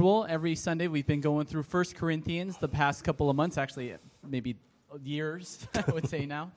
Every 0.00 0.54
Sunday 0.54 0.88
we've 0.88 1.06
been 1.06 1.20
going 1.20 1.44
through 1.44 1.64
1 1.64 1.84
Corinthians 1.94 2.56
the 2.56 2.68
past 2.68 3.04
couple 3.04 3.28
of 3.28 3.36
months, 3.36 3.58
actually, 3.58 3.94
maybe 4.26 4.56
years, 5.04 5.68
I 5.74 5.90
would 5.92 6.08
say 6.08 6.24
now. 6.24 6.52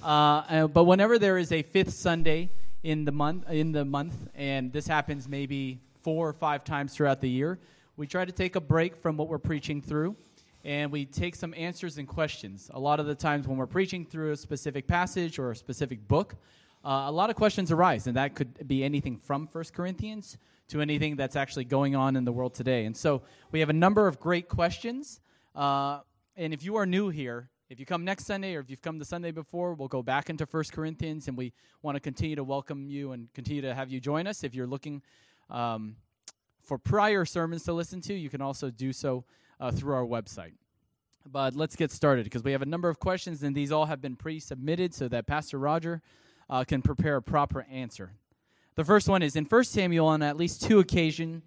Uh, 0.00 0.68
but 0.68 0.84
whenever 0.84 1.18
there 1.18 1.36
is 1.36 1.50
a 1.50 1.62
fifth 1.62 1.92
Sunday 1.92 2.50
in 2.84 3.04
the 3.04 3.10
month, 3.10 3.50
in 3.50 3.72
the 3.72 3.84
month, 3.84 4.14
and 4.36 4.72
this 4.72 4.86
happens 4.86 5.28
maybe 5.28 5.80
four 6.04 6.28
or 6.28 6.32
five 6.32 6.62
times 6.62 6.94
throughout 6.94 7.20
the 7.20 7.28
year, 7.28 7.58
we 7.96 8.06
try 8.06 8.24
to 8.24 8.30
take 8.30 8.54
a 8.54 8.60
break 8.60 8.94
from 8.94 9.16
what 9.16 9.26
we're 9.26 9.38
preaching 9.38 9.82
through, 9.82 10.14
and 10.64 10.92
we 10.92 11.04
take 11.04 11.34
some 11.34 11.52
answers 11.56 11.98
and 11.98 12.06
questions. 12.06 12.70
A 12.74 12.78
lot 12.78 13.00
of 13.00 13.06
the 13.06 13.16
times 13.16 13.48
when 13.48 13.56
we're 13.56 13.66
preaching 13.66 14.06
through 14.06 14.30
a 14.30 14.36
specific 14.36 14.86
passage 14.86 15.40
or 15.40 15.50
a 15.50 15.56
specific 15.56 16.06
book, 16.06 16.36
uh, 16.84 17.06
a 17.06 17.12
lot 17.12 17.28
of 17.28 17.34
questions 17.34 17.72
arise, 17.72 18.06
and 18.06 18.16
that 18.16 18.36
could 18.36 18.68
be 18.68 18.84
anything 18.84 19.16
from 19.16 19.48
1 19.50 19.64
Corinthians 19.74 20.38
to 20.68 20.80
anything 20.80 21.16
that's 21.16 21.36
actually 21.36 21.64
going 21.64 21.94
on 21.94 22.16
in 22.16 22.24
the 22.24 22.32
world 22.32 22.54
today. 22.54 22.84
And 22.84 22.96
so 22.96 23.22
we 23.52 23.60
have 23.60 23.68
a 23.68 23.74
number 23.74 24.06
of 24.06 24.18
great 24.18 24.48
questions. 24.48 25.20
Uh, 25.54 26.00
and 26.36 26.52
if 26.52 26.64
you 26.64 26.76
are 26.76 26.86
new 26.86 27.10
here, 27.10 27.50
if 27.70 27.80
you 27.80 27.86
come 27.86 28.04
next 28.04 28.26
Sunday 28.26 28.54
or 28.54 28.60
if 28.60 28.70
you've 28.70 28.82
come 28.82 28.98
the 28.98 29.04
Sunday 29.04 29.30
before, 29.30 29.74
we'll 29.74 29.88
go 29.88 30.02
back 30.02 30.30
into 30.30 30.46
1 30.50 30.64
Corinthians 30.72 31.28
and 31.28 31.36
we 31.36 31.52
want 31.82 31.96
to 31.96 32.00
continue 32.00 32.36
to 32.36 32.44
welcome 32.44 32.88
you 32.88 33.12
and 33.12 33.32
continue 33.34 33.62
to 33.62 33.74
have 33.74 33.90
you 33.90 34.00
join 34.00 34.26
us. 34.26 34.44
If 34.44 34.54
you're 34.54 34.66
looking 34.66 35.02
um, 35.50 35.96
for 36.62 36.78
prior 36.78 37.24
sermons 37.24 37.64
to 37.64 37.72
listen 37.72 38.00
to, 38.02 38.14
you 38.14 38.30
can 38.30 38.40
also 38.40 38.70
do 38.70 38.92
so 38.92 39.24
uh, 39.60 39.70
through 39.70 39.94
our 39.94 40.04
website. 40.04 40.52
But 41.26 41.54
let's 41.56 41.74
get 41.74 41.90
started 41.90 42.24
because 42.24 42.42
we 42.42 42.52
have 42.52 42.62
a 42.62 42.66
number 42.66 42.88
of 42.88 42.98
questions 43.00 43.42
and 43.42 43.56
these 43.56 43.72
all 43.72 43.86
have 43.86 44.00
been 44.00 44.16
pre 44.16 44.40
submitted 44.40 44.94
so 44.94 45.08
that 45.08 45.26
Pastor 45.26 45.58
Roger 45.58 46.02
uh, 46.50 46.64
can 46.64 46.82
prepare 46.82 47.16
a 47.16 47.22
proper 47.22 47.62
answer. 47.70 48.12
The 48.76 48.84
first 48.84 49.08
one 49.08 49.22
is 49.22 49.36
in 49.36 49.44
1 49.44 49.64
Samuel, 49.64 50.08
on 50.08 50.22
at 50.22 50.36
least 50.36 50.62
two 50.62 50.80
occasions, 50.80 51.42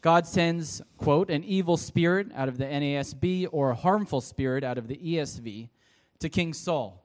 God 0.00 0.26
sends, 0.26 0.82
quote, 0.96 1.30
an 1.30 1.42
evil 1.44 1.76
spirit 1.76 2.28
out 2.34 2.48
of 2.48 2.58
the 2.58 2.66
NASB 2.66 3.48
or 3.50 3.70
a 3.70 3.74
harmful 3.74 4.20
spirit 4.20 4.62
out 4.62 4.78
of 4.78 4.86
the 4.86 4.96
ESV 4.96 5.70
to 6.20 6.28
King 6.28 6.52
Saul. 6.52 7.04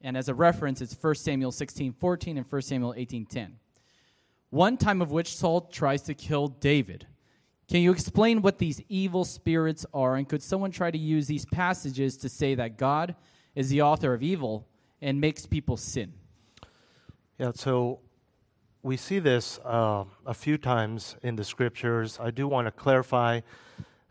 And 0.00 0.16
as 0.16 0.28
a 0.28 0.34
reference, 0.34 0.80
it's 0.80 0.96
1 1.00 1.14
Samuel 1.16 1.50
16 1.50 1.94
14 1.94 2.36
and 2.38 2.46
1 2.46 2.62
Samuel 2.62 2.94
18 2.96 3.26
10. 3.26 3.56
One 4.50 4.76
time 4.76 5.02
of 5.02 5.10
which 5.10 5.34
Saul 5.34 5.62
tries 5.62 6.02
to 6.02 6.14
kill 6.14 6.48
David. 6.48 7.06
Can 7.68 7.82
you 7.82 7.90
explain 7.90 8.40
what 8.40 8.58
these 8.58 8.80
evil 8.88 9.24
spirits 9.24 9.84
are? 9.92 10.16
And 10.16 10.28
could 10.28 10.42
someone 10.42 10.70
try 10.70 10.90
to 10.90 10.98
use 10.98 11.26
these 11.26 11.44
passages 11.44 12.16
to 12.18 12.28
say 12.28 12.54
that 12.54 12.78
God 12.78 13.14
is 13.54 13.68
the 13.68 13.82
author 13.82 14.14
of 14.14 14.22
evil 14.22 14.66
and 15.02 15.20
makes 15.20 15.44
people 15.44 15.76
sin? 15.76 16.12
Yeah, 17.38 17.52
so 17.54 18.00
we 18.82 18.96
see 18.96 19.18
this 19.18 19.58
uh, 19.64 20.04
a 20.24 20.34
few 20.34 20.56
times 20.56 21.16
in 21.22 21.36
the 21.36 21.44
scriptures. 21.44 22.18
I 22.20 22.30
do 22.30 22.46
want 22.46 22.66
to 22.66 22.70
clarify 22.70 23.40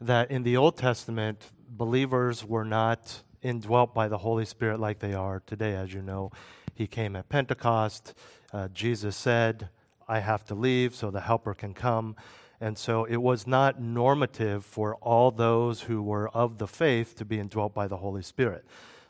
that 0.02 0.30
in 0.30 0.44
the 0.44 0.58
Old 0.58 0.78
Testament, 0.78 1.52
believers 1.70 2.44
were 2.44 2.66
not 2.66 3.24
indwelt 3.42 3.94
by 3.94 4.08
the 4.08 4.18
Holy 4.18 4.46
Spirit 4.46 4.80
like 4.80 5.00
they 5.00 5.14
are 5.14 5.42
today. 5.46 5.74
As 5.74 5.94
you 5.94 6.02
know, 6.02 6.32
He 6.74 6.86
came 6.86 7.16
at 7.16 7.30
Pentecost. 7.30 8.14
Uh, 8.52 8.68
Jesus 8.68 9.16
said, 9.16 9.70
I 10.08 10.20
have 10.20 10.44
to 10.46 10.56
leave 10.56 10.96
so 10.96 11.12
the 11.12 11.22
Helper 11.22 11.54
can 11.54 11.74
come. 11.74 12.16
And 12.60 12.78
so 12.78 13.06
it 13.06 13.18
was 13.18 13.48
not 13.48 13.80
normative 13.80 14.66
for 14.66 14.96
all 14.96 15.32
those 15.32 15.82
who 15.82 16.02
were 16.02 16.28
of 16.30 16.58
the 16.58 16.68
faith 16.68 17.16
to 17.16 17.26
be 17.26 17.40
indwelt 17.40 17.74
by 17.74 17.88
the 17.88 17.98
Holy 17.98 18.24
Spirit. 18.24 18.66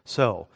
So, 0.05 0.47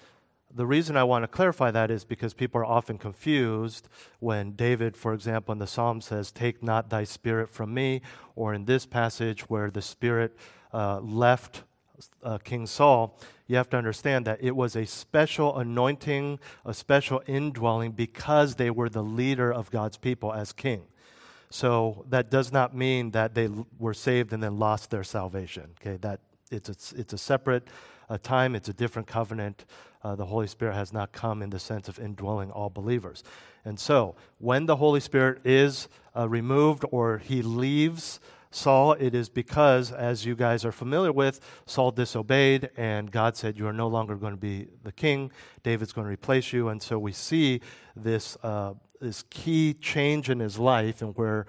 the 0.55 0.65
reason 0.65 0.97
I 0.97 1.03
want 1.03 1.23
to 1.23 1.27
clarify 1.27 1.71
that 1.71 1.91
is 1.91 2.03
because 2.03 2.33
people 2.33 2.61
are 2.61 2.65
often 2.65 2.97
confused 2.97 3.87
when 4.19 4.51
David, 4.51 4.95
for 4.97 5.13
example, 5.13 5.51
in 5.51 5.59
the 5.59 5.67
Psalm 5.67 6.01
says, 6.01 6.31
Take 6.31 6.61
not 6.61 6.89
thy 6.89 7.03
spirit 7.03 7.49
from 7.49 7.73
me, 7.73 8.01
or 8.35 8.53
in 8.53 8.65
this 8.65 8.85
passage 8.85 9.49
where 9.49 9.69
the 9.69 9.81
spirit 9.81 10.37
uh, 10.73 10.99
left 10.99 11.63
uh, 12.23 12.37
King 12.39 12.65
Saul. 12.65 13.17
You 13.47 13.57
have 13.57 13.69
to 13.71 13.77
understand 13.77 14.25
that 14.25 14.39
it 14.41 14.55
was 14.55 14.75
a 14.75 14.85
special 14.85 15.57
anointing, 15.57 16.39
a 16.65 16.73
special 16.73 17.21
indwelling 17.27 17.91
because 17.91 18.55
they 18.55 18.71
were 18.71 18.89
the 18.89 19.03
leader 19.03 19.51
of 19.51 19.71
God's 19.71 19.97
people 19.97 20.33
as 20.33 20.53
king. 20.53 20.83
So 21.49 22.05
that 22.09 22.31
does 22.31 22.51
not 22.51 22.73
mean 22.75 23.11
that 23.11 23.35
they 23.35 23.49
were 23.77 23.93
saved 23.93 24.31
and 24.31 24.41
then 24.41 24.57
lost 24.57 24.89
their 24.89 25.03
salvation. 25.03 25.71
Okay, 25.81 25.97
that 25.97 26.21
it's 26.49 26.69
a, 26.69 26.99
it's 26.99 27.13
a 27.13 27.17
separate 27.17 27.67
uh, 28.09 28.17
time, 28.17 28.55
it's 28.55 28.69
a 28.69 28.73
different 28.73 29.07
covenant 29.07 29.65
uh, 30.03 30.15
the 30.15 30.25
Holy 30.25 30.47
Spirit 30.47 30.75
has 30.75 30.91
not 30.91 31.11
come 31.11 31.41
in 31.41 31.49
the 31.49 31.59
sense 31.59 31.87
of 31.87 31.99
indwelling 31.99 32.51
all 32.51 32.69
believers. 32.69 33.23
And 33.63 33.79
so, 33.79 34.15
when 34.39 34.65
the 34.65 34.77
Holy 34.77 34.99
Spirit 34.99 35.45
is 35.45 35.87
uh, 36.15 36.27
removed 36.27 36.83
or 36.91 37.19
he 37.19 37.41
leaves 37.41 38.19
Saul, 38.53 38.93
it 38.93 39.15
is 39.15 39.29
because, 39.29 39.91
as 39.91 40.25
you 40.25 40.35
guys 40.35 40.65
are 40.65 40.73
familiar 40.73 41.11
with, 41.11 41.39
Saul 41.65 41.91
disobeyed, 41.91 42.69
and 42.75 43.09
God 43.09 43.37
said, 43.37 43.57
You 43.57 43.67
are 43.67 43.73
no 43.73 43.87
longer 43.87 44.15
going 44.15 44.33
to 44.33 44.39
be 44.39 44.67
the 44.83 44.91
king. 44.91 45.31
David's 45.63 45.93
going 45.93 46.05
to 46.05 46.11
replace 46.11 46.51
you. 46.51 46.67
And 46.67 46.81
so, 46.81 46.99
we 46.99 47.13
see 47.13 47.61
this, 47.95 48.37
uh, 48.43 48.73
this 48.99 49.23
key 49.29 49.73
change 49.75 50.29
in 50.29 50.39
his 50.39 50.59
life, 50.59 51.01
and 51.01 51.15
where 51.15 51.45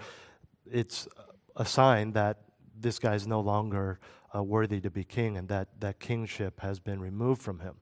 it's 0.70 1.08
a 1.56 1.64
sign 1.64 2.12
that 2.12 2.38
this 2.78 2.98
guy 2.98 3.14
is 3.14 3.26
no 3.26 3.40
longer 3.40 3.98
uh, 4.34 4.42
worthy 4.42 4.80
to 4.80 4.90
be 4.90 5.04
king, 5.04 5.36
and 5.36 5.48
that, 5.48 5.69
that 5.80 5.98
kingship 5.98 6.60
has 6.60 6.78
been 6.78 7.00
removed 7.00 7.42
from 7.42 7.60
him. 7.60 7.76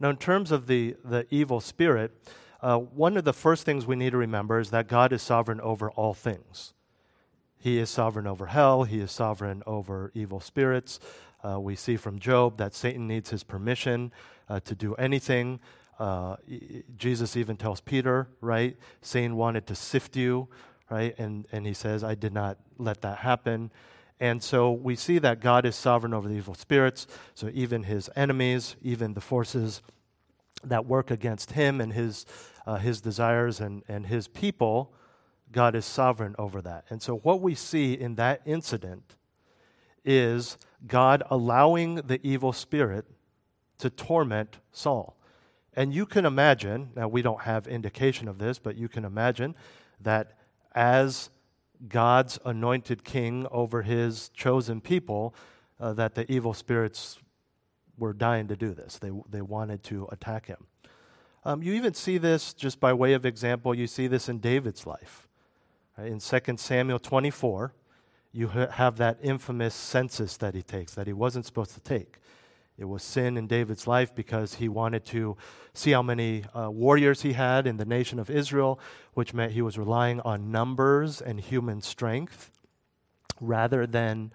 Now, 0.00 0.08
in 0.08 0.16
terms 0.16 0.50
of 0.50 0.66
the, 0.66 0.96
the 1.04 1.26
evil 1.30 1.60
spirit, 1.60 2.12
uh, 2.62 2.78
one 2.78 3.18
of 3.18 3.24
the 3.24 3.34
first 3.34 3.64
things 3.64 3.86
we 3.86 3.96
need 3.96 4.10
to 4.10 4.16
remember 4.16 4.58
is 4.58 4.70
that 4.70 4.88
God 4.88 5.12
is 5.12 5.22
sovereign 5.22 5.60
over 5.60 5.90
all 5.90 6.14
things. 6.14 6.72
He 7.58 7.78
is 7.78 7.90
sovereign 7.90 8.26
over 8.26 8.46
hell, 8.46 8.84
He 8.84 9.00
is 9.00 9.12
sovereign 9.12 9.62
over 9.66 10.10
evil 10.14 10.40
spirits. 10.40 10.98
Uh, 11.46 11.60
we 11.60 11.76
see 11.76 11.96
from 11.96 12.18
Job 12.18 12.56
that 12.58 12.74
Satan 12.74 13.06
needs 13.06 13.30
his 13.30 13.44
permission 13.44 14.12
uh, 14.48 14.60
to 14.60 14.74
do 14.74 14.94
anything. 14.94 15.60
Uh, 15.98 16.36
Jesus 16.96 17.36
even 17.36 17.56
tells 17.56 17.80
Peter, 17.80 18.28
right? 18.40 18.76
Satan 19.02 19.36
wanted 19.36 19.66
to 19.66 19.74
sift 19.74 20.16
you, 20.16 20.48
right? 20.90 21.14
And, 21.18 21.46
and 21.52 21.66
he 21.66 21.74
says, 21.74 22.02
I 22.02 22.14
did 22.14 22.32
not 22.32 22.58
let 22.78 23.02
that 23.02 23.18
happen. 23.18 23.70
And 24.20 24.42
so 24.42 24.70
we 24.70 24.96
see 24.96 25.18
that 25.18 25.40
God 25.40 25.64
is 25.64 25.74
sovereign 25.74 26.12
over 26.12 26.28
the 26.28 26.34
evil 26.34 26.54
spirits. 26.54 27.06
So 27.34 27.50
even 27.54 27.84
his 27.84 28.10
enemies, 28.14 28.76
even 28.82 29.14
the 29.14 29.20
forces 29.22 29.80
that 30.62 30.84
work 30.84 31.10
against 31.10 31.52
him 31.52 31.80
and 31.80 31.94
his, 31.94 32.26
uh, 32.66 32.76
his 32.76 33.00
desires 33.00 33.60
and, 33.60 33.82
and 33.88 34.06
his 34.06 34.28
people, 34.28 34.92
God 35.50 35.74
is 35.74 35.86
sovereign 35.86 36.36
over 36.38 36.60
that. 36.60 36.84
And 36.90 37.00
so 37.00 37.16
what 37.16 37.40
we 37.40 37.54
see 37.54 37.94
in 37.94 38.16
that 38.16 38.42
incident 38.44 39.16
is 40.04 40.58
God 40.86 41.22
allowing 41.30 41.96
the 41.96 42.20
evil 42.22 42.52
spirit 42.52 43.06
to 43.78 43.88
torment 43.88 44.58
Saul. 44.70 45.16
And 45.74 45.94
you 45.94 46.04
can 46.04 46.26
imagine, 46.26 46.90
now 46.94 47.08
we 47.08 47.22
don't 47.22 47.42
have 47.42 47.66
indication 47.66 48.28
of 48.28 48.38
this, 48.38 48.58
but 48.58 48.76
you 48.76 48.88
can 48.88 49.04
imagine 49.04 49.54
that 50.00 50.36
as 50.74 51.30
God's 51.88 52.38
anointed 52.44 53.04
king 53.04 53.46
over 53.50 53.82
his 53.82 54.28
chosen 54.30 54.80
people, 54.80 55.34
uh, 55.78 55.92
that 55.94 56.14
the 56.14 56.30
evil 56.30 56.52
spirits 56.52 57.18
were 57.98 58.12
dying 58.12 58.48
to 58.48 58.56
do 58.56 58.74
this. 58.74 58.98
They, 58.98 59.10
they 59.28 59.42
wanted 59.42 59.82
to 59.84 60.08
attack 60.10 60.46
him. 60.46 60.66
Um, 61.44 61.62
you 61.62 61.72
even 61.72 61.94
see 61.94 62.18
this, 62.18 62.52
just 62.52 62.80
by 62.80 62.92
way 62.92 63.14
of 63.14 63.24
example, 63.24 63.74
you 63.74 63.86
see 63.86 64.06
this 64.06 64.28
in 64.28 64.38
David's 64.38 64.86
life. 64.86 65.26
Right? 65.96 66.08
In 66.08 66.18
2 66.18 66.56
Samuel 66.56 66.98
24, 66.98 67.72
you 68.32 68.48
ha- 68.48 68.68
have 68.72 68.96
that 68.98 69.18
infamous 69.22 69.74
census 69.74 70.36
that 70.36 70.54
he 70.54 70.62
takes, 70.62 70.94
that 70.94 71.06
he 71.06 71.12
wasn't 71.12 71.46
supposed 71.46 71.72
to 71.74 71.80
take. 71.80 72.18
It 72.80 72.88
was 72.88 73.02
sin 73.02 73.36
in 73.36 73.46
David's 73.46 73.86
life 73.86 74.14
because 74.14 74.54
he 74.54 74.66
wanted 74.66 75.04
to 75.06 75.36
see 75.74 75.90
how 75.90 76.02
many 76.02 76.44
uh, 76.54 76.70
warriors 76.70 77.20
he 77.20 77.34
had 77.34 77.66
in 77.66 77.76
the 77.76 77.84
nation 77.84 78.18
of 78.18 78.30
Israel, 78.30 78.80
which 79.12 79.34
meant 79.34 79.52
he 79.52 79.60
was 79.60 79.76
relying 79.76 80.18
on 80.20 80.50
numbers 80.50 81.20
and 81.20 81.38
human 81.38 81.82
strength 81.82 82.50
rather 83.38 83.86
than 83.86 84.32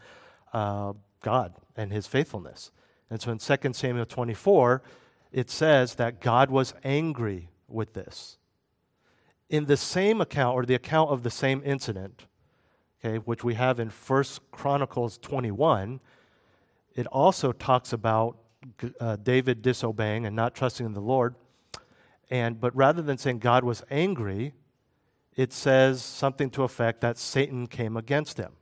uh, 0.53 0.93
God 1.23 1.55
and 1.75 1.91
his 1.91 2.05
faithfulness. 2.05 2.69
And 3.09 3.19
so 3.19 3.31
in 3.31 3.39
2 3.39 3.73
Samuel 3.73 4.05
24, 4.05 4.83
it 5.31 5.49
says 5.49 5.95
that 5.95 6.21
God 6.21 6.51
was 6.51 6.75
angry 6.83 7.49
with 7.67 7.93
this. 7.95 8.37
In 9.49 9.65
the 9.65 9.75
same 9.75 10.21
account, 10.21 10.55
or 10.55 10.67
the 10.67 10.75
account 10.75 11.09
of 11.09 11.23
the 11.23 11.31
same 11.31 11.63
incident, 11.65 12.27
okay, 13.03 13.17
which 13.17 13.43
we 13.43 13.55
have 13.55 13.79
in 13.79 13.89
1 13.89 14.23
Chronicles 14.51 15.17
21, 15.17 15.99
it 16.95 17.07
also 17.07 17.51
talks 17.51 17.93
about 17.93 18.37
uh, 18.99 19.17
David 19.17 19.61
disobeying 19.61 20.25
and 20.25 20.35
not 20.35 20.55
trusting 20.55 20.85
in 20.85 20.93
the 20.93 21.01
Lord. 21.01 21.35
And 22.29 22.59
but 22.59 22.75
rather 22.75 23.01
than 23.01 23.17
saying 23.17 23.39
God 23.39 23.63
was 23.63 23.83
angry, 23.91 24.53
it 25.35 25.53
says 25.53 26.01
something 26.01 26.49
to 26.51 26.63
effect 26.63 27.01
that 27.01 27.17
Satan 27.17 27.67
came 27.67 27.97
against 27.97 28.37
him. 28.37 28.53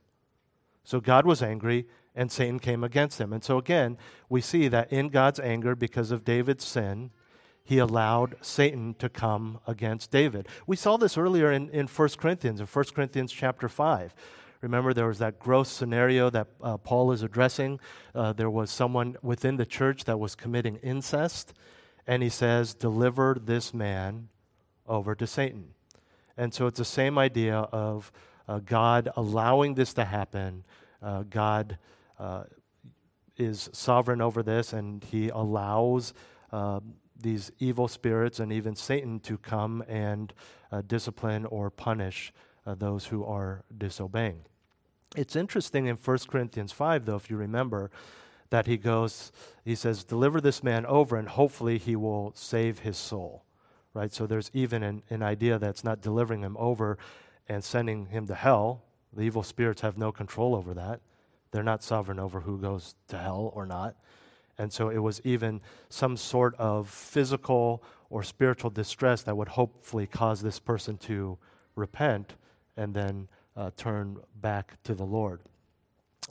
So 0.82 1.00
God 1.00 1.24
was 1.24 1.42
angry 1.42 1.86
and 2.14 2.30
Satan 2.30 2.58
came 2.58 2.84
against 2.84 3.20
him. 3.20 3.32
And 3.32 3.42
so 3.42 3.58
again, 3.58 3.96
we 4.28 4.40
see 4.40 4.68
that 4.68 4.92
in 4.92 5.08
God's 5.08 5.40
anger 5.40 5.74
because 5.74 6.10
of 6.10 6.24
David's 6.24 6.64
sin, 6.64 7.10
he 7.64 7.78
allowed 7.78 8.36
Satan 8.42 8.94
to 8.98 9.08
come 9.08 9.58
against 9.66 10.10
David. 10.10 10.46
We 10.66 10.76
saw 10.76 10.98
this 10.98 11.16
earlier 11.16 11.50
in, 11.50 11.70
in 11.70 11.86
1 11.86 12.08
Corinthians, 12.18 12.60
in 12.60 12.66
1 12.66 12.84
Corinthians 12.94 13.32
chapter 13.32 13.68
5. 13.68 14.14
Remember, 14.64 14.94
there 14.94 15.06
was 15.06 15.18
that 15.18 15.38
gross 15.38 15.68
scenario 15.68 16.30
that 16.30 16.46
uh, 16.62 16.78
Paul 16.78 17.12
is 17.12 17.22
addressing. 17.22 17.80
Uh, 18.14 18.32
there 18.32 18.48
was 18.48 18.70
someone 18.70 19.14
within 19.20 19.58
the 19.58 19.66
church 19.66 20.04
that 20.04 20.18
was 20.18 20.34
committing 20.34 20.76
incest, 20.76 21.52
and 22.06 22.22
he 22.22 22.30
says, 22.30 22.72
Deliver 22.72 23.36
this 23.38 23.74
man 23.74 24.30
over 24.86 25.14
to 25.16 25.26
Satan. 25.26 25.74
And 26.38 26.54
so 26.54 26.66
it's 26.66 26.78
the 26.78 26.84
same 26.86 27.18
idea 27.18 27.56
of 27.58 28.10
uh, 28.48 28.60
God 28.60 29.10
allowing 29.16 29.74
this 29.74 29.92
to 29.94 30.06
happen. 30.06 30.64
Uh, 31.02 31.24
God 31.24 31.76
uh, 32.18 32.44
is 33.36 33.68
sovereign 33.74 34.22
over 34.22 34.42
this, 34.42 34.72
and 34.72 35.04
he 35.04 35.28
allows 35.28 36.14
uh, 36.52 36.80
these 37.20 37.52
evil 37.58 37.86
spirits 37.86 38.40
and 38.40 38.50
even 38.50 38.74
Satan 38.76 39.20
to 39.20 39.36
come 39.36 39.84
and 39.88 40.32
discipline 40.86 41.44
or 41.44 41.70
punish 41.70 42.32
those 42.64 43.04
who 43.04 43.26
are 43.26 43.62
disobeying. 43.76 44.40
It's 45.14 45.36
interesting 45.36 45.86
in 45.86 45.96
1 45.96 46.18
Corinthians 46.28 46.72
5, 46.72 47.04
though, 47.04 47.16
if 47.16 47.30
you 47.30 47.36
remember, 47.36 47.90
that 48.50 48.66
he 48.66 48.76
goes, 48.76 49.32
he 49.64 49.74
says, 49.74 50.04
deliver 50.04 50.40
this 50.40 50.62
man 50.62 50.84
over 50.86 51.16
and 51.16 51.28
hopefully 51.28 51.78
he 51.78 51.96
will 51.96 52.32
save 52.34 52.80
his 52.80 52.96
soul. 52.96 53.44
Right? 53.94 54.12
So 54.12 54.26
there's 54.26 54.50
even 54.52 54.82
an, 54.82 55.02
an 55.10 55.22
idea 55.22 55.58
that's 55.58 55.84
not 55.84 56.00
delivering 56.00 56.42
him 56.42 56.56
over 56.58 56.98
and 57.48 57.62
sending 57.62 58.06
him 58.06 58.26
to 58.26 58.34
hell. 58.34 58.82
The 59.12 59.22
evil 59.22 59.44
spirits 59.44 59.82
have 59.82 59.96
no 59.96 60.10
control 60.10 60.54
over 60.54 60.74
that. 60.74 61.00
They're 61.52 61.62
not 61.62 61.84
sovereign 61.84 62.18
over 62.18 62.40
who 62.40 62.58
goes 62.58 62.96
to 63.08 63.18
hell 63.18 63.52
or 63.54 63.66
not. 63.66 63.94
And 64.58 64.72
so 64.72 64.88
it 64.88 64.98
was 64.98 65.20
even 65.24 65.60
some 65.88 66.16
sort 66.16 66.54
of 66.56 66.88
physical 66.88 67.82
or 68.10 68.22
spiritual 68.24 68.70
distress 68.70 69.22
that 69.22 69.36
would 69.36 69.48
hopefully 69.48 70.06
cause 70.06 70.42
this 70.42 70.58
person 70.58 70.96
to 70.98 71.38
repent 71.76 72.34
and 72.76 72.94
then 72.94 73.28
uh, 73.56 73.70
turn 73.76 74.18
back 74.40 74.82
to 74.84 74.94
the 74.94 75.04
Lord. 75.04 75.40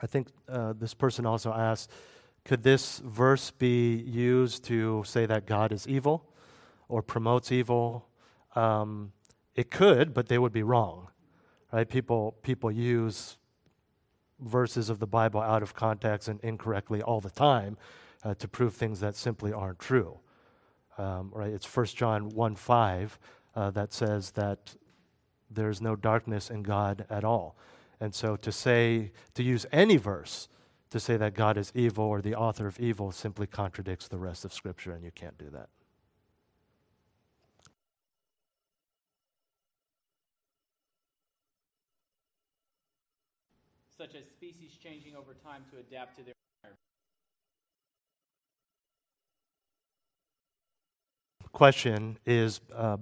I 0.01 0.07
think 0.07 0.27
uh, 0.49 0.73
this 0.73 0.93
person 0.93 1.25
also 1.25 1.53
asked 1.53 1.91
could 2.45 2.63
this 2.63 2.99
verse 2.99 3.51
be 3.51 3.95
used 3.95 4.65
to 4.65 5.03
say 5.05 5.25
that 5.25 5.45
God 5.45 5.71
is 5.71 5.87
evil 5.87 6.29
or 6.89 7.01
promotes 7.01 7.53
evil? 7.53 8.09
Um, 8.53 9.13
it 9.55 9.71
could, 9.71 10.13
but 10.13 10.27
they 10.27 10.37
would 10.37 10.51
be 10.51 10.63
wrong. 10.63 11.07
Right? 11.71 11.87
People, 11.87 12.35
people 12.43 12.69
use 12.69 13.37
verses 14.39 14.89
of 14.89 14.99
the 14.99 15.07
Bible 15.07 15.39
out 15.39 15.63
of 15.63 15.73
context 15.73 16.27
and 16.27 16.39
incorrectly 16.41 17.01
all 17.01 17.21
the 17.21 17.29
time 17.29 17.77
uh, 18.23 18.33
to 18.35 18.47
prove 18.47 18.73
things 18.73 18.99
that 18.99 19.15
simply 19.15 19.53
aren't 19.53 19.79
true. 19.79 20.19
Um, 20.97 21.31
right? 21.33 21.51
It's 21.51 21.65
1 21.65 21.85
John 21.87 22.29
1 22.29 22.55
5 22.55 23.19
uh, 23.55 23.71
that 23.71 23.93
says 23.93 24.31
that 24.31 24.75
there's 25.55 25.81
no 25.81 25.95
darkness 25.95 26.49
in 26.49 26.63
God 26.63 27.05
at 27.09 27.23
all. 27.23 27.55
And 27.99 28.13
so 28.13 28.35
to 28.35 28.51
say, 28.51 29.11
to 29.33 29.43
use 29.43 29.65
any 29.71 29.97
verse 29.97 30.49
to 30.89 30.99
say 30.99 31.17
that 31.17 31.33
God 31.33 31.57
is 31.57 31.71
evil 31.73 32.05
or 32.05 32.21
the 32.21 32.35
author 32.35 32.67
of 32.67 32.79
evil 32.79 33.11
simply 33.11 33.47
contradicts 33.47 34.07
the 34.07 34.19
rest 34.19 34.45
of 34.45 34.53
Scripture, 34.53 34.91
and 34.91 35.03
you 35.03 35.09
can't 35.09 35.37
do 35.37 35.49
that. 35.49 35.69
Such 43.97 44.15
as 44.15 44.25
species 44.25 44.77
changing 44.83 45.15
over 45.15 45.33
time 45.33 45.63
to 45.71 45.79
adapt 45.79 46.17
to 46.17 46.23
their 46.23 46.33
environment. 46.61 46.79
Question 51.53 52.17
is 52.25 52.59
uh, 52.75 52.97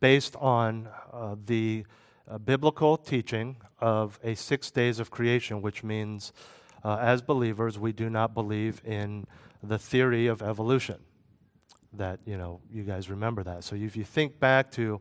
based 0.00 0.36
on 0.36 0.88
uh, 1.12 1.36
the 1.44 1.84
uh, 2.28 2.38
biblical 2.38 2.96
teaching 2.96 3.56
of 3.80 4.18
a 4.22 4.34
six 4.34 4.70
days 4.70 4.98
of 4.98 5.10
creation, 5.10 5.60
which 5.60 5.84
means, 5.84 6.32
uh, 6.82 6.98
as 7.00 7.22
believers, 7.22 7.78
we 7.78 7.92
do 7.92 8.08
not 8.08 8.34
believe 8.34 8.80
in 8.84 9.26
the 9.62 9.78
theory 9.78 10.26
of 10.26 10.42
evolution. 10.42 11.00
That, 11.92 12.20
you 12.24 12.36
know, 12.36 12.60
you 12.72 12.82
guys 12.82 13.08
remember 13.08 13.42
that. 13.44 13.62
So 13.62 13.76
if 13.76 13.96
you 13.96 14.04
think 14.04 14.40
back 14.40 14.70
to 14.72 15.00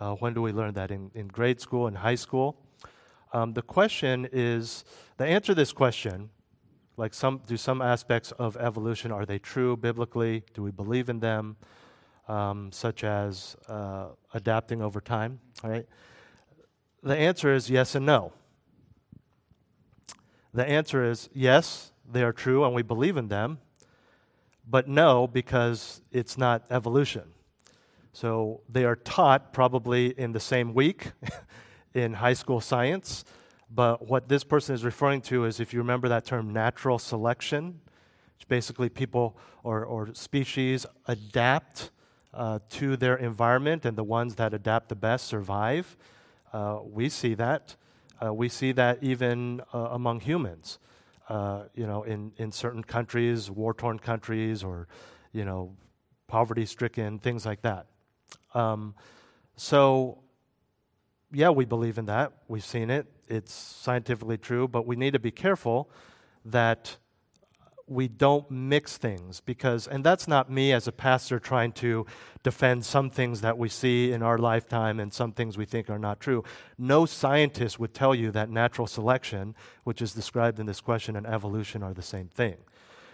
uh, 0.00 0.14
when 0.14 0.34
do 0.34 0.42
we 0.42 0.52
learn 0.52 0.74
that? 0.74 0.90
In, 0.90 1.10
in 1.14 1.28
grade 1.28 1.60
school 1.60 1.86
and 1.86 1.96
high 1.96 2.14
school. 2.14 2.56
Um, 3.32 3.52
the 3.52 3.62
question 3.62 4.28
is 4.32 4.84
the 5.16 5.24
answer 5.24 5.46
to 5.46 5.54
this 5.54 5.72
question 5.72 6.30
like 6.96 7.12
some 7.12 7.40
do 7.46 7.56
some 7.56 7.82
aspects 7.82 8.30
of 8.32 8.56
evolution 8.56 9.10
are 9.10 9.26
they 9.26 9.38
true 9.40 9.76
biblically 9.76 10.44
do 10.54 10.62
we 10.62 10.70
believe 10.70 11.08
in 11.08 11.18
them 11.18 11.56
um, 12.28 12.72
such 12.72 13.04
as 13.04 13.56
uh, 13.68 14.06
adapting 14.32 14.82
over 14.82 15.00
time, 15.00 15.40
right? 15.62 15.86
The 17.02 17.16
answer 17.16 17.52
is 17.52 17.68
yes 17.68 17.94
and 17.94 18.06
no. 18.06 18.32
The 20.52 20.66
answer 20.66 21.04
is 21.04 21.28
yes, 21.34 21.92
they 22.10 22.22
are 22.22 22.32
true 22.32 22.64
and 22.64 22.74
we 22.74 22.82
believe 22.82 23.16
in 23.16 23.28
them, 23.28 23.58
but 24.68 24.88
no, 24.88 25.26
because 25.26 26.00
it's 26.12 26.38
not 26.38 26.64
evolution. 26.70 27.24
So 28.12 28.60
they 28.68 28.84
are 28.84 28.96
taught 28.96 29.52
probably 29.52 30.18
in 30.18 30.32
the 30.32 30.40
same 30.40 30.72
week 30.72 31.10
in 31.94 32.14
high 32.14 32.34
school 32.34 32.60
science, 32.60 33.24
but 33.68 34.06
what 34.06 34.28
this 34.28 34.44
person 34.44 34.74
is 34.74 34.84
referring 34.84 35.20
to 35.22 35.44
is 35.44 35.58
if 35.58 35.72
you 35.72 35.80
remember 35.80 36.08
that 36.08 36.24
term 36.24 36.52
natural 36.52 36.98
selection, 36.98 37.80
which 38.38 38.46
basically 38.46 38.88
people 38.88 39.36
or, 39.64 39.84
or 39.84 40.14
species 40.14 40.86
adapt 41.08 41.90
uh, 42.34 42.58
to 42.70 42.96
their 42.96 43.16
environment, 43.16 43.84
and 43.84 43.96
the 43.96 44.04
ones 44.04 44.34
that 44.36 44.52
adapt 44.54 44.88
the 44.88 44.94
best 44.94 45.26
survive. 45.26 45.96
Uh, 46.52 46.78
we 46.84 47.08
see 47.08 47.34
that. 47.34 47.76
Uh, 48.24 48.32
we 48.32 48.48
see 48.48 48.72
that 48.72 49.02
even 49.02 49.60
uh, 49.72 49.88
among 49.90 50.20
humans. 50.20 50.78
Uh, 51.28 51.62
you 51.74 51.86
know, 51.86 52.02
in, 52.02 52.32
in 52.36 52.52
certain 52.52 52.84
countries, 52.84 53.50
war-torn 53.50 53.98
countries, 53.98 54.62
or 54.62 54.86
you 55.32 55.44
know, 55.44 55.74
poverty-stricken, 56.26 57.18
things 57.18 57.46
like 57.46 57.62
that. 57.62 57.86
Um, 58.52 58.94
so, 59.56 60.18
yeah, 61.32 61.50
we 61.50 61.64
believe 61.64 61.96
in 61.98 62.06
that. 62.06 62.32
We've 62.46 62.64
seen 62.64 62.90
it. 62.90 63.06
It's 63.28 63.52
scientifically 63.52 64.36
true, 64.36 64.68
but 64.68 64.86
we 64.86 64.96
need 64.96 65.14
to 65.14 65.18
be 65.18 65.30
careful 65.30 65.88
that 66.44 66.98
we 67.86 68.08
don't 68.08 68.50
mix 68.50 68.96
things 68.96 69.40
because, 69.40 69.86
and 69.86 70.04
that's 70.04 70.26
not 70.26 70.50
me 70.50 70.72
as 70.72 70.88
a 70.88 70.92
pastor 70.92 71.38
trying 71.38 71.72
to 71.72 72.06
defend 72.42 72.84
some 72.84 73.10
things 73.10 73.40
that 73.42 73.58
we 73.58 73.68
see 73.68 74.12
in 74.12 74.22
our 74.22 74.38
lifetime 74.38 75.00
and 75.00 75.12
some 75.12 75.32
things 75.32 75.58
we 75.58 75.64
think 75.64 75.90
are 75.90 75.98
not 75.98 76.20
true. 76.20 76.42
No 76.78 77.06
scientist 77.06 77.78
would 77.78 77.94
tell 77.94 78.14
you 78.14 78.30
that 78.30 78.50
natural 78.50 78.86
selection, 78.86 79.54
which 79.84 80.00
is 80.00 80.12
described 80.12 80.58
in 80.58 80.66
this 80.66 80.80
question, 80.80 81.16
and 81.16 81.26
evolution 81.26 81.82
are 81.82 81.94
the 81.94 82.02
same 82.02 82.28
thing. 82.28 82.56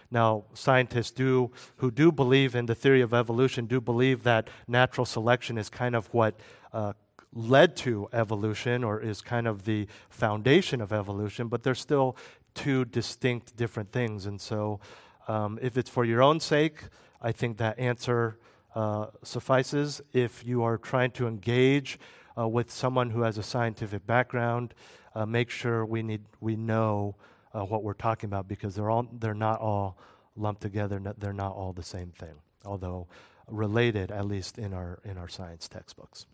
Now, 0.09 0.43
scientists 0.53 1.11
do, 1.11 1.51
who 1.77 1.89
do 1.89 2.11
believe 2.11 2.55
in 2.55 2.65
the 2.65 2.75
theory 2.75 3.01
of 3.01 3.13
evolution, 3.13 3.65
do 3.65 3.79
believe 3.79 4.23
that 4.23 4.49
natural 4.67 5.05
selection 5.05 5.57
is 5.57 5.69
kind 5.69 5.95
of 5.95 6.13
what 6.13 6.39
uh, 6.73 6.93
led 7.33 7.77
to 7.77 8.09
evolution 8.11 8.83
or 8.83 8.99
is 8.99 9.21
kind 9.21 9.47
of 9.47 9.63
the 9.63 9.87
foundation 10.09 10.81
of 10.81 10.91
evolution, 10.91 11.47
but 11.47 11.63
there's 11.63 11.79
still 11.79 12.17
two 12.53 12.85
distinct 12.85 13.55
different 13.55 13.91
things. 13.91 14.25
And 14.25 14.39
so, 14.39 14.79
um, 15.27 15.59
if 15.61 15.77
it's 15.77 15.89
for 15.89 16.03
your 16.05 16.21
own 16.21 16.39
sake, 16.39 16.83
I 17.21 17.31
think 17.31 17.57
that 17.57 17.79
answer 17.79 18.37
uh, 18.75 19.07
suffices. 19.23 20.01
If 20.13 20.45
you 20.45 20.63
are 20.63 20.77
trying 20.77 21.11
to 21.11 21.27
engage 21.27 21.99
uh, 22.37 22.47
with 22.47 22.71
someone 22.71 23.09
who 23.11 23.21
has 23.21 23.37
a 23.37 23.43
scientific 23.43 24.05
background, 24.05 24.73
uh, 25.13 25.25
make 25.25 25.49
sure 25.49 25.85
we 25.85 26.01
need 26.01 26.21
we 26.39 26.55
know 26.55 27.15
uh, 27.53 27.63
what 27.63 27.83
we're 27.83 27.93
talking 27.93 28.27
about 28.27 28.47
because 28.47 28.75
they're 28.75 28.89
all 28.89 29.07
they're 29.19 29.33
not 29.33 29.59
all 29.59 29.97
lumped 30.35 30.61
together. 30.61 31.01
They're 31.17 31.33
not 31.33 31.53
all 31.53 31.73
the 31.73 31.83
same 31.83 32.11
thing, 32.11 32.35
although 32.65 33.07
related 33.47 34.11
at 34.11 34.25
least 34.25 34.57
in 34.57 34.73
our 34.73 34.99
in 35.03 35.17
our 35.17 35.27
science 35.27 35.67
textbooks. 35.67 36.25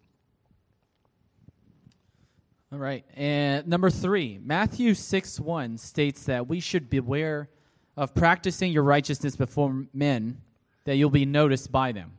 All 2.69 2.79
right. 2.79 3.05
And 3.15 3.65
number 3.65 3.89
three, 3.89 4.39
Matthew 4.43 4.93
6 4.93 5.39
1 5.39 5.77
states 5.77 6.24
that 6.25 6.47
we 6.47 6.59
should 6.59 6.89
beware 6.89 7.50
of 7.95 8.13
practicing 8.13 8.74
your 8.74 8.83
righteousness 8.83 9.38
before 9.38 9.86
men, 9.93 10.41
that 10.83 10.97
you'll 10.97 11.09
be 11.09 11.25
noticed 11.25 11.71
by 11.71 11.93
them. 11.93 12.12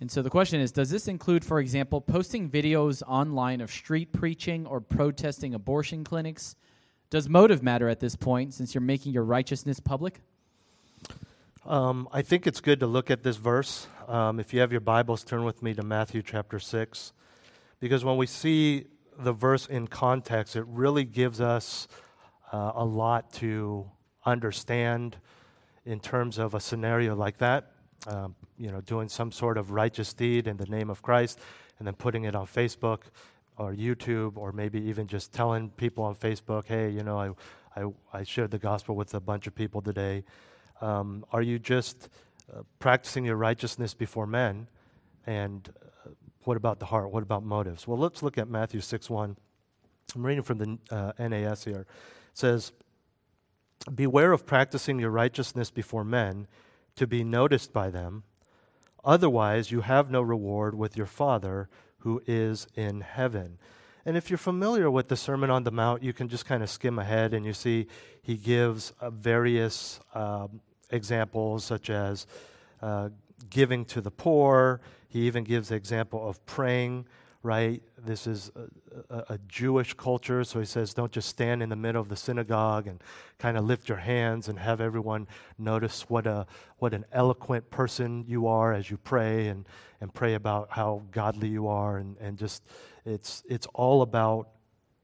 And 0.00 0.10
so 0.10 0.20
the 0.20 0.30
question 0.30 0.60
is 0.60 0.72
Does 0.72 0.90
this 0.90 1.06
include, 1.06 1.44
for 1.44 1.60
example, 1.60 2.00
posting 2.00 2.50
videos 2.50 3.02
online 3.06 3.60
of 3.60 3.70
street 3.70 4.12
preaching 4.12 4.66
or 4.66 4.80
protesting 4.80 5.54
abortion 5.54 6.02
clinics? 6.02 6.56
Does 7.08 7.28
motive 7.28 7.62
matter 7.62 7.88
at 7.88 8.00
this 8.00 8.16
point 8.16 8.52
since 8.52 8.74
you're 8.74 8.82
making 8.82 9.12
your 9.12 9.22
righteousness 9.22 9.78
public? 9.78 10.20
Um, 11.64 12.08
I 12.12 12.22
think 12.22 12.48
it's 12.48 12.60
good 12.60 12.80
to 12.80 12.86
look 12.88 13.12
at 13.12 13.22
this 13.22 13.36
verse. 13.36 13.86
Um, 14.08 14.40
if 14.40 14.52
you 14.52 14.58
have 14.58 14.72
your 14.72 14.80
Bibles, 14.80 15.22
turn 15.22 15.44
with 15.44 15.62
me 15.62 15.72
to 15.74 15.84
Matthew 15.84 16.22
chapter 16.22 16.58
6. 16.58 17.12
Because 17.78 18.04
when 18.04 18.16
we 18.16 18.26
see 18.26 18.86
the 19.18 19.32
verse 19.32 19.66
in 19.66 19.88
context, 19.88 20.56
it 20.56 20.64
really 20.66 21.04
gives 21.04 21.40
us 21.40 21.88
uh, 22.52 22.72
a 22.74 22.84
lot 22.84 23.32
to 23.34 23.90
understand 24.24 25.16
in 25.84 26.00
terms 26.00 26.38
of 26.38 26.54
a 26.54 26.60
scenario 26.60 27.14
like 27.14 27.38
that. 27.38 27.72
Um, 28.06 28.34
you 28.58 28.70
know, 28.70 28.80
doing 28.80 29.08
some 29.08 29.32
sort 29.32 29.58
of 29.58 29.70
righteous 29.70 30.14
deed 30.14 30.46
in 30.46 30.56
the 30.56 30.66
name 30.66 30.90
of 30.90 31.02
Christ 31.02 31.40
and 31.78 31.86
then 31.86 31.94
putting 31.94 32.24
it 32.24 32.34
on 32.34 32.46
Facebook. 32.46 33.00
or 33.58 33.72
YouTube, 33.72 34.36
or 34.36 34.52
maybe 34.52 34.78
even 34.80 35.06
just 35.06 35.32
telling 35.32 35.70
people 35.70 36.04
on 36.04 36.14
Facebook, 36.14 36.66
hey, 36.66 36.90
you 36.90 37.02
know, 37.02 37.18
I, 37.18 37.30
I, 37.80 37.90
I 38.12 38.22
shared 38.22 38.50
the 38.50 38.58
gospel 38.58 38.94
with 38.94 39.14
a 39.14 39.20
bunch 39.20 39.46
of 39.46 39.54
people 39.54 39.80
today. 39.80 40.24
Um, 40.80 41.24
are 41.32 41.42
you 41.42 41.58
just 41.58 42.10
uh, 42.52 42.62
practicing 42.78 43.24
your 43.24 43.36
righteousness 43.36 43.94
before 43.94 44.26
men? 44.26 44.68
And 45.26 45.68
what 46.46 46.56
about 46.56 46.78
the 46.78 46.86
heart? 46.86 47.10
What 47.10 47.24
about 47.24 47.44
motives? 47.44 47.88
Well, 47.88 47.98
let's 47.98 48.22
look 48.22 48.38
at 48.38 48.48
Matthew 48.48 48.80
6 48.80 49.10
1. 49.10 49.36
I'm 50.14 50.26
reading 50.26 50.44
from 50.44 50.58
the 50.58 50.78
uh, 50.94 51.12
NAS 51.18 51.64
here. 51.64 51.80
It 51.80 51.88
says, 52.34 52.72
Beware 53.92 54.32
of 54.32 54.46
practicing 54.46 54.98
your 54.98 55.10
righteousness 55.10 55.70
before 55.70 56.04
men 56.04 56.46
to 56.94 57.06
be 57.06 57.24
noticed 57.24 57.72
by 57.72 57.90
them. 57.90 58.22
Otherwise, 59.04 59.70
you 59.70 59.80
have 59.80 60.10
no 60.10 60.22
reward 60.22 60.76
with 60.76 60.96
your 60.96 61.06
Father 61.06 61.68
who 61.98 62.22
is 62.26 62.68
in 62.74 63.00
heaven. 63.00 63.58
And 64.04 64.16
if 64.16 64.30
you're 64.30 64.38
familiar 64.38 64.88
with 64.88 65.08
the 65.08 65.16
Sermon 65.16 65.50
on 65.50 65.64
the 65.64 65.72
Mount, 65.72 66.04
you 66.04 66.12
can 66.12 66.28
just 66.28 66.46
kind 66.46 66.62
of 66.62 66.70
skim 66.70 66.98
ahead 66.98 67.34
and 67.34 67.44
you 67.44 67.52
see 67.52 67.88
he 68.22 68.36
gives 68.36 68.92
uh, 69.00 69.10
various 69.10 69.98
um, 70.14 70.60
examples, 70.90 71.64
such 71.64 71.90
as 71.90 72.26
uh, 72.82 73.08
giving 73.50 73.84
to 73.86 74.00
the 74.00 74.12
poor. 74.12 74.80
He 75.08 75.26
even 75.26 75.44
gives 75.44 75.68
the 75.68 75.76
example 75.76 76.28
of 76.28 76.44
praying 76.46 77.06
right? 77.46 77.80
This 78.04 78.26
is 78.26 78.50
a, 78.56 79.14
a, 79.14 79.24
a, 79.34 79.38
Jewish 79.46 79.94
culture, 79.94 80.42
so 80.42 80.58
he 80.58 80.66
says, 80.66 80.92
don't 80.92 81.12
just 81.12 81.28
stand 81.28 81.62
in 81.62 81.68
the 81.68 81.76
middle 81.76 82.02
of 82.02 82.08
the 82.08 82.16
synagogue 82.16 82.88
and 82.88 83.00
kind 83.38 83.56
of 83.56 83.64
lift 83.64 83.88
your 83.88 83.98
hands 83.98 84.48
and 84.48 84.58
have 84.58 84.80
everyone 84.80 85.28
notice 85.56 86.10
what, 86.10 86.26
a, 86.26 86.44
what 86.78 86.92
an 86.92 87.04
eloquent 87.12 87.70
person 87.70 88.24
you 88.26 88.48
are 88.48 88.72
as 88.72 88.90
you 88.90 88.96
pray 88.96 89.46
and, 89.46 89.64
and 90.00 90.12
pray 90.12 90.34
about 90.34 90.70
how 90.70 91.02
godly 91.12 91.46
you 91.46 91.68
are. 91.68 91.98
And, 91.98 92.16
and 92.18 92.36
just, 92.36 92.64
it's, 93.04 93.44
it's 93.48 93.68
all 93.74 94.02
about 94.02 94.48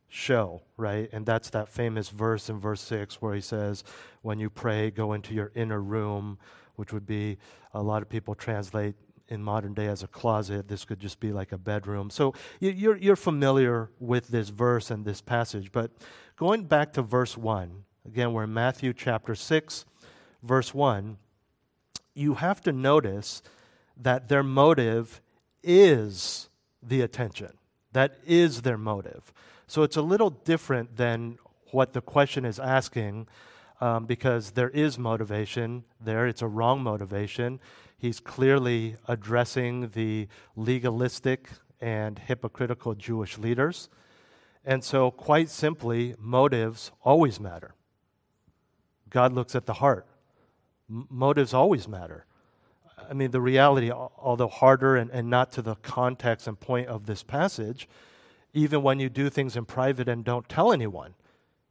show, 0.08 0.62
right? 0.76 1.08
And 1.12 1.24
that's 1.24 1.48
that 1.50 1.68
famous 1.68 2.08
verse 2.08 2.50
in 2.50 2.58
verse 2.58 2.80
6 2.80 3.22
where 3.22 3.34
he 3.34 3.40
says, 3.40 3.84
when 4.22 4.40
you 4.40 4.50
pray, 4.50 4.90
go 4.90 5.12
into 5.12 5.32
your 5.32 5.52
inner 5.54 5.80
room, 5.80 6.38
which 6.74 6.92
would 6.92 7.06
be, 7.06 7.38
a 7.72 7.80
lot 7.82 8.02
of 8.02 8.08
people 8.08 8.34
translate 8.34 8.96
in 9.32 9.42
modern 9.42 9.72
day 9.72 9.86
as 9.86 10.02
a 10.02 10.06
closet. 10.06 10.68
This 10.68 10.84
could 10.84 11.00
just 11.00 11.18
be 11.18 11.32
like 11.32 11.52
a 11.52 11.58
bedroom. 11.58 12.10
So 12.10 12.34
you're, 12.60 12.96
you're 12.96 13.16
familiar 13.16 13.90
with 13.98 14.28
this 14.28 14.50
verse 14.50 14.90
and 14.90 15.04
this 15.04 15.22
passage. 15.22 15.72
But 15.72 15.90
going 16.36 16.64
back 16.64 16.92
to 16.92 17.02
verse 17.02 17.36
1, 17.36 17.84
again, 18.06 18.32
we're 18.32 18.44
in 18.44 18.52
Matthew 18.52 18.92
chapter 18.92 19.34
6, 19.34 19.86
verse 20.42 20.74
1, 20.74 21.16
you 22.14 22.34
have 22.34 22.60
to 22.60 22.72
notice 22.72 23.42
that 23.96 24.28
their 24.28 24.42
motive 24.42 25.22
is 25.62 26.50
the 26.82 27.00
attention. 27.00 27.52
That 27.92 28.18
is 28.26 28.62
their 28.62 28.78
motive. 28.78 29.32
So 29.66 29.82
it's 29.82 29.96
a 29.96 30.02
little 30.02 30.30
different 30.30 30.96
than 30.96 31.38
what 31.70 31.94
the 31.94 32.02
question 32.02 32.44
is 32.44 32.58
asking 32.58 33.28
um, 33.80 34.06
because 34.06 34.52
there 34.52 34.70
is 34.70 34.98
motivation 34.98 35.84
there. 36.00 36.26
It's 36.26 36.42
a 36.42 36.46
wrong 36.46 36.82
motivation. 36.82 37.60
He's 38.02 38.18
clearly 38.18 38.96
addressing 39.06 39.90
the 39.90 40.26
legalistic 40.56 41.48
and 41.80 42.18
hypocritical 42.18 42.96
Jewish 42.96 43.38
leaders. 43.38 43.88
And 44.64 44.82
so, 44.82 45.12
quite 45.12 45.48
simply, 45.48 46.16
motives 46.18 46.90
always 47.04 47.38
matter. 47.38 47.76
God 49.08 49.32
looks 49.32 49.54
at 49.54 49.66
the 49.66 49.74
heart. 49.74 50.04
M- 50.90 51.06
motives 51.10 51.54
always 51.54 51.86
matter. 51.86 52.26
I 53.08 53.12
mean, 53.14 53.30
the 53.30 53.40
reality, 53.40 53.92
although 53.92 54.48
harder 54.48 54.96
and, 54.96 55.08
and 55.12 55.30
not 55.30 55.52
to 55.52 55.62
the 55.62 55.76
context 55.76 56.48
and 56.48 56.58
point 56.58 56.88
of 56.88 57.06
this 57.06 57.22
passage, 57.22 57.88
even 58.52 58.82
when 58.82 58.98
you 58.98 59.10
do 59.10 59.30
things 59.30 59.54
in 59.54 59.64
private 59.64 60.08
and 60.08 60.24
don't 60.24 60.48
tell 60.48 60.72
anyone 60.72 61.14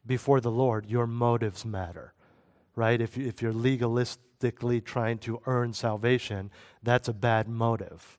before 0.07 0.39
the 0.39 0.49
Lord, 0.49 0.85
your 0.85 1.07
motives 1.07 1.65
matter, 1.65 2.13
right? 2.73 3.01
If, 3.01 3.17
you, 3.17 3.27
if 3.27 3.41
you're 3.41 3.51
legalist, 3.51 4.19
trying 4.81 5.17
to 5.19 5.41
earn 5.45 5.73
salvation, 5.73 6.51
that's 6.81 7.07
a 7.07 7.13
bad 7.13 7.47
motive. 7.47 8.17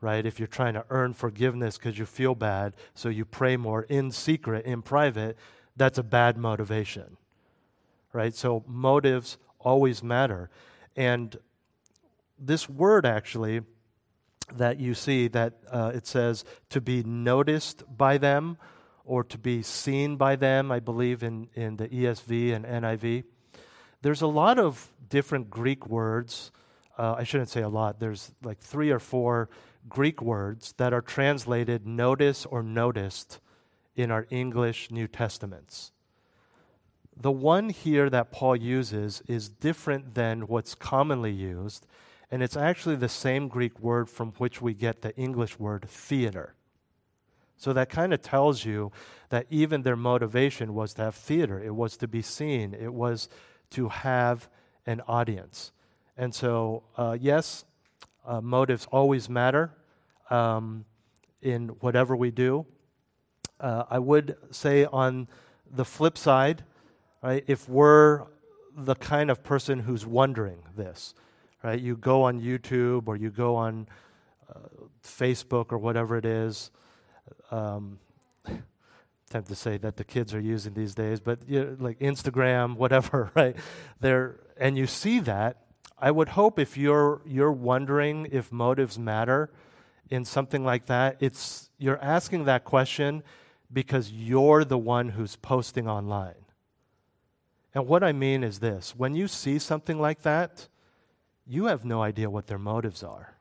Right? 0.00 0.26
If 0.26 0.38
you're 0.38 0.48
trying 0.48 0.74
to 0.74 0.84
earn 0.90 1.14
forgiveness 1.14 1.78
because 1.78 1.98
you 1.98 2.06
feel 2.06 2.34
bad, 2.34 2.74
so 2.94 3.08
you 3.08 3.24
pray 3.24 3.56
more 3.56 3.82
in 3.82 4.10
secret, 4.10 4.64
in 4.64 4.82
private, 4.82 5.36
that's 5.76 5.98
a 5.98 6.02
bad 6.02 6.36
motivation. 6.36 7.16
Right? 8.12 8.34
So 8.34 8.64
motives 8.66 9.38
always 9.60 10.02
matter. 10.02 10.50
And 10.96 11.36
this 12.38 12.68
word 12.68 13.06
actually 13.06 13.62
that 14.56 14.78
you 14.80 14.94
see 14.94 15.28
that 15.28 15.54
uh, 15.70 15.92
it 15.94 16.06
says 16.06 16.44
to 16.70 16.80
be 16.80 17.02
noticed 17.02 17.84
by 17.96 18.18
them 18.18 18.58
or 19.04 19.24
to 19.24 19.38
be 19.38 19.62
seen 19.62 20.16
by 20.16 20.36
them, 20.36 20.70
I 20.70 20.80
believe 20.80 21.22
in, 21.22 21.48
in 21.54 21.76
the 21.76 21.88
ESV 21.88 22.54
and 22.54 22.64
NIV. 22.64 23.24
There's 24.02 24.20
a 24.20 24.26
lot 24.26 24.58
of 24.58 24.92
different 25.08 25.48
Greek 25.48 25.86
words. 25.86 26.50
Uh, 26.98 27.14
I 27.18 27.24
shouldn't 27.24 27.50
say 27.50 27.62
a 27.62 27.68
lot, 27.68 28.00
there's 28.00 28.32
like 28.42 28.58
three 28.58 28.90
or 28.90 28.98
four 28.98 29.48
Greek 29.88 30.20
words 30.20 30.74
that 30.76 30.92
are 30.92 31.00
translated 31.00 31.86
notice 31.86 32.44
or 32.44 32.62
noticed 32.62 33.38
in 33.96 34.10
our 34.10 34.26
English 34.30 34.90
New 34.90 35.06
Testaments. 35.06 35.92
The 37.16 37.30
one 37.30 37.68
here 37.68 38.10
that 38.10 38.32
Paul 38.32 38.56
uses 38.56 39.22
is 39.28 39.48
different 39.48 40.14
than 40.14 40.42
what's 40.42 40.74
commonly 40.74 41.32
used, 41.32 41.86
and 42.30 42.42
it's 42.42 42.56
actually 42.56 42.96
the 42.96 43.08
same 43.08 43.48
Greek 43.48 43.78
word 43.78 44.08
from 44.08 44.32
which 44.32 44.60
we 44.60 44.74
get 44.74 45.02
the 45.02 45.14
English 45.16 45.58
word 45.58 45.88
theater. 45.88 46.54
So 47.56 47.72
that 47.72 47.90
kind 47.90 48.12
of 48.12 48.22
tells 48.22 48.64
you 48.64 48.90
that 49.28 49.46
even 49.50 49.82
their 49.82 49.96
motivation 49.96 50.74
was 50.74 50.94
to 50.94 51.02
have 51.02 51.14
theater, 51.14 51.62
it 51.62 51.74
was 51.74 51.96
to 51.98 52.08
be 52.08 52.22
seen, 52.22 52.74
it 52.74 52.92
was 52.92 53.28
to 53.72 53.88
have 53.88 54.48
an 54.86 55.00
audience. 55.06 55.72
And 56.16 56.34
so, 56.34 56.82
uh, 56.96 57.16
yes, 57.20 57.64
uh, 58.26 58.40
motives 58.40 58.86
always 58.90 59.28
matter 59.28 59.72
um, 60.30 60.84
in 61.40 61.68
whatever 61.80 62.14
we 62.16 62.30
do. 62.30 62.66
Uh, 63.60 63.84
I 63.90 63.98
would 63.98 64.36
say 64.50 64.84
on 64.84 65.28
the 65.70 65.84
flip 65.84 66.18
side, 66.18 66.64
right, 67.22 67.44
if 67.46 67.68
we're 67.68 68.26
the 68.76 68.94
kind 68.94 69.30
of 69.30 69.42
person 69.42 69.80
who's 69.80 70.06
wondering 70.06 70.62
this, 70.76 71.14
right, 71.62 71.80
you 71.80 71.96
go 71.96 72.22
on 72.22 72.40
YouTube 72.40 73.06
or 73.06 73.16
you 73.16 73.30
go 73.30 73.56
on 73.56 73.86
uh, 74.50 74.58
Facebook 75.04 75.72
or 75.72 75.78
whatever 75.78 76.16
it 76.16 76.24
is. 76.24 76.70
Um, 77.50 77.98
tempted 79.32 79.48
to 79.48 79.56
say 79.56 79.76
that 79.78 79.96
the 79.96 80.04
kids 80.04 80.34
are 80.34 80.40
using 80.40 80.74
these 80.74 80.94
days, 80.94 81.20
but 81.20 81.38
you 81.48 81.64
know, 81.64 81.76
like 81.80 81.98
Instagram, 81.98 82.76
whatever, 82.82 83.30
right? 83.34 83.56
There, 84.00 84.40
and 84.56 84.76
you 84.76 84.86
see 84.86 85.20
that. 85.20 85.56
I 85.98 86.10
would 86.10 86.30
hope 86.30 86.58
if 86.58 86.76
you're 86.76 87.22
you're 87.24 87.52
wondering 87.52 88.28
if 88.32 88.50
motives 88.50 88.98
matter 88.98 89.50
in 90.10 90.24
something 90.24 90.64
like 90.64 90.86
that, 90.86 91.16
it's 91.20 91.70
you're 91.78 92.02
asking 92.02 92.44
that 92.44 92.64
question 92.64 93.22
because 93.72 94.10
you're 94.12 94.64
the 94.64 94.78
one 94.78 95.10
who's 95.10 95.36
posting 95.36 95.88
online. 95.88 96.34
And 97.74 97.86
what 97.86 98.02
I 98.02 98.12
mean 98.12 98.44
is 98.44 98.58
this 98.58 98.94
when 98.96 99.14
you 99.14 99.28
see 99.28 99.58
something 99.58 100.00
like 100.00 100.22
that, 100.22 100.68
you 101.46 101.66
have 101.66 101.84
no 101.84 102.02
idea 102.02 102.28
what 102.28 102.46
their 102.46 102.58
motives 102.58 103.02
are. 103.02 103.36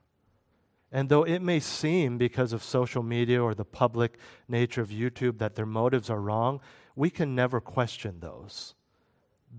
And 0.92 1.08
though 1.08 1.24
it 1.24 1.42
may 1.42 1.60
seem, 1.60 2.18
because 2.18 2.52
of 2.52 2.64
social 2.64 3.02
media 3.02 3.42
or 3.42 3.56
the 3.56 3.66
public 3.66 4.18
nature 4.48 4.82
of 4.82 4.90
YouTube, 4.90 5.38
that 5.38 5.56
their 5.56 5.66
motives 5.66 6.10
are 6.10 6.20
wrong, 6.20 6.60
we 6.96 7.10
can 7.10 7.34
never 7.34 7.62
question 7.62 8.20
those. 8.20 8.76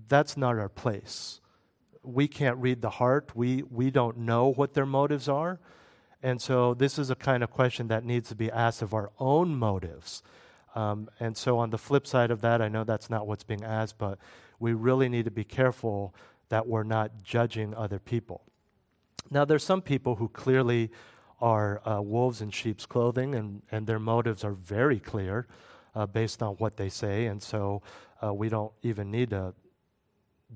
That's 0.07 0.37
not 0.37 0.59
our 0.59 0.69
place. 0.69 1.41
We 2.03 2.27
can't 2.27 2.57
read 2.57 2.81
the 2.81 2.91
heart. 2.91 3.31
We, 3.35 3.63
we 3.63 3.89
don't 3.89 4.17
know 4.17 4.47
what 4.47 4.73
their 4.73 4.85
motives 4.85 5.27
are. 5.27 5.59
And 6.21 6.41
so, 6.41 6.73
this 6.73 6.97
is 6.97 7.09
a 7.09 7.15
kind 7.15 7.43
of 7.43 7.51
question 7.51 7.89
that 7.89 8.05
needs 8.05 8.29
to 8.29 8.35
be 8.35 8.49
asked 8.49 8.81
of 8.81 8.93
our 8.93 9.11
own 9.19 9.55
motives. 9.55 10.23
Um, 10.73 11.09
and 11.19 11.35
so, 11.35 11.57
on 11.57 11.69
the 11.69 11.77
flip 11.77 12.07
side 12.07 12.31
of 12.31 12.39
that, 12.41 12.61
I 12.61 12.69
know 12.69 12.85
that's 12.85 13.09
not 13.09 13.27
what's 13.27 13.43
being 13.43 13.63
asked, 13.63 13.97
but 13.97 14.19
we 14.57 14.73
really 14.73 15.09
need 15.09 15.25
to 15.25 15.31
be 15.31 15.43
careful 15.43 16.15
that 16.47 16.65
we're 16.65 16.83
not 16.83 17.23
judging 17.23 17.73
other 17.73 17.99
people. 17.99 18.45
Now, 19.29 19.43
there's 19.43 19.63
some 19.65 19.81
people 19.81 20.15
who 20.15 20.29
clearly 20.29 20.91
are 21.43 21.81
uh, 21.85 22.01
wolves 22.01 22.41
in 22.41 22.49
sheep's 22.49 22.85
clothing, 22.85 23.35
and, 23.35 23.61
and 23.69 23.85
their 23.85 23.99
motives 23.99 24.45
are 24.45 24.53
very 24.53 24.97
clear 24.97 25.45
uh, 25.93 26.05
based 26.05 26.41
on 26.41 26.53
what 26.53 26.77
they 26.77 26.87
say. 26.87 27.25
And 27.25 27.43
so 27.43 27.81
uh, 28.23 28.33
we 28.33 28.47
don't 28.47 28.71
even 28.81 29.11
need 29.11 29.31
to 29.31 29.53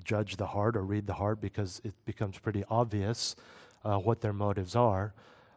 judge 0.01 0.37
the 0.37 0.45
heart 0.45 0.77
or 0.77 0.83
read 0.83 1.05
the 1.05 1.15
heart 1.15 1.41
because 1.41 1.81
it 1.83 1.93
becomes 2.05 2.39
pretty 2.39 2.63
obvious 2.69 3.35
uh, 3.83 3.97
what 3.97 4.21
their 4.21 4.31
motives 4.31 4.75
are. 4.75 5.13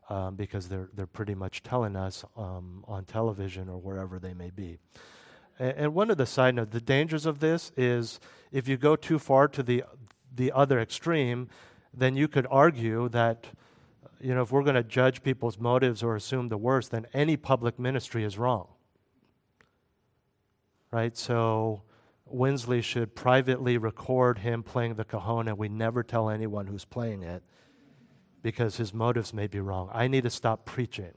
Um, 0.08 0.34
because 0.34 0.66
they're, 0.68 0.88
they're 0.92 1.06
pretty 1.06 1.36
much 1.36 1.62
telling 1.62 1.94
us 1.94 2.24
um, 2.36 2.84
on 2.88 3.04
television 3.04 3.68
or 3.68 3.78
wherever 3.78 4.18
they 4.18 4.34
may 4.34 4.50
be. 4.50 4.76
And, 5.60 5.72
and 5.76 5.94
one 5.94 6.10
of 6.10 6.16
the 6.16 6.26
side 6.26 6.56
notes, 6.56 6.72
the 6.72 6.80
dangers 6.80 7.26
of 7.26 7.38
this 7.38 7.70
is 7.76 8.18
if 8.50 8.66
you 8.66 8.76
go 8.76 8.96
too 8.96 9.20
far 9.20 9.46
to 9.46 9.62
the, 9.62 9.84
the 10.34 10.50
other 10.50 10.80
extreme, 10.80 11.48
then 11.94 12.16
you 12.16 12.26
could 12.26 12.48
argue 12.50 13.08
that 13.10 13.46
you 14.20 14.34
know, 14.34 14.42
if 14.42 14.52
we're 14.52 14.62
going 14.62 14.74
to 14.74 14.82
judge 14.82 15.22
people's 15.22 15.58
motives 15.58 16.02
or 16.02 16.14
assume 16.14 16.48
the 16.48 16.58
worst, 16.58 16.90
then 16.90 17.06
any 17.14 17.36
public 17.36 17.78
ministry 17.78 18.24
is 18.24 18.38
wrong. 18.38 18.68
Right? 20.90 21.16
So 21.16 21.82
Winsley 22.26 22.82
should 22.82 23.14
privately 23.14 23.78
record 23.78 24.38
him 24.38 24.62
playing 24.62 24.94
the 24.94 25.04
cajon, 25.04 25.48
and 25.48 25.56
we 25.56 25.68
never 25.68 26.02
tell 26.02 26.28
anyone 26.28 26.66
who's 26.66 26.84
playing 26.84 27.22
it 27.22 27.42
because 28.42 28.76
his 28.76 28.92
motives 28.92 29.32
may 29.32 29.46
be 29.46 29.60
wrong. 29.60 29.90
I 29.92 30.08
need 30.08 30.24
to 30.24 30.30
stop 30.30 30.64
preaching 30.64 31.12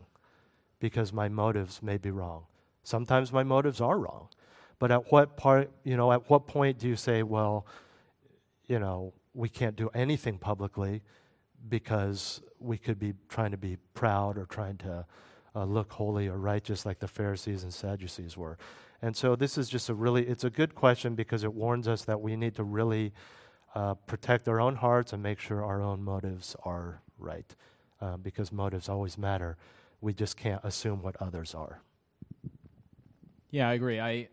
because 0.80 1.14
my 1.14 1.30
motives 1.30 1.82
may 1.82 1.98
be 1.98 2.12
wrong. 2.12 2.46
Sometimes 2.84 3.32
my 3.32 3.44
motives 3.44 3.80
are 3.80 3.98
wrong. 3.98 4.30
But 4.80 4.92
at 4.92 5.12
what 5.12 5.38
part, 5.38 5.72
you 5.84 5.96
know, 5.96 6.12
at 6.12 6.30
what 6.30 6.48
point 6.48 6.78
do 6.78 6.88
you 6.88 6.96
say, 6.96 7.24
well, 7.24 7.66
you 8.66 8.80
know, 8.80 9.14
we 9.34 9.50
can't 9.50 9.76
do 9.76 9.90
anything 9.94 10.38
publicly 10.38 11.02
because 11.70 12.42
we 12.60 12.78
could 12.78 13.00
be 13.00 13.14
trying 13.30 13.52
to 13.52 13.58
be 13.58 13.78
proud 13.94 14.38
or 14.38 14.46
trying 14.46 14.78
to 14.78 15.06
uh, 15.56 15.64
look 15.66 15.92
holy 15.92 16.28
or 16.28 16.38
righteous 16.38 16.86
like 16.86 17.00
the 17.00 17.08
Pharisees 17.08 17.64
and 17.64 17.74
Sadducees 17.74 18.38
were. 18.38 18.58
And 19.02 19.16
so 19.16 19.36
this 19.36 19.58
is 19.58 19.70
just 19.70 19.90
a 19.90 19.94
really, 19.94 20.26
it's 20.28 20.44
a 20.44 20.50
good 20.50 20.76
question 20.76 21.16
because 21.16 21.44
it 21.44 21.54
warns 21.54 21.88
us 21.88 22.06
that 22.06 22.22
we 22.22 22.36
need 22.36 22.56
to 22.56 22.64
really 22.64 23.14
uh, 23.76 23.96
protect 23.96 24.48
our 24.48 24.62
own 24.62 24.76
hearts 24.76 25.14
and 25.14 25.22
make 25.22 25.40
sure 25.40 25.64
our 25.64 25.82
own 25.82 26.04
motives 26.04 26.56
are 26.64 27.02
right. 27.18 27.56
Uh, 28.02 28.18
because 28.18 28.52
motives 28.52 28.90
always 28.90 29.18
matter. 29.18 29.58
We 30.02 30.14
just 30.14 30.36
can't 30.36 30.62
assume 30.64 31.02
what 31.02 31.16
others 31.22 31.56
are. 31.56 31.82
Yeah, 33.50 33.70
I 33.70 33.74
agree. 33.74 34.00
I 34.00 34.28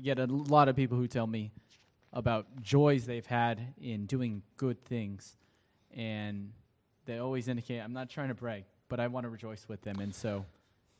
get 0.00 0.18
a 0.18 0.26
lot 0.26 0.68
of 0.68 0.76
people 0.76 0.96
who 0.96 1.08
tell 1.08 1.26
me 1.26 1.52
about 2.12 2.46
joys 2.60 3.06
they've 3.06 3.26
had 3.26 3.74
in 3.80 4.06
doing 4.06 4.42
good 4.56 4.84
things 4.84 5.36
and 5.96 6.52
they 7.06 7.18
always 7.18 7.48
indicate 7.48 7.80
I'm 7.80 7.92
not 7.92 8.10
trying 8.10 8.28
to 8.28 8.34
brag, 8.34 8.64
but 8.88 9.00
I 9.00 9.06
want 9.06 9.24
to 9.24 9.30
rejoice 9.30 9.66
with 9.68 9.82
them, 9.82 10.00
and 10.00 10.14
so, 10.14 10.44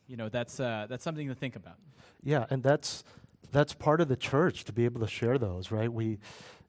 you 0.07 0.17
know, 0.17 0.29
that's 0.29 0.61
uh, 0.61 0.87
that's 0.89 1.05
something 1.05 1.29
to 1.29 1.35
think 1.35 1.57
about. 1.57 1.77
Yeah, 2.23 2.47
and 2.51 2.63
that's 2.63 3.05
that's 3.51 3.75
part 3.75 4.01
of 4.01 4.09
the 4.09 4.17
church 4.17 4.65
to 4.65 4.73
be 4.73 4.85
able 4.85 5.01
to 5.01 5.07
share 5.07 5.39
those, 5.39 5.71
right? 5.71 5.93
We, 5.93 6.19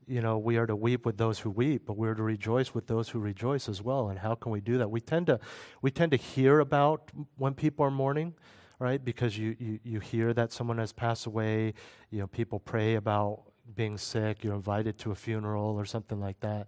you 0.08 0.22
know, 0.22 0.38
we 0.38 0.58
are 0.58 0.68
to 0.68 0.76
weep 0.76 1.06
with 1.06 1.18
those 1.18 1.40
who 1.40 1.50
weep, 1.50 1.84
but 1.86 1.96
we're 1.96 2.14
to 2.14 2.24
rejoice 2.24 2.74
with 2.74 2.88
those 2.88 3.10
who 3.10 3.20
rejoice 3.20 3.70
as 3.70 3.82
well. 3.82 4.10
And 4.10 4.20
how 4.20 4.36
can 4.36 4.52
we 4.52 4.60
do 4.60 4.78
that? 4.78 4.92
We 4.92 5.00
tend 5.00 5.28
to 5.28 5.40
we 5.82 5.92
tend 5.92 6.12
to 6.12 6.18
hear 6.18 6.60
about 6.60 7.12
when 7.38 7.54
people 7.54 7.86
are 7.86 7.92
mourning, 7.92 8.34
right? 8.80 9.04
Because 9.04 9.38
you 9.38 9.56
you 9.60 9.80
you 9.84 10.00
hear 10.00 10.34
that 10.34 10.52
someone 10.52 10.78
has 10.78 10.92
passed 10.92 11.26
away. 11.26 11.74
You 12.10 12.20
know, 12.20 12.28
people 12.28 12.60
pray 12.60 12.96
about 12.96 13.44
being 13.76 13.98
sick. 13.98 14.44
You're 14.44 14.56
invited 14.56 14.98
to 15.00 15.12
a 15.12 15.16
funeral 15.16 15.76
or 15.80 15.86
something 15.86 16.20
like 16.20 16.40
that. 16.42 16.68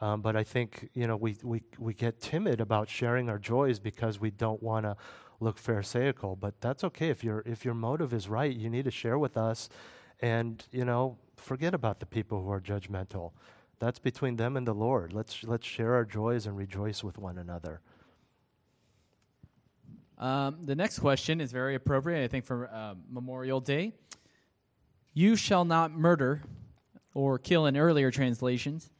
Um, 0.00 0.22
but 0.22 0.34
I 0.34 0.44
think 0.44 0.88
you 0.94 1.06
know 1.06 1.16
we, 1.16 1.36
we 1.42 1.62
we 1.78 1.94
get 1.94 2.20
timid 2.20 2.60
about 2.60 2.88
sharing 2.88 3.28
our 3.28 3.38
joys 3.38 3.78
because 3.78 4.18
we 4.18 4.30
don't 4.30 4.62
want 4.62 4.86
to 4.86 4.96
look 5.40 5.58
pharisaical. 5.58 6.36
But 6.36 6.60
that's 6.60 6.84
okay 6.84 7.10
if 7.10 7.22
your 7.22 7.42
if 7.44 7.64
your 7.64 7.74
motive 7.74 8.14
is 8.14 8.28
right. 8.28 8.54
You 8.54 8.70
need 8.70 8.84
to 8.84 8.90
share 8.90 9.18
with 9.18 9.36
us, 9.36 9.68
and 10.20 10.64
you 10.70 10.84
know 10.84 11.18
forget 11.36 11.74
about 11.74 12.00
the 12.00 12.06
people 12.06 12.42
who 12.42 12.50
are 12.50 12.60
judgmental. 12.60 13.32
That's 13.78 13.98
between 13.98 14.36
them 14.36 14.56
and 14.56 14.66
the 14.66 14.74
Lord. 14.74 15.12
Let's 15.12 15.42
let's 15.44 15.66
share 15.66 15.94
our 15.94 16.04
joys 16.04 16.46
and 16.46 16.56
rejoice 16.56 17.04
with 17.04 17.18
one 17.18 17.38
another. 17.38 17.80
Um, 20.18 20.58
the 20.66 20.74
next 20.74 20.98
question 20.98 21.40
is 21.40 21.50
very 21.50 21.74
appropriate, 21.74 22.22
I 22.22 22.28
think, 22.28 22.44
for 22.44 22.68
uh, 22.70 22.94
Memorial 23.10 23.58
Day. 23.60 23.94
You 25.14 25.34
shall 25.34 25.64
not 25.64 25.92
murder, 25.92 26.42
or 27.14 27.38
kill 27.38 27.64
in 27.64 27.76
earlier 27.76 28.10
translations. 28.10 28.90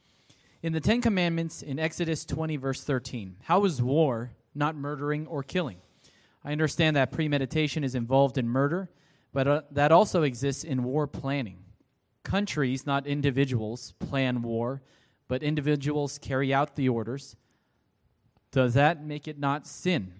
In 0.63 0.73
the 0.73 0.79
Ten 0.79 1.01
Commandments 1.01 1.63
in 1.63 1.79
Exodus 1.79 2.23
20, 2.23 2.57
verse 2.57 2.83
13, 2.83 3.37
how 3.43 3.65
is 3.65 3.81
war 3.81 4.31
not 4.53 4.75
murdering 4.75 5.25
or 5.25 5.41
killing? 5.41 5.77
I 6.43 6.51
understand 6.51 6.95
that 6.95 7.11
premeditation 7.11 7.83
is 7.83 7.95
involved 7.95 8.37
in 8.37 8.47
murder, 8.47 8.91
but 9.33 9.47
uh, 9.47 9.61
that 9.71 9.91
also 9.91 10.21
exists 10.21 10.63
in 10.63 10.83
war 10.83 11.07
planning. 11.07 11.57
Countries, 12.23 12.85
not 12.85 13.07
individuals, 13.07 13.93
plan 13.93 14.43
war, 14.43 14.83
but 15.27 15.41
individuals 15.41 16.19
carry 16.19 16.53
out 16.53 16.75
the 16.75 16.89
orders. 16.89 17.35
Does 18.51 18.75
that 18.75 19.03
make 19.03 19.27
it 19.27 19.39
not 19.39 19.65
sin? 19.65 20.13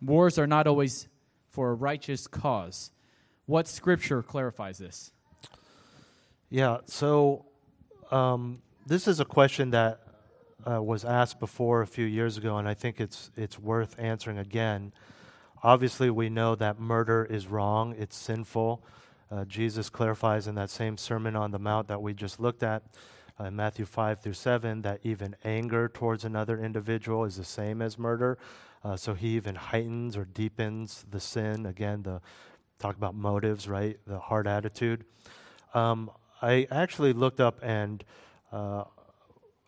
Wars 0.00 0.38
are 0.38 0.46
not 0.46 0.68
always 0.68 1.08
for 1.48 1.70
a 1.70 1.74
righteous 1.74 2.28
cause. 2.28 2.92
What 3.46 3.66
scripture 3.66 4.22
clarifies 4.22 4.78
this? 4.78 5.10
Yeah, 6.50 6.78
so 6.84 7.46
um, 8.12 8.62
this 8.86 9.06
is 9.06 9.20
a 9.20 9.24
question 9.24 9.70
that 9.70 10.00
uh, 10.68 10.82
was 10.82 11.04
asked 11.04 11.38
before 11.38 11.82
a 11.82 11.86
few 11.86 12.04
years 12.04 12.36
ago, 12.36 12.58
and 12.58 12.68
I 12.68 12.74
think 12.74 13.00
it's 13.00 13.30
it's 13.36 13.58
worth 13.58 13.94
answering 13.98 14.38
again. 14.38 14.92
Obviously, 15.62 16.10
we 16.10 16.28
know 16.28 16.54
that 16.56 16.80
murder 16.80 17.24
is 17.24 17.46
wrong; 17.46 17.94
it's 17.98 18.16
sinful. 18.16 18.84
Uh, 19.30 19.44
Jesus 19.44 19.88
clarifies 19.88 20.46
in 20.46 20.54
that 20.56 20.70
same 20.70 20.96
Sermon 20.96 21.36
on 21.36 21.52
the 21.52 21.58
Mount 21.58 21.88
that 21.88 22.02
we 22.02 22.12
just 22.12 22.38
looked 22.38 22.62
at, 22.62 22.82
uh, 23.40 23.44
in 23.44 23.56
Matthew 23.56 23.86
five 23.86 24.20
through 24.20 24.34
seven, 24.34 24.82
that 24.82 25.00
even 25.04 25.36
anger 25.44 25.88
towards 25.88 26.24
another 26.24 26.58
individual 26.58 27.24
is 27.24 27.36
the 27.36 27.44
same 27.44 27.80
as 27.80 27.98
murder. 27.98 28.36
Uh, 28.84 28.96
so 28.96 29.14
he 29.14 29.28
even 29.28 29.54
heightens 29.54 30.16
or 30.16 30.24
deepens 30.24 31.06
the 31.10 31.20
sin. 31.20 31.66
Again, 31.66 32.02
the 32.02 32.20
talk 32.78 32.96
about 32.96 33.14
motives, 33.14 33.68
right? 33.68 33.98
The 34.06 34.18
hard 34.18 34.48
attitude. 34.48 35.04
Um, 35.72 36.10
I 36.42 36.66
actually 36.70 37.12
looked 37.12 37.40
up 37.40 37.60
and 37.62 38.04
uh, 38.52 38.84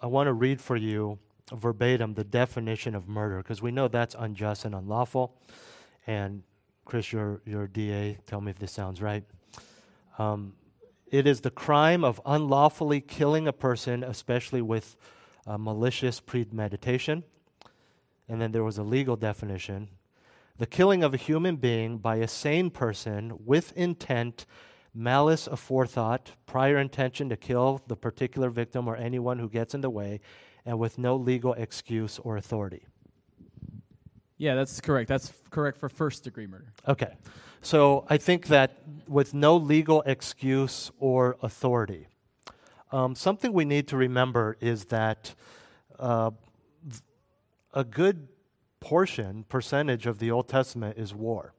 I 0.01 0.07
want 0.07 0.27
to 0.27 0.33
read 0.33 0.61
for 0.61 0.77
you 0.77 1.18
verbatim 1.53 2.14
the 2.14 2.25
definition 2.25 2.94
of 2.94 3.09
murder 3.09 3.38
because 3.38 3.62
we 3.62 3.70
know 3.70 3.88
that's 3.88 4.14
unjust 4.18 4.64
and 4.64 4.75
unlawful. 4.75 5.37
And 6.07 6.42
Chris, 6.85 7.12
your, 7.12 7.40
your 7.47 7.66
DA, 7.66 8.18
tell 8.27 8.40
me 8.40 8.51
if 8.51 8.59
this 8.59 8.73
sounds 8.73 9.01
right. 9.01 9.25
Um, 10.18 10.55
it 11.11 11.27
is 11.27 11.40
the 11.40 11.51
crime 11.51 12.05
of 12.05 12.20
unlawfully 12.27 13.01
killing 13.01 13.49
a 13.49 13.53
person, 13.53 14.05
especially 14.05 14.62
with 14.62 14.97
malicious 15.47 16.20
premeditation. 16.20 17.25
And 18.29 18.40
then 18.40 18.53
there 18.53 18.64
was 18.64 18.79
a 18.79 18.83
legal 18.83 19.16
definition 19.16 19.88
the 20.57 20.66
killing 20.66 21.03
of 21.03 21.12
a 21.12 21.16
human 21.16 21.57
being 21.57 21.99
by 21.99 22.16
a 22.16 22.29
sane 22.29 22.70
person 22.70 23.33
with 23.44 23.73
intent 23.77 24.47
malice 24.94 25.48
aforethought, 25.48 26.28
prior 26.46 26.78
intention 26.78 27.28
to 27.28 27.37
kill 27.37 27.83
the 27.88 27.96
particular 27.96 28.48
victim 28.48 28.87
or 28.87 28.96
anyone 28.96 29.38
who 29.38 29.48
gets 29.48 29.74
in 29.74 29.80
the 29.80 29.90
way, 29.90 30.20
and 30.64 30.78
with 30.78 30.96
no 30.98 31.16
legal 31.16 31.52
excuse 31.54 32.18
or 32.20 32.37
authority. 32.37 32.87
Yeah, 34.38 34.54
that's 34.54 34.80
correct. 34.80 35.09
That's 35.09 35.30
f- 35.30 35.50
correct 35.50 35.78
for 35.78 35.88
first 35.88 36.24
degree 36.24 36.46
murder. 36.46 36.72
Okay. 36.88 37.14
So 37.61 38.04
I 38.09 38.16
think 38.18 38.48
that 38.48 38.83
with 39.09 39.33
no 39.35 39.57
legal 39.57 40.02
excuse 40.02 40.90
or 40.98 41.37
authority, 41.42 42.09
um, 42.92 43.14
something 43.14 43.52
we 43.52 43.64
need 43.64 43.88
to 43.88 43.96
remember 43.96 44.57
is 44.61 44.87
that 44.87 45.35
uh, 45.98 46.30
a 47.72 47.85
good 47.85 48.28
portion, 48.80 49.44
percentage 49.48 50.07
of 50.07 50.18
the 50.18 50.30
Old 50.30 50.48
Testament 50.48 50.98
is 50.98 51.14
war 51.14 51.54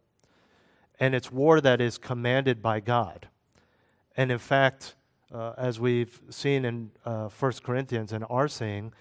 and 1.00 1.16
it's 1.16 1.32
war 1.32 1.62
that 1.62 1.82
is 1.82 1.98
commanded 1.98 2.62
by 2.62 2.80
God. 2.80 3.28
And 4.16 4.32
in 4.32 4.40
fact, 4.40 4.96
uh, 5.34 5.54
as 5.58 5.80
we've 5.80 6.22
seen 6.30 6.66
in 6.66 6.92
uh, 7.06 7.30
1 7.30 7.52
Corinthians 7.64 8.12
and 8.12 8.26
are 8.30 8.48
seeing, 8.48 8.94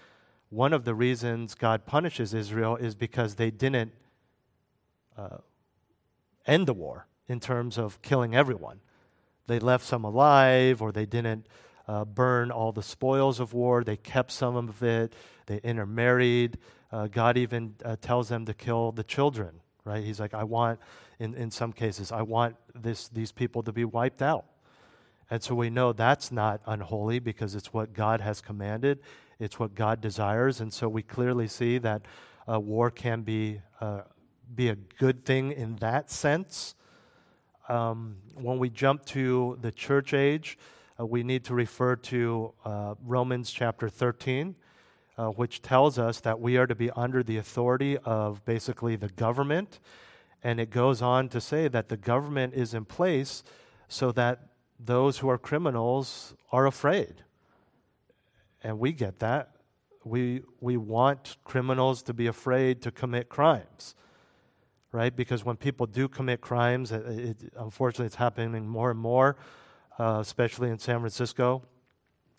one 0.49 0.73
of 0.73 0.85
the 0.85 0.95
reasons 0.95 1.55
God 1.55 1.85
punishes 1.85 2.33
Israel 2.33 2.75
is 2.75 2.95
because 2.95 3.35
they 3.35 3.51
didn't 3.51 3.93
uh, 5.17 5.37
end 6.45 6.67
the 6.67 6.73
war 6.73 7.07
in 7.27 7.39
terms 7.39 7.77
of 7.77 8.01
killing 8.01 8.35
everyone. 8.35 8.79
They 9.47 9.59
left 9.59 9.85
some 9.85 10.03
alive, 10.03 10.81
or 10.81 10.91
they 10.91 11.05
didn't 11.05 11.47
uh, 11.87 12.05
burn 12.05 12.51
all 12.51 12.71
the 12.71 12.83
spoils 12.83 13.39
of 13.39 13.53
war. 13.53 13.83
They 13.83 13.97
kept 13.97 14.31
some 14.31 14.55
of 14.55 14.81
it. 14.83 15.13
They 15.45 15.59
intermarried. 15.63 16.57
Uh, 16.91 17.07
God 17.07 17.37
even 17.37 17.75
uh, 17.83 17.95
tells 18.01 18.29
them 18.29 18.45
to 18.45 18.53
kill 18.53 18.91
the 18.91 19.03
children, 19.03 19.61
right? 19.83 20.03
He's 20.03 20.19
like, 20.19 20.33
I 20.33 20.43
want 20.43 20.79
in, 21.19 21.33
in 21.33 21.51
some 21.51 21.71
cases. 21.71 22.11
I 22.11 22.21
want 22.21 22.55
this, 22.73 23.07
these 23.07 23.31
people 23.31 23.63
to 23.63 23.71
be 23.71 23.85
wiped 23.85 24.21
out. 24.21 24.45
And 25.29 25.41
so 25.41 25.55
we 25.55 25.69
know 25.69 25.91
that's 25.91 26.31
not 26.31 26.61
unholy 26.65 27.19
because 27.19 27.55
it's 27.55 27.73
what 27.73 27.93
God 27.93 28.21
has 28.21 28.41
commanded, 28.41 28.99
it's 29.39 29.59
what 29.59 29.73
God 29.75 30.01
desires. 30.01 30.61
And 30.61 30.71
so 30.71 30.87
we 30.87 31.01
clearly 31.01 31.47
see 31.47 31.77
that 31.79 32.03
uh, 32.51 32.59
war 32.59 32.91
can 32.91 33.21
be, 33.21 33.61
uh, 33.81 34.01
be 34.53 34.69
a 34.69 34.75
good 34.75 35.25
thing 35.25 35.51
in 35.51 35.77
that 35.77 36.11
sense. 36.11 36.75
Um, 37.67 38.17
when 38.35 38.59
we 38.59 38.69
jump 38.69 39.03
to 39.07 39.57
the 39.61 39.71
church 39.71 40.13
age, 40.13 40.59
uh, 40.99 41.05
we 41.05 41.23
need 41.23 41.43
to 41.45 41.55
refer 41.55 41.95
to 41.95 42.53
uh, 42.63 42.93
Romans 43.03 43.51
chapter 43.51 43.89
13. 43.89 44.55
Uh, 45.17 45.29
which 45.29 45.61
tells 45.61 45.97
us 45.97 46.19
that 46.19 46.41
we 46.41 46.57
are 46.57 46.67
to 46.67 46.75
be 46.75 46.91
under 46.91 47.23
the 47.23 47.37
authority 47.37 47.97
of 47.99 48.43
basically 48.43 48.97
the 48.97 49.07
government 49.07 49.79
and 50.45 50.59
it 50.59 50.69
goes 50.69 51.01
on 51.01 51.27
to 51.29 51.41
say 51.41 51.67
that 51.67 51.89
the 51.89 51.97
government 51.97 52.53
is 52.53 52.75
in 52.75 52.85
place 52.85 53.43
so 53.87 54.11
that 54.11 54.35
those 54.79 55.17
who 55.17 55.27
are 55.27 55.39
criminals 55.39 56.35
are 56.51 56.67
afraid. 56.67 57.23
And 58.63 58.77
we 58.77 58.91
get 58.91 59.17
that. 59.19 59.55
we, 60.05 60.43
we 60.61 60.77
want 60.77 61.37
criminals 61.43 62.03
to 62.03 62.13
be 62.13 62.27
afraid 62.27 62.83
to 62.83 62.91
commit 62.91 63.27
crimes, 63.27 63.95
right? 64.91 65.15
Because 65.15 65.43
when 65.43 65.57
people 65.57 65.87
do 65.87 66.07
commit 66.07 66.41
crimes, 66.41 66.91
it, 66.91 67.03
it, 67.07 67.37
unfortunately, 67.57 68.05
it's 68.05 68.15
happening 68.15 68.67
more 68.67 68.91
and 68.91 68.99
more, 68.99 69.37
uh, 69.97 70.19
especially 70.21 70.69
in 70.69 70.77
San 70.77 70.99
Francisco, 70.99 71.63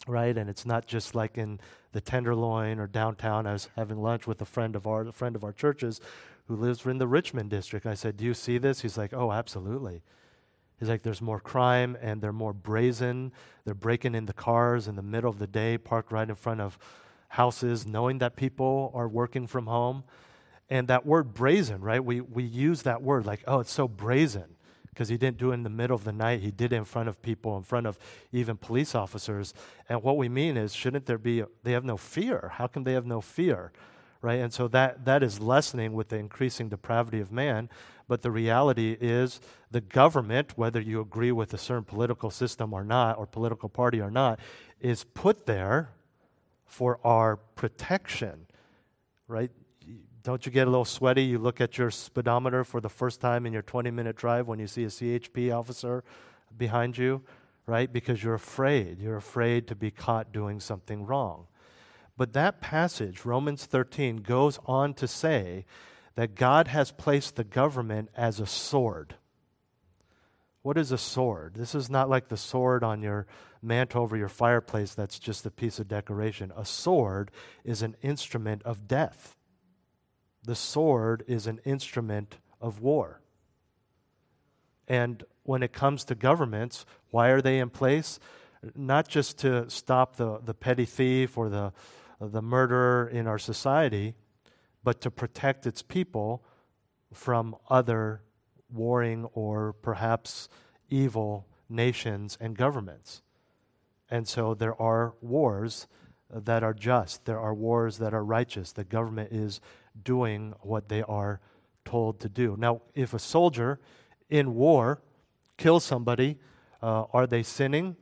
right? 0.07 0.39
And 0.39 0.49
it's 0.49 0.65
not 0.65 0.87
just 0.87 1.17
like 1.17 1.37
in 1.37 1.59
the 1.91 2.01
Tenderloin 2.01 2.79
or 2.79 2.87
downtown. 2.87 3.49
I 3.49 3.53
was 3.55 3.69
having 3.75 4.01
lunch 4.01 4.29
with 4.29 4.41
a 4.41 4.47
friend 4.47 4.77
of 4.77 4.87
our, 4.87 5.09
a 5.09 5.13
friend 5.13 5.35
of 5.35 5.43
our 5.43 5.53
churches 5.53 6.01
who 6.49 6.57
lives 6.57 6.87
in 6.87 6.99
the 6.99 7.07
Richmond 7.07 7.51
district. 7.51 7.87
I 7.87 7.95
said, 7.95 8.17
"Do 8.17 8.25
you 8.25 8.35
see 8.35 8.59
this?" 8.59 8.81
He's 8.81 8.99
like, 8.99 9.13
"Oh, 9.13 9.33
absolutely." 9.33 10.03
He's 10.79 10.89
like, 10.89 11.03
there's 11.03 11.23
more 11.23 11.41
crime 11.41 11.97
and 12.03 12.21
they're 12.21 12.33
more 12.33 12.53
brazen. 12.53 13.33
They're 13.65 13.75
breaking 13.75 14.15
into 14.15 14.33
cars 14.33 14.89
in 14.89 14.97
the 14.97 15.03
middle 15.03 15.31
of 15.31 15.39
the 15.39 15.47
day, 15.47 15.79
parked 15.79 16.13
right 16.13 16.29
in 16.29 16.35
front 16.35 16.61
of 16.61 16.79
houses, 17.29 17.87
knowing 17.87 18.19
that 18.19 18.37
people 18.37 18.93
are 18.95 19.09
working 19.09 19.47
from 19.47 19.67
home. 19.67 20.05
And 20.69 20.89
that 20.89 21.07
word 21.07 21.33
brazen, 21.33 21.81
right? 21.81 22.05
We, 22.05 22.21
we 22.21 22.43
use 22.43 22.83
that 22.83 23.01
word 23.01 23.25
like, 23.25 23.43
oh, 23.47 23.61
it's 23.61 23.73
so 23.73 23.89
brazen 23.89 24.57
because 24.91 25.09
he 25.09 25.17
didn't 25.17 25.39
do 25.39 25.51
it 25.51 25.55
in 25.55 25.63
the 25.63 25.71
middle 25.71 25.95
of 25.95 26.05
the 26.05 26.13
night. 26.13 26.41
He 26.41 26.51
did 26.51 26.73
it 26.73 26.77
in 26.77 26.85
front 26.85 27.09
of 27.09 27.23
people, 27.23 27.57
in 27.57 27.63
front 27.63 27.87
of 27.87 27.99
even 28.33 28.57
police 28.57 28.95
officers. 28.95 29.55
And 29.89 30.03
what 30.03 30.17
we 30.17 30.29
mean 30.29 30.57
is, 30.57 30.75
shouldn't 30.75 31.07
there 31.07 31.19
be, 31.19 31.45
they 31.63 31.73
have 31.73 31.85
no 31.85 31.97
fear. 31.97 32.53
How 32.55 32.67
can 32.67 32.85
they 32.85 32.95
have 32.95 33.07
no 33.07 33.21
fear? 33.21 33.73
Right? 34.23 34.41
And 34.41 34.53
so 34.53 34.69
that, 34.69 35.05
that 35.05 35.23
is 35.23 35.41
lessening 35.41 35.93
with 35.93 36.09
the 36.09 36.17
increasing 36.17 36.69
depravity 36.69 37.21
of 37.21 37.31
man. 37.31 37.69
But 38.09 38.23
the 38.23 38.31
reality 38.31 38.97
is, 39.01 39.41
the 39.71 39.81
government, 39.81 40.57
whether 40.57 40.81
you 40.81 41.01
agree 41.01 41.33
with 41.33 41.53
a 41.55 41.59
certain 41.59 41.85
political 41.85 42.31
system 42.31 42.73
or 42.73 42.85
not, 42.85 43.19
or 43.19 43.27
political 43.27 43.69
party 43.69 44.01
or 44.01 44.11
not, 44.11 44.39
is 44.81 45.05
put 45.05 45.47
there 45.47 45.91
for 46.67 47.01
our 47.05 47.37
protection, 47.37 48.47
right? 49.29 49.51
Don't 50.23 50.45
you 50.45 50.53
get 50.53 50.67
a 50.67 50.71
little 50.71 50.85
sweaty? 50.85 51.23
You 51.23 51.39
look 51.39 51.61
at 51.61 51.79
your 51.79 51.91
speedometer 51.91 52.65
for 52.65 52.81
the 52.81 52.89
first 52.89 53.21
time 53.21 53.47
in 53.47 53.53
your 53.53 53.63
20 53.63 53.91
minute 53.91 54.17
drive 54.17 54.49
when 54.49 54.59
you 54.59 54.67
see 54.67 54.85
a 54.85 54.89
CHP 54.89 55.57
officer 55.57 56.03
behind 56.59 56.99
you, 56.99 57.23
right? 57.67 57.93
Because 57.93 58.23
you're 58.23 58.35
afraid. 58.35 59.01
You're 59.01 59.17
afraid 59.17 59.69
to 59.69 59.77
be 59.77 59.91
caught 59.91 60.33
doing 60.33 60.59
something 60.61 61.07
wrong. 61.07 61.47
But 62.17 62.33
that 62.33 62.61
passage, 62.61 63.25
Romans 63.25 63.67
13, 63.67 64.19
goes 64.19 64.59
on 64.67 64.95
to 64.95 65.07
say 65.07 65.67
that 66.15 66.35
God 66.35 66.69
has 66.69 66.91
placed 66.91 67.37
the 67.37 67.45
government 67.45 68.09
as 68.17 68.41
a 68.41 68.47
sword. 68.47 69.17
What 70.63 70.79
is 70.79 70.91
a 70.91 70.99
sword? 70.99 71.55
This 71.55 71.75
is 71.75 71.91
not 71.91 72.09
like 72.09 72.29
the 72.29 72.37
sword 72.37 72.83
on 72.83 73.03
your 73.03 73.27
mantle 73.63 74.03
over 74.03 74.17
your 74.17 74.29
fireplace 74.29 74.95
that's 74.95 75.19
just 75.19 75.45
a 75.47 75.51
piece 75.51 75.79
of 75.79 75.89
decoration. 75.89 76.53
A 76.57 76.65
sword 76.65 77.31
is 77.65 77.83
an 77.83 77.97
instrument 78.03 78.63
of 78.65 78.89
death. 78.89 79.37
The 80.43 80.55
sword 80.55 81.25
is 81.29 81.47
an 81.47 81.61
instrument 81.65 82.39
of 82.61 82.81
war. 82.81 83.21
And 84.89 85.23
when 85.43 85.63
it 85.63 85.73
comes 85.73 86.05
to 86.05 86.15
governments, 86.15 86.87
why 87.11 87.29
are 87.29 87.43
they 87.43 87.59
in 87.59 87.71
place? 87.71 88.19
Not 88.75 89.09
just 89.09 89.39
to 89.39 89.69
stop 89.69 90.17
the, 90.17 90.41
the 90.45 90.55
petty 90.55 90.85
thief 90.85 91.37
or 91.37 91.49
the, 91.49 91.73
the 92.21 92.43
murderer 92.43 93.09
in 93.09 93.27
our 93.27 93.39
society, 93.39 94.15
but 94.83 95.01
to 95.01 95.11
protect 95.11 95.67
its 95.67 95.83
people 95.83 96.45
from 97.13 97.57
other 97.69 98.23
warring 98.73 99.25
or 99.33 99.73
perhaps 99.73 100.49
evil 100.89 101.47
nations 101.69 102.37
and 102.41 102.57
governments. 102.57 103.23
And 104.11 104.27
so 104.29 104.55
there 104.55 104.81
are 104.81 105.15
wars 105.21 105.87
that 106.31 106.63
are 106.63 106.75
just, 106.75 107.25
there 107.25 107.39
are 107.41 107.55
wars 107.55 107.99
that 107.99 108.15
are 108.15 108.25
righteous. 108.25 108.73
The 108.73 108.85
government 108.85 109.33
is 109.33 109.61
doing 110.03 110.55
what 110.61 110.89
they 110.89 111.03
are 111.03 111.41
told 111.85 112.21
to 112.21 112.29
do. 112.29 112.57
Now, 112.59 112.83
if 112.95 113.15
a 113.15 113.19
soldier 113.19 113.81
in 114.29 114.55
war 114.55 115.03
kills 115.57 115.85
somebody, 115.85 116.39
uh, 116.83 117.05
are 117.13 117.27
they 117.27 117.43
sinning? 117.43 117.97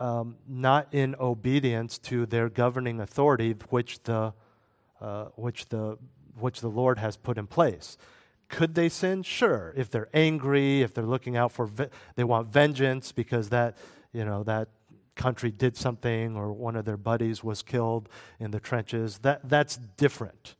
Um, 0.00 0.36
not 0.46 0.86
in 0.92 1.16
obedience 1.18 1.98
to 1.98 2.24
their 2.24 2.48
governing 2.48 3.00
authority, 3.00 3.56
which 3.70 4.02
the 4.04 4.32
uh, 5.00 5.26
which, 5.36 5.68
the, 5.68 5.96
which 6.38 6.60
the 6.60 6.68
Lord 6.68 6.98
has 6.98 7.16
put 7.16 7.38
in 7.38 7.46
place. 7.46 7.96
Could 8.48 8.74
they 8.74 8.88
sin? 8.88 9.22
Sure. 9.22 9.72
If 9.76 9.90
they're 9.90 10.08
angry, 10.12 10.82
if 10.82 10.92
they're 10.92 11.04
looking 11.04 11.36
out 11.36 11.52
for, 11.52 11.66
ve- 11.66 11.88
they 12.16 12.24
want 12.24 12.48
vengeance 12.48 13.12
because 13.12 13.50
that, 13.50 13.76
you 14.12 14.24
know, 14.24 14.42
that 14.44 14.68
country 15.14 15.50
did 15.50 15.76
something 15.76 16.36
or 16.36 16.52
one 16.52 16.74
of 16.74 16.84
their 16.84 16.96
buddies 16.96 17.44
was 17.44 17.62
killed 17.62 18.08
in 18.40 18.50
the 18.50 18.60
trenches, 18.60 19.18
that, 19.18 19.48
that's 19.48 19.76
different. 19.76 20.56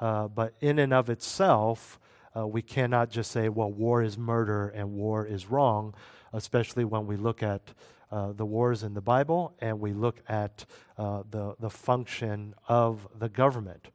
Uh, 0.00 0.28
but 0.28 0.54
in 0.60 0.78
and 0.78 0.92
of 0.92 1.08
itself, 1.08 1.98
uh, 2.36 2.46
we 2.46 2.62
cannot 2.62 3.10
just 3.10 3.30
say, 3.30 3.48
well, 3.48 3.70
war 3.70 4.02
is 4.02 4.18
murder 4.18 4.68
and 4.68 4.92
war 4.92 5.26
is 5.26 5.46
wrong, 5.46 5.94
especially 6.32 6.84
when 6.84 7.06
we 7.06 7.16
look 7.16 7.42
at 7.42 7.72
uh, 8.14 8.32
the 8.32 8.46
wars 8.46 8.84
in 8.84 8.94
the 8.94 9.00
Bible 9.00 9.52
and 9.58 9.80
we 9.80 9.92
look 9.92 10.22
at 10.28 10.64
uh, 10.96 11.24
the, 11.28 11.56
the 11.58 11.68
function 11.68 12.54
of 12.68 13.08
the 13.18 13.28
government. 13.28 13.88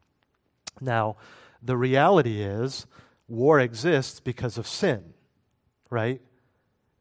Now, 0.81 1.15
the 1.63 1.77
reality 1.77 2.41
is 2.41 2.85
war 3.29 3.61
exists 3.61 4.19
because 4.19 4.57
of 4.57 4.67
sin, 4.67 5.13
right? 5.89 6.21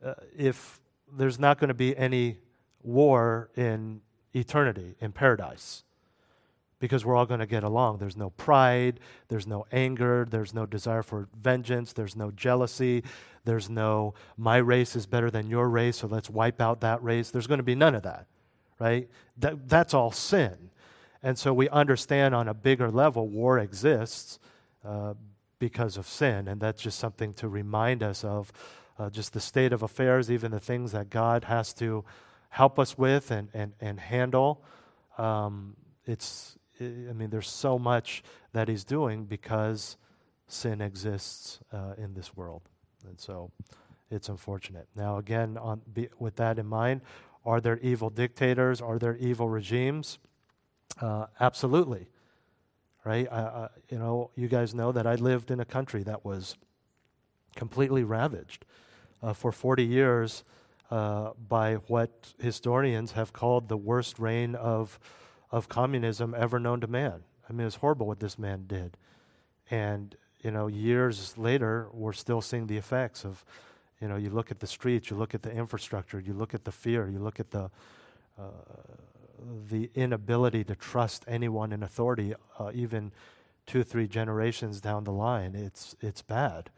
Uh, 0.05 0.15
if 0.37 0.79
there's 1.13 1.41
not 1.41 1.59
going 1.59 1.69
to 1.69 1.75
be 1.75 1.97
any 1.97 2.39
war 2.85 3.51
in 3.57 4.01
eternity, 4.33 4.95
in 5.01 5.11
paradise, 5.11 5.83
because 6.81 7.05
we're 7.05 7.17
all 7.17 7.27
going 7.27 7.41
to 7.41 7.47
get 7.47 7.65
along. 7.65 7.99
There's 7.99 8.17
no 8.17 8.31
pride, 8.31 9.01
there's 9.29 9.47
no 9.47 9.67
anger, 9.73 10.27
there's 10.29 10.55
no 10.55 10.67
desire 10.67 11.03
for 11.03 11.29
vengeance, 11.41 11.93
there's 11.93 12.17
no 12.17 12.31
jealousy, 12.31 13.03
there's 13.45 13.69
no 13.69 14.15
my 14.37 14.59
race 14.59 14.95
is 14.95 15.07
better 15.07 15.31
than 15.31 15.49
your 15.49 15.69
race, 15.69 15.99
so 15.99 16.07
let's 16.07 16.31
wipe 16.31 16.61
out 16.61 16.81
that 16.83 17.03
race. 17.03 17.31
There's 17.31 17.47
going 17.47 17.59
to 17.59 17.65
be 17.65 17.75
none 17.75 17.95
of 17.95 18.03
that, 18.03 18.27
right? 18.79 19.09
That, 19.39 19.69
that's 19.69 19.95
all 19.95 20.13
sin. 20.13 20.71
And 21.23 21.37
so 21.37 21.53
we 21.53 21.69
understand 21.71 22.35
on 22.35 22.47
a 22.47 22.55
bigger 22.55 22.91
level 22.91 23.27
war 23.27 23.59
exists 23.59 24.39
uh, 24.85 25.15
because 25.59 25.97
of 25.97 26.07
sin, 26.07 26.47
and 26.47 26.61
that's 26.61 26.83
just 26.83 26.99
something 26.99 27.35
to 27.35 27.49
remind 27.49 28.03
us 28.03 28.23
of 28.23 28.53
uh, 28.99 29.11
just 29.11 29.33
the 29.33 29.41
state 29.41 29.73
of 29.73 29.83
affairs, 29.83 30.31
even 30.31 30.51
the 30.51 30.61
things 30.61 30.93
that 30.93 31.11
God 31.11 31.45
has 31.45 31.73
to 31.75 32.05
help 32.51 32.79
us 32.79 32.97
with 32.97 33.31
and, 33.31 33.49
and, 33.53 33.73
and 33.81 33.99
handle. 33.99 34.63
Um, 35.17 35.75
it's 36.07 36.58
I 36.81 37.13
mean, 37.13 37.31
there's 37.31 37.51
so 37.51 37.79
much 37.79 38.23
that 38.53 38.69
he's 38.69 38.85
doing 38.85 39.25
because 39.25 39.97
sin 40.47 40.81
exists 40.81 41.61
uh, 41.73 41.95
in 41.97 42.15
this 42.15 42.37
world. 42.37 42.63
And 43.07 43.19
so 43.19 43.51
it's 44.11 44.29
unfortunate. 44.29 44.89
Now, 44.95 45.19
again, 45.19 45.57
on, 45.59 45.83
be, 45.93 46.09
with 46.19 46.37
that 46.37 46.59
in 46.59 46.67
mind, 46.67 47.03
are 47.45 47.61
there 47.61 47.79
evil 47.79 48.11
dictators? 48.11 48.81
Are 48.81 48.99
there 48.99 49.17
evil 49.17 49.49
regimes? 49.49 50.19
Uh, 51.01 51.27
absolutely. 51.41 52.09
Right? 53.05 53.31
I, 53.31 53.69
you 53.89 53.99
know, 53.99 54.31
you 54.35 54.49
guys 54.49 54.75
know 54.75 54.93
that 54.93 55.07
I 55.07 55.15
lived 55.15 55.51
in 55.51 55.61
a 55.61 55.65
country 55.65 56.03
that 56.03 56.25
was 56.25 56.57
completely 57.57 58.05
ravaged 58.05 58.65
uh, 59.23 59.33
for 59.33 59.53
40 59.53 59.85
years 59.85 60.45
uh, 60.91 61.31
by 61.49 61.75
what 61.75 62.35
historians 62.39 63.13
have 63.13 63.33
called 63.33 63.69
the 63.69 63.77
worst 63.77 64.19
reign 64.19 64.55
of 64.55 64.99
of 65.51 65.69
communism 65.69 66.35
ever 66.37 66.59
known 66.59 66.81
to 66.81 66.87
man. 66.87 67.23
I 67.49 67.53
mean, 67.53 67.67
it's 67.67 67.77
horrible 67.77 68.07
what 68.07 68.21
this 68.21 68.39
man 68.39 68.65
did. 68.67 68.97
And, 69.71 70.15
you 70.43 70.51
know, 70.51 70.67
years 70.67 71.37
later, 71.39 71.89
we're 71.93 72.13
still 72.13 72.41
seeing 72.41 72.67
the 72.67 72.77
effects 72.77 73.25
of, 73.25 73.45
you 74.01 74.09
know, 74.09 74.17
you 74.17 74.31
look 74.31 74.51
at 74.51 74.61
the 74.61 74.67
streets, 74.67 75.11
you 75.11 75.17
look 75.17 75.35
at 75.35 75.43
the 75.43 75.51
infrastructure, 75.51 76.21
you 76.21 76.35
look 76.35 76.55
at 76.55 76.65
the 76.65 76.73
fear, 76.73 77.09
you 77.09 77.19
look 77.19 77.41
at 77.41 77.51
the, 77.51 77.71
uh, 78.39 78.43
the 79.69 79.91
inability 79.95 80.65
to 80.65 80.75
trust 80.75 81.25
anyone 81.27 81.73
in 81.73 81.83
authority, 81.83 82.35
uh, 82.59 82.71
even 82.75 83.13
two, 83.67 83.83
three 83.83 84.07
generations 84.07 84.81
down 84.81 85.05
the 85.05 85.13
line. 85.13 85.55
It's, 85.55 85.97
it's 86.01 86.23
bad. 86.23 86.71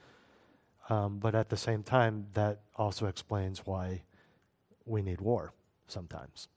Um, 0.89 1.19
but 1.19 1.35
at 1.35 1.49
the 1.49 1.57
same 1.57 1.83
time, 1.83 2.27
that 2.35 2.61
also 2.77 3.07
explains 3.07 3.65
why 3.67 4.03
we 4.85 5.03
need 5.03 5.21
war 5.21 5.53
sometimes. 5.87 6.49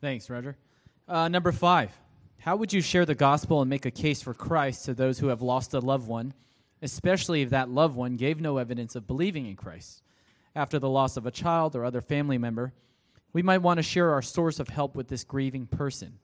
Thanks, 0.00 0.30
Roger. 0.30 0.56
Uh, 1.08 1.26
number 1.28 1.50
five, 1.50 1.90
how 2.38 2.54
would 2.54 2.72
you 2.72 2.80
share 2.80 3.04
the 3.04 3.16
gospel 3.16 3.60
and 3.60 3.68
make 3.68 3.84
a 3.84 3.90
case 3.90 4.22
for 4.22 4.32
Christ 4.32 4.84
to 4.84 4.94
those 4.94 5.18
who 5.18 5.28
have 5.28 5.42
lost 5.42 5.74
a 5.74 5.80
loved 5.80 6.06
one, 6.06 6.34
especially 6.82 7.42
if 7.42 7.50
that 7.50 7.68
loved 7.68 7.96
one 7.96 8.16
gave 8.16 8.40
no 8.40 8.58
evidence 8.58 8.94
of 8.94 9.08
believing 9.08 9.46
in 9.46 9.56
Christ? 9.56 10.02
After 10.54 10.78
the 10.78 10.88
loss 10.88 11.16
of 11.16 11.26
a 11.26 11.32
child 11.32 11.74
or 11.74 11.84
other 11.84 12.00
family 12.00 12.38
member, 12.38 12.72
we 13.32 13.42
might 13.42 13.58
want 13.58 13.78
to 13.78 13.82
share 13.82 14.12
our 14.12 14.22
source 14.22 14.60
of 14.60 14.68
help 14.68 14.94
with 14.94 15.08
this 15.08 15.24
grieving 15.24 15.66
person. 15.66 16.20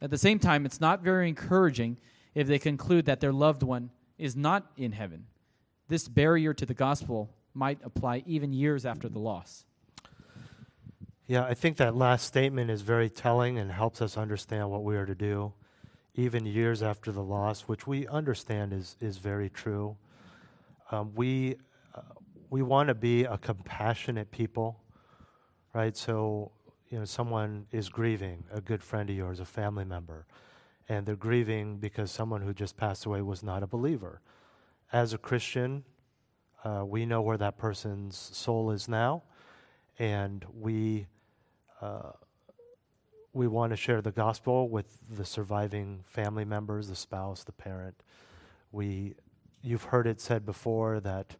At 0.00 0.10
the 0.10 0.18
same 0.18 0.40
time, 0.40 0.66
it's 0.66 0.80
not 0.80 1.02
very 1.02 1.28
encouraging 1.28 1.98
if 2.34 2.48
they 2.48 2.58
conclude 2.58 3.06
that 3.06 3.20
their 3.20 3.32
loved 3.32 3.62
one 3.62 3.90
is 4.18 4.34
not 4.34 4.66
in 4.76 4.92
heaven. 4.92 5.26
This 5.88 6.08
barrier 6.08 6.54
to 6.54 6.66
the 6.66 6.74
gospel 6.74 7.30
might 7.54 7.78
apply 7.84 8.24
even 8.26 8.52
years 8.52 8.84
after 8.84 9.08
the 9.08 9.20
loss. 9.20 9.64
Yeah, 11.28 11.44
I 11.44 11.54
think 11.54 11.76
that 11.76 11.94
last 11.94 12.26
statement 12.26 12.70
is 12.70 12.82
very 12.82 13.08
telling 13.08 13.58
and 13.58 13.70
helps 13.70 14.02
us 14.02 14.16
understand 14.16 14.68
what 14.70 14.82
we 14.82 14.96
are 14.96 15.06
to 15.06 15.14
do, 15.14 15.52
even 16.16 16.44
years 16.44 16.82
after 16.82 17.12
the 17.12 17.22
loss, 17.22 17.62
which 17.62 17.86
we 17.86 18.08
understand 18.08 18.72
is, 18.72 18.96
is 19.00 19.18
very 19.18 19.48
true. 19.48 19.96
Um, 20.90 21.12
we, 21.14 21.56
uh, 21.94 22.00
we 22.50 22.62
want 22.62 22.88
to 22.88 22.94
be 22.94 23.22
a 23.24 23.38
compassionate 23.38 24.32
people, 24.32 24.80
right? 25.72 25.96
So, 25.96 26.50
you 26.90 26.98
know, 26.98 27.04
someone 27.04 27.66
is 27.70 27.88
grieving, 27.88 28.42
a 28.52 28.60
good 28.60 28.82
friend 28.82 29.08
of 29.08 29.14
yours, 29.16 29.38
a 29.38 29.44
family 29.44 29.84
member, 29.84 30.26
and 30.88 31.06
they're 31.06 31.14
grieving 31.14 31.78
because 31.78 32.10
someone 32.10 32.42
who 32.42 32.52
just 32.52 32.76
passed 32.76 33.06
away 33.06 33.22
was 33.22 33.44
not 33.44 33.62
a 33.62 33.66
believer. 33.68 34.20
As 34.92 35.14
a 35.14 35.18
Christian, 35.18 35.84
uh, 36.64 36.82
we 36.84 37.06
know 37.06 37.22
where 37.22 37.38
that 37.38 37.56
person's 37.56 38.16
soul 38.16 38.72
is 38.72 38.88
now, 38.88 39.22
and 39.98 40.44
we 40.58 41.06
uh, 41.80 42.12
we 43.32 43.48
want 43.48 43.70
to 43.70 43.76
share 43.76 44.02
the 44.02 44.10
gospel 44.10 44.68
with 44.68 44.98
the 45.10 45.24
surviving 45.24 46.04
family 46.06 46.44
members, 46.44 46.88
the 46.88 46.94
spouse, 46.96 47.44
the 47.44 47.52
parent. 47.52 47.94
We, 48.72 49.14
you've 49.62 49.84
heard 49.84 50.06
it 50.06 50.20
said 50.20 50.44
before 50.44 51.00
that 51.00 51.36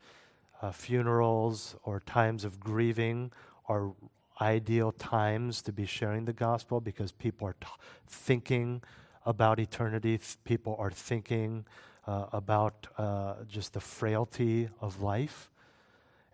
uh, 0.63 0.73
funerals 0.73 1.77
or 1.83 2.01
times 2.01 2.45
of 2.45 2.59
grieving 2.59 3.31
are 3.69 3.93
ideal 4.41 4.93
times 4.93 5.61
to 5.63 5.73
be 5.73 5.85
sharing 5.85 6.25
the 6.25 6.33
gospel 6.33 6.81
because 6.81 7.13
people 7.13 7.47
are 7.47 7.57
t- 7.61 7.67
thinking 8.07 8.83
about 9.27 9.61
eternity. 9.61 10.19
People 10.45 10.77
are 10.79 10.91
thinking 10.91 11.67
uh, 12.07 12.27
about 12.33 12.87
uh, 12.97 13.35
just 13.49 13.75
the 13.75 13.81
frailty 13.81 14.69
of 14.81 15.03
life. 15.03 15.51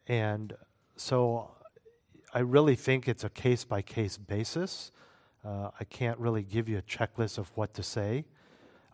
And 0.06 0.54
so 0.96 1.50
I 2.34 2.40
really 2.40 2.76
think 2.76 3.08
it's 3.08 3.24
a 3.24 3.30
case 3.30 3.64
by 3.64 3.82
case 3.82 4.18
basis. 4.18 4.92
Uh, 5.44 5.70
I 5.80 5.84
can't 5.84 6.18
really 6.18 6.42
give 6.42 6.68
you 6.68 6.76
a 6.78 6.82
checklist 6.82 7.38
of 7.38 7.50
what 7.56 7.72
to 7.74 7.82
say, 7.82 8.26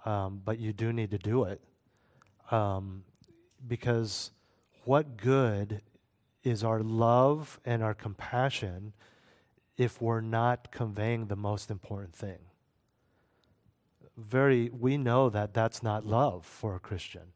um, 0.05 0.41
but 0.45 0.59
you 0.59 0.73
do 0.73 0.93
need 0.93 1.11
to 1.11 1.19
do 1.19 1.45
it. 1.45 1.61
Um, 2.51 3.05
because 3.67 4.31
what 4.85 5.17
good 5.17 5.81
is 6.45 6.63
our 6.63 6.81
love 6.81 7.59
and 7.65 7.83
our 7.83 7.95
compassion 7.95 8.93
if 9.77 10.01
we're 10.01 10.21
not 10.21 10.71
conveying 10.71 11.27
the 11.27 11.37
most 11.37 11.71
important 11.71 12.15
thing? 12.15 12.39
Very, 14.17 14.69
we 14.69 14.97
know 14.97 15.29
that 15.31 15.55
that's 15.55 15.83
not 15.83 16.07
love 16.07 16.47
for 16.47 16.77
a 16.77 16.79
Christian. 16.79 17.33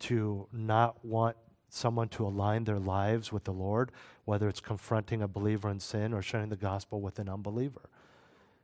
To 0.00 0.46
not 0.52 1.04
want 1.04 1.36
someone 1.72 2.08
to 2.08 2.26
align 2.26 2.64
their 2.64 2.78
lives 2.78 3.32
with 3.32 3.44
the 3.44 3.52
Lord, 3.52 3.92
whether 4.24 4.48
it's 4.48 4.60
confronting 4.60 5.22
a 5.22 5.28
believer 5.28 5.70
in 5.70 5.80
sin 5.80 6.12
or 6.12 6.22
sharing 6.22 6.48
the 6.48 6.56
gospel 6.56 7.00
with 7.00 7.18
an 7.18 7.28
unbeliever. 7.28 7.88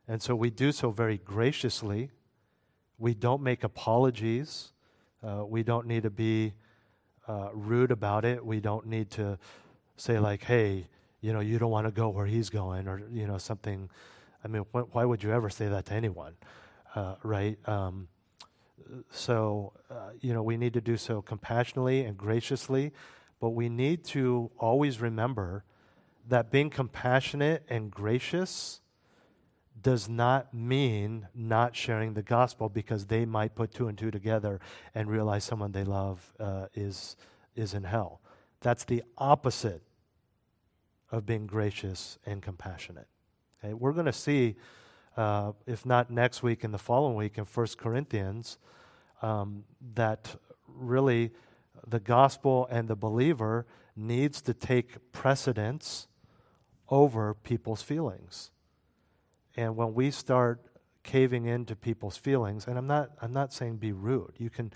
And 0.08 0.22
so 0.22 0.34
we 0.34 0.50
do 0.50 0.72
so 0.72 0.90
very 0.90 1.18
graciously. 1.18 2.10
We 2.98 3.14
don't 3.14 3.42
make 3.42 3.64
apologies. 3.64 4.72
Uh, 5.22 5.44
we 5.46 5.62
don't 5.62 5.86
need 5.86 6.04
to 6.04 6.10
be 6.10 6.54
uh, 7.26 7.48
rude 7.52 7.90
about 7.90 8.24
it. 8.24 8.44
We 8.44 8.60
don't 8.60 8.86
need 8.86 9.10
to 9.12 9.38
say, 9.96 10.18
like, 10.18 10.44
hey, 10.44 10.86
you 11.20 11.32
know, 11.32 11.40
you 11.40 11.58
don't 11.58 11.70
want 11.70 11.86
to 11.86 11.90
go 11.90 12.08
where 12.08 12.26
he's 12.26 12.50
going, 12.50 12.86
or, 12.86 13.02
you 13.10 13.26
know, 13.26 13.38
something. 13.38 13.90
I 14.44 14.48
mean, 14.48 14.64
wh- 14.72 14.94
why 14.94 15.04
would 15.04 15.22
you 15.22 15.32
ever 15.32 15.50
say 15.50 15.66
that 15.68 15.86
to 15.86 15.94
anyone, 15.94 16.34
uh, 16.94 17.16
right? 17.22 17.58
Um, 17.68 18.08
so, 19.10 19.72
uh, 19.90 20.10
you 20.20 20.32
know, 20.32 20.42
we 20.42 20.56
need 20.56 20.74
to 20.74 20.80
do 20.80 20.96
so 20.96 21.22
compassionately 21.22 22.04
and 22.04 22.16
graciously, 22.16 22.92
but 23.40 23.50
we 23.50 23.68
need 23.68 24.04
to 24.04 24.50
always 24.58 25.00
remember 25.00 25.64
that 26.28 26.50
being 26.50 26.70
compassionate 26.70 27.64
and 27.68 27.90
gracious 27.90 28.80
does 29.80 30.08
not 30.08 30.52
mean 30.52 31.28
not 31.34 31.76
sharing 31.76 32.14
the 32.14 32.22
gospel 32.22 32.68
because 32.68 33.06
they 33.06 33.24
might 33.24 33.54
put 33.54 33.72
two 33.72 33.88
and 33.88 33.96
two 33.96 34.10
together 34.10 34.60
and 34.94 35.10
realize 35.10 35.44
someone 35.44 35.72
they 35.72 35.84
love 35.84 36.32
uh, 36.40 36.66
is, 36.74 37.16
is 37.54 37.74
in 37.74 37.84
hell. 37.84 38.20
That's 38.60 38.84
the 38.84 39.02
opposite 39.18 39.82
of 41.12 41.24
being 41.26 41.46
gracious 41.46 42.18
and 42.26 42.42
compassionate. 42.42 43.06
Okay? 43.62 43.74
We're 43.74 43.92
going 43.92 44.06
to 44.06 44.12
see 44.12 44.56
uh, 45.16 45.52
if 45.66 45.86
not 45.86 46.10
next 46.10 46.42
week 46.42 46.64
and 46.64 46.74
the 46.74 46.78
following 46.78 47.16
week 47.16 47.38
in 47.38 47.44
1 47.44 47.66
Corinthians, 47.78 48.58
um, 49.22 49.64
that 49.94 50.36
really 50.68 51.30
the 51.86 52.00
gospel 52.00 52.68
and 52.70 52.88
the 52.88 52.96
believer 52.96 53.66
needs 53.96 54.42
to 54.42 54.52
take 54.52 55.12
precedence 55.12 56.06
over 56.88 57.34
people's 57.34 57.82
feelings. 57.82 58.50
And 59.56 59.76
when 59.76 59.94
we 59.94 60.10
start 60.10 60.60
caving 61.02 61.46
into 61.46 61.74
people's 61.74 62.16
feelings, 62.16 62.66
and 62.66 62.76
I'm 62.76 62.86
not, 62.86 63.10
I'm 63.22 63.32
not 63.32 63.52
saying 63.52 63.76
be 63.76 63.92
rude. 63.92 64.34
You 64.38 64.50
can 64.50 64.72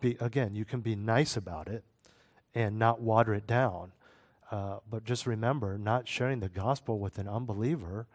be, 0.00 0.16
again, 0.20 0.54
you 0.54 0.64
can 0.64 0.80
be 0.80 0.96
nice 0.96 1.36
about 1.36 1.68
it 1.68 1.84
and 2.54 2.78
not 2.78 3.00
water 3.00 3.34
it 3.34 3.46
down. 3.46 3.92
Uh, 4.50 4.78
but 4.90 5.04
just 5.04 5.26
remember, 5.26 5.78
not 5.78 6.08
sharing 6.08 6.40
the 6.40 6.48
gospel 6.48 6.98
with 6.98 7.18
an 7.18 7.28
unbeliever 7.28 8.06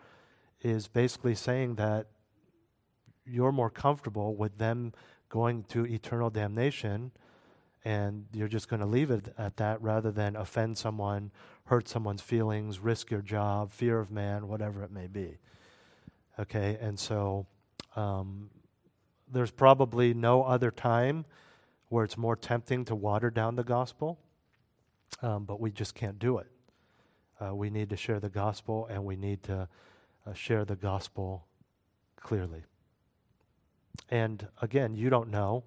is 0.61 0.87
basically 0.87 1.35
saying 1.35 1.75
that 1.75 2.07
you're 3.25 3.51
more 3.51 3.69
comfortable 3.69 4.35
with 4.35 4.57
them 4.57 4.93
going 5.29 5.63
to 5.63 5.85
eternal 5.85 6.29
damnation 6.29 7.11
and 7.83 8.25
you're 8.33 8.47
just 8.47 8.67
going 8.67 8.79
to 8.79 8.85
leave 8.85 9.11
it 9.11 9.33
at 9.37 9.57
that 9.57 9.81
rather 9.81 10.11
than 10.11 10.35
offend 10.35 10.77
someone, 10.77 11.31
hurt 11.65 11.87
someone's 11.87 12.21
feelings, 12.21 12.79
risk 12.79 13.11
your 13.11 13.21
job, 13.21 13.71
fear 13.71 13.99
of 13.99 14.11
man, 14.11 14.47
whatever 14.47 14.83
it 14.83 14.91
may 14.91 15.07
be. 15.07 15.37
Okay, 16.39 16.77
and 16.81 16.99
so 16.99 17.45
um, 17.95 18.49
there's 19.31 19.51
probably 19.51 20.13
no 20.13 20.43
other 20.43 20.71
time 20.71 21.25
where 21.89 22.03
it's 22.03 22.17
more 22.17 22.35
tempting 22.35 22.83
to 22.85 22.95
water 22.95 23.29
down 23.29 23.55
the 23.55 23.63
gospel, 23.63 24.19
um, 25.21 25.45
but 25.45 25.59
we 25.59 25.71
just 25.71 25.95
can't 25.95 26.19
do 26.19 26.37
it. 26.37 26.47
Uh, 27.39 27.55
we 27.55 27.69
need 27.69 27.89
to 27.89 27.95
share 27.97 28.19
the 28.19 28.29
gospel 28.29 28.87
and 28.91 29.03
we 29.05 29.15
need 29.15 29.43
to 29.43 29.67
uh, 30.27 30.33
share 30.33 30.65
the 30.65 30.75
gospel 30.75 31.45
clearly. 32.19 32.63
And 34.09 34.47
again, 34.61 34.95
you 34.95 35.09
don't 35.09 35.29
know, 35.29 35.63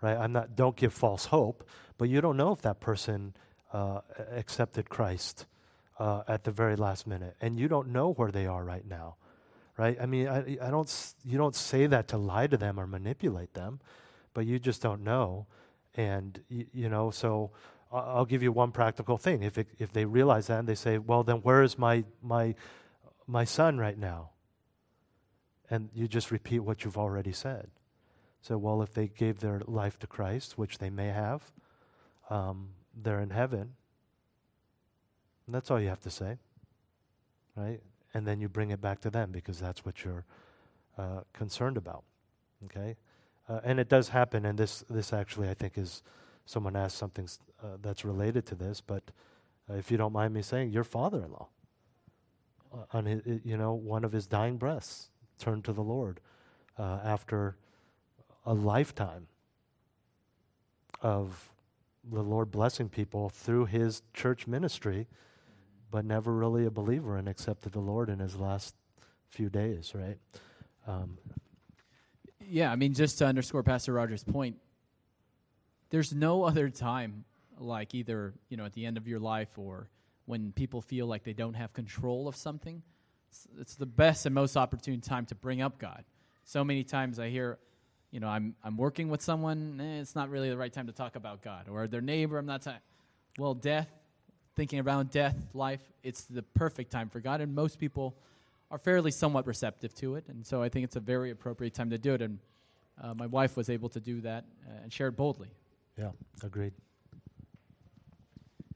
right? 0.00 0.16
I'm 0.16 0.32
not. 0.32 0.56
Don't 0.56 0.76
give 0.76 0.92
false 0.92 1.26
hope, 1.26 1.68
but 1.96 2.08
you 2.08 2.20
don't 2.20 2.36
know 2.36 2.52
if 2.52 2.62
that 2.62 2.80
person 2.80 3.34
uh, 3.72 4.00
accepted 4.32 4.88
Christ 4.88 5.46
uh, 5.98 6.22
at 6.26 6.44
the 6.44 6.50
very 6.50 6.76
last 6.76 7.06
minute, 7.06 7.36
and 7.40 7.58
you 7.58 7.68
don't 7.68 7.88
know 7.88 8.12
where 8.12 8.30
they 8.30 8.46
are 8.46 8.64
right 8.64 8.86
now, 8.86 9.16
right? 9.76 9.96
I 10.00 10.06
mean, 10.06 10.28
I, 10.28 10.58
I 10.62 10.70
don't. 10.70 11.14
You 11.24 11.38
don't 11.38 11.54
say 11.54 11.86
that 11.86 12.08
to 12.08 12.16
lie 12.16 12.46
to 12.46 12.56
them 12.56 12.80
or 12.80 12.86
manipulate 12.86 13.54
them, 13.54 13.80
but 14.34 14.46
you 14.46 14.58
just 14.58 14.82
don't 14.82 15.02
know, 15.02 15.46
and 15.94 16.40
you, 16.48 16.66
you 16.72 16.88
know. 16.88 17.10
So 17.10 17.50
I'll 17.92 18.26
give 18.26 18.42
you 18.42 18.50
one 18.50 18.72
practical 18.72 19.18
thing. 19.18 19.42
If 19.42 19.58
it, 19.58 19.68
if 19.78 19.92
they 19.92 20.04
realize 20.04 20.48
that 20.48 20.60
and 20.60 20.68
they 20.68 20.74
say, 20.74 20.98
"Well, 20.98 21.22
then 21.22 21.36
where 21.38 21.62
is 21.62 21.78
my 21.78 22.04
my 22.22 22.54
my 23.28 23.44
son 23.44 23.78
right 23.78 23.98
now?" 23.98 24.30
and 25.70 25.90
you 25.94 26.08
just 26.08 26.30
repeat 26.30 26.60
what 26.60 26.84
you've 26.84 26.98
already 26.98 27.32
said. 27.32 27.68
So, 28.40 28.56
well, 28.56 28.82
if 28.82 28.94
they 28.94 29.08
gave 29.08 29.40
their 29.40 29.60
life 29.66 29.98
to 30.00 30.06
Christ, 30.06 30.56
which 30.56 30.78
they 30.78 30.90
may 30.90 31.08
have, 31.08 31.42
um, 32.30 32.70
they're 32.94 33.20
in 33.20 33.30
heaven. 33.30 33.74
And 35.46 35.54
that's 35.54 35.70
all 35.70 35.80
you 35.80 35.88
have 35.88 36.00
to 36.00 36.10
say, 36.10 36.38
right? 37.56 37.80
And 38.14 38.26
then 38.26 38.40
you 38.40 38.48
bring 38.48 38.70
it 38.70 38.80
back 38.80 39.00
to 39.00 39.10
them 39.10 39.30
because 39.32 39.58
that's 39.58 39.84
what 39.84 40.04
you're 40.04 40.24
uh, 40.96 41.20
concerned 41.32 41.76
about, 41.76 42.04
okay? 42.64 42.96
Uh, 43.48 43.60
and 43.64 43.80
it 43.80 43.88
does 43.88 44.10
happen, 44.10 44.44
and 44.44 44.58
this, 44.58 44.84
this 44.88 45.12
actually, 45.12 45.48
I 45.48 45.54
think, 45.54 45.76
is 45.76 46.02
someone 46.44 46.76
asked 46.76 46.96
something 46.96 47.28
uh, 47.62 47.76
that's 47.82 48.04
related 48.04 48.46
to 48.46 48.54
this, 48.54 48.80
but 48.80 49.02
uh, 49.70 49.74
if 49.74 49.90
you 49.90 49.96
don't 49.96 50.12
mind 50.12 50.34
me 50.34 50.42
saying, 50.42 50.70
your 50.70 50.84
father 50.84 51.18
in 51.24 51.32
law, 51.32 51.48
on 52.92 53.06
his, 53.06 53.22
you 53.44 53.56
know, 53.56 53.72
one 53.72 54.04
of 54.04 54.12
his 54.12 54.26
dying 54.26 54.56
breaths, 54.56 55.10
turned 55.38 55.64
to 55.64 55.72
the 55.72 55.82
Lord 55.82 56.20
uh, 56.78 56.98
after 57.04 57.56
a 58.44 58.54
lifetime 58.54 59.28
of 61.00 61.52
the 62.10 62.22
Lord 62.22 62.50
blessing 62.50 62.88
people 62.88 63.28
through 63.28 63.66
his 63.66 64.02
church 64.14 64.46
ministry, 64.46 65.06
but 65.90 66.04
never 66.04 66.32
really 66.32 66.64
a 66.64 66.70
believer 66.70 67.16
and 67.16 67.28
accepted 67.28 67.72
the 67.72 67.80
Lord 67.80 68.08
in 68.08 68.18
his 68.18 68.36
last 68.36 68.74
few 69.28 69.48
days, 69.48 69.92
right? 69.94 70.18
Um, 70.86 71.18
yeah, 72.40 72.72
I 72.72 72.76
mean, 72.76 72.94
just 72.94 73.18
to 73.18 73.26
underscore 73.26 73.62
Pastor 73.62 73.92
Rogers' 73.92 74.24
point, 74.24 74.56
there's 75.90 76.12
no 76.12 76.44
other 76.44 76.70
time 76.70 77.24
like 77.58 77.94
either, 77.94 78.34
you 78.48 78.56
know, 78.56 78.64
at 78.64 78.72
the 78.72 78.86
end 78.86 78.96
of 78.96 79.06
your 79.06 79.18
life 79.18 79.58
or 79.58 79.88
when 80.28 80.52
people 80.52 80.80
feel 80.80 81.06
like 81.06 81.24
they 81.24 81.32
don't 81.32 81.54
have 81.54 81.72
control 81.72 82.28
of 82.28 82.36
something 82.36 82.82
it's, 83.30 83.46
it's 83.60 83.74
the 83.74 83.86
best 83.86 84.26
and 84.26 84.34
most 84.34 84.56
opportune 84.56 85.00
time 85.00 85.26
to 85.26 85.34
bring 85.34 85.60
up 85.60 85.78
God. 85.78 86.04
So 86.44 86.64
many 86.64 86.84
times 86.84 87.18
I 87.18 87.28
hear, 87.28 87.58
you 88.10 88.20
know, 88.20 88.28
I'm, 88.28 88.54
I'm 88.64 88.76
working 88.76 89.08
with 89.08 89.22
someone, 89.22 89.80
eh, 89.80 90.00
it's 90.00 90.14
not 90.14 90.30
really 90.30 90.48
the 90.48 90.56
right 90.56 90.72
time 90.72 90.86
to 90.86 90.92
talk 90.92 91.16
about 91.16 91.42
God. 91.42 91.68
Or 91.68 91.86
their 91.86 92.00
neighbor, 92.00 92.38
I'm 92.38 92.46
not 92.46 92.64
saying, 92.64 92.78
well, 93.38 93.54
death, 93.54 93.88
thinking 94.56 94.80
around 94.80 95.10
death, 95.10 95.36
life, 95.52 95.82
it's 96.02 96.22
the 96.22 96.42
perfect 96.42 96.90
time 96.90 97.08
for 97.10 97.20
God. 97.20 97.40
And 97.40 97.54
most 97.54 97.78
people 97.78 98.16
are 98.70 98.78
fairly 98.78 99.10
somewhat 99.10 99.46
receptive 99.46 99.94
to 99.96 100.14
it. 100.16 100.24
And 100.28 100.46
so 100.46 100.62
I 100.62 100.68
think 100.68 100.84
it's 100.84 100.96
a 100.96 101.00
very 101.00 101.30
appropriate 101.30 101.74
time 101.74 101.90
to 101.90 101.98
do 101.98 102.14
it. 102.14 102.22
And 102.22 102.38
uh, 103.02 103.14
my 103.14 103.26
wife 103.26 103.56
was 103.56 103.70
able 103.70 103.88
to 103.90 104.00
do 104.00 104.20
that 104.22 104.44
uh, 104.66 104.82
and 104.82 104.92
share 104.92 105.08
it 105.08 105.16
boldly. 105.16 105.48
Yeah, 105.98 106.10
agreed. 106.42 106.72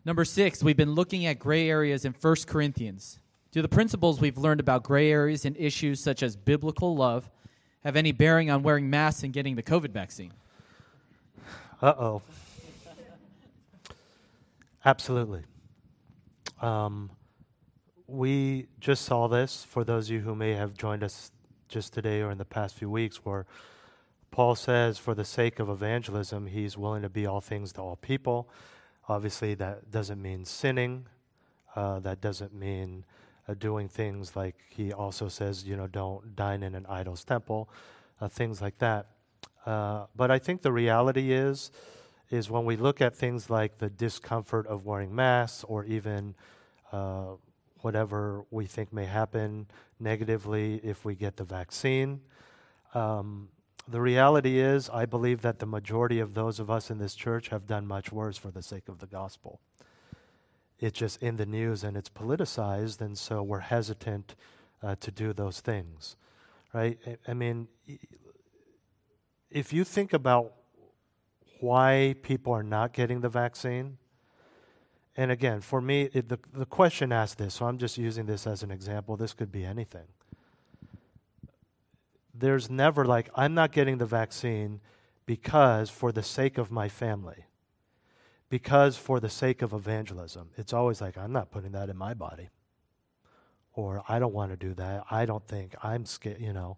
Number 0.05 0.25
six, 0.25 0.63
we've 0.63 0.77
been 0.77 0.95
looking 0.95 1.27
at 1.27 1.39
gray 1.39 1.69
areas 1.69 2.05
in 2.05 2.13
1 2.21 2.37
Corinthians. 2.47 3.21
Do 3.53 3.63
the 3.63 3.69
principles 3.69 4.21
we've 4.21 4.39
learned 4.39 4.61
about 4.61 4.83
gray 4.83 5.13
areas 5.13 5.45
and 5.45 5.57
issues 5.57 6.01
such 6.01 6.23
as 6.23 6.35
biblical 6.35 6.97
love 6.97 7.31
have 7.85 7.97
any 7.97 8.11
bearing 8.11 8.51
on 8.51 8.63
wearing 8.63 8.91
masks 8.91 9.23
and 9.23 9.33
getting 9.33 9.55
the 9.55 9.63
COVID 9.63 9.91
vaccine? 9.91 10.33
Uh 11.81 11.95
oh. 11.99 12.23
Absolutely. 14.85 15.43
Um, 16.61 17.11
we 18.09 18.67
just 18.81 19.05
saw 19.05 19.29
this 19.29 19.65
for 19.65 19.85
those 19.85 20.09
of 20.09 20.15
you 20.15 20.21
who 20.21 20.35
may 20.35 20.55
have 20.55 20.75
joined 20.75 21.05
us 21.05 21.31
just 21.69 21.93
today 21.93 22.21
or 22.21 22.31
in 22.31 22.39
the 22.39 22.45
past 22.45 22.75
few 22.75 22.91
weeks, 22.91 23.25
where 23.25 23.47
Paul 24.31 24.55
says, 24.55 24.99
for 24.99 25.15
the 25.15 25.25
sake 25.25 25.61
of 25.61 25.69
evangelism, 25.69 26.47
he's 26.47 26.77
willing 26.77 27.03
to 27.03 27.09
be 27.09 27.27
all 27.27 27.41
things 27.41 27.73
to 27.75 27.81
all 27.81 27.97
people. 27.97 28.49
Obviously, 29.09 29.55
that 29.55 29.91
doesn't 29.91 30.21
mean 30.21 30.45
sinning. 30.45 31.07
Uh, 31.75 31.99
that 32.01 32.21
doesn't 32.21 32.55
mean 32.55 33.05
uh, 33.49 33.55
doing 33.55 33.89
things 33.89 34.37
like 34.37 34.57
he 34.69 34.93
also 34.93 35.29
says, 35.29 35.65
you 35.65 35.77
know, 35.77 35.87
don't 35.87 36.37
dine 36.37 36.63
in 36.63 36.75
an 36.75 36.87
idol's 36.89 37.25
temple, 37.25 37.69
uh, 38.21 38.29
things 38.29 38.61
like 38.61 38.79
that. 38.79 39.07
Uh, 39.67 40.07
but 40.15 40.31
I 40.31 40.39
think 40.39 40.63
the 40.63 40.73
reality 40.73 41.33
is, 41.33 41.71
is 42.31 42.51
when 42.51 42.65
we 42.65 42.77
look 42.77 43.01
at 43.01 43.15
things 43.15 43.51
like 43.51 43.79
the 43.79 43.91
discomfort 43.91 44.67
of 44.67 44.87
wearing 44.87 45.15
masks 45.15 45.65
or 45.65 45.85
even 45.85 46.35
uh, 46.93 47.33
whatever 47.81 48.45
we 48.51 48.67
think 48.67 48.93
may 48.93 49.05
happen 49.05 49.67
negatively 49.99 50.81
if 50.83 51.05
we 51.05 51.15
get 51.15 51.37
the 51.37 51.45
vaccine. 51.45 52.21
Um, 52.95 53.49
the 53.89 54.01
reality 54.01 54.61
is, 54.61 54.89
I 54.91 55.07
believe 55.07 55.43
that 55.43 55.59
the 55.59 55.67
majority 55.67 56.21
of 56.21 56.35
those 56.35 56.61
of 56.61 56.71
us 56.71 56.91
in 56.91 56.99
this 56.99 57.15
church 57.15 57.49
have 57.49 57.67
done 57.67 57.87
much 57.87 58.13
worse 58.13 58.37
for 58.37 58.51
the 58.51 58.63
sake 58.63 58.89
of 58.89 58.99
the 58.99 59.07
gospel. 59.07 59.61
It's 60.79 60.99
just 60.99 61.23
in 61.23 61.37
the 61.37 61.47
news 61.47 61.85
and 61.85 61.97
it's 61.97 62.09
politicized, 62.09 63.01
and 63.01 63.17
so 63.19 63.43
we're 63.43 63.61
hesitant 63.61 64.35
uh, 64.83 64.97
to 65.01 65.11
do 65.11 65.33
those 65.33 65.61
things, 65.61 66.17
right? 66.73 66.99
I, 67.27 67.35
mean, 67.35 67.69
if 69.51 69.73
you 69.73 69.85
think 69.85 70.13
about 70.13 70.53
why 71.61 72.17
people 72.23 72.53
are 72.53 72.65
not 72.65 72.93
getting 72.93 73.21
the 73.21 73.29
vaccine, 73.29 73.99
and 75.17 75.31
again, 75.31 75.61
for 75.61 75.81
me, 75.81 76.09
it, 76.13 76.29
the, 76.29 76.39
the 76.53 76.67
question 76.67 77.13
asked 77.13 77.39
this, 77.39 77.55
so 77.55 77.67
I'm 77.67 77.79
just 77.79 77.99
using 77.99 78.27
this 78.27 78.47
as 78.47 78.63
an 78.63 78.71
example. 78.71 79.17
This 79.17 79.35
could 79.35 79.53
be 79.53 79.65
anything. 79.65 80.07
There's 82.35 82.71
never 82.71 83.05
like, 83.05 83.29
I'm 83.35 83.55
not 83.55 83.73
getting 83.73 83.99
the 83.99 84.07
vaccine 84.07 84.81
because 85.27 85.91
for 85.91 86.13
the 86.13 86.23
sake 86.23 86.59
of 86.59 86.71
my 86.71 86.89
family, 86.89 87.47
because 88.49 88.97
for 88.97 89.21
the 89.21 89.29
sake 89.29 89.63
of 89.63 89.73
evangelism. 89.73 90.51
It's 90.57 90.73
always 90.73 91.01
like, 91.01 91.17
I'm 91.17 91.33
not 91.33 91.51
putting 91.51 91.73
that 91.73 91.89
in 91.89 91.97
my 91.97 92.15
body. 92.15 92.49
Or 93.75 94.03
I 94.09 94.19
don't 94.19 94.35
want 94.35 94.51
to 94.51 94.57
do 94.57 94.75
that. 94.75 95.05
I 95.11 95.25
don't 95.25 95.47
think 95.47 95.75
I'm 95.83 96.05
scared, 96.05 96.41
you 96.41 96.53
know. 96.53 96.77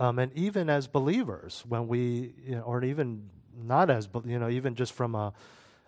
Um, 0.00 0.18
and 0.18 0.32
even 0.32 0.70
as 0.70 0.86
believers, 0.88 1.64
when 1.68 1.88
we, 1.88 2.34
you 2.44 2.56
know, 2.56 2.62
or 2.62 2.82
even 2.82 3.30
not 3.56 3.90
as, 3.90 4.08
you 4.24 4.38
know, 4.38 4.48
even 4.48 4.74
just 4.74 4.92
from 4.92 5.14
a, 5.14 5.32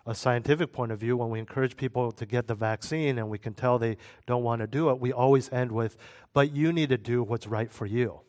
a 0.05 0.15
scientific 0.15 0.73
point 0.73 0.91
of 0.91 0.99
view, 0.99 1.17
when 1.17 1.29
we 1.29 1.39
encourage 1.39 1.77
people 1.77 2.11
to 2.13 2.25
get 2.25 2.47
the 2.47 2.55
vaccine 2.55 3.17
and 3.17 3.29
we 3.29 3.37
can 3.37 3.53
tell 3.53 3.79
they 3.79 3.97
don't 4.25 4.43
want 4.43 4.61
to 4.61 4.67
do 4.67 4.89
it, 4.89 4.99
we 4.99 5.11
always 5.11 5.51
end 5.51 5.71
with, 5.71 5.97
but 6.33 6.53
you 6.53 6.71
need 6.73 6.89
to 6.89 6.97
do 6.97 7.23
what's 7.23 7.47
right 7.47 7.71
for 7.71 7.85
you. 7.85 8.21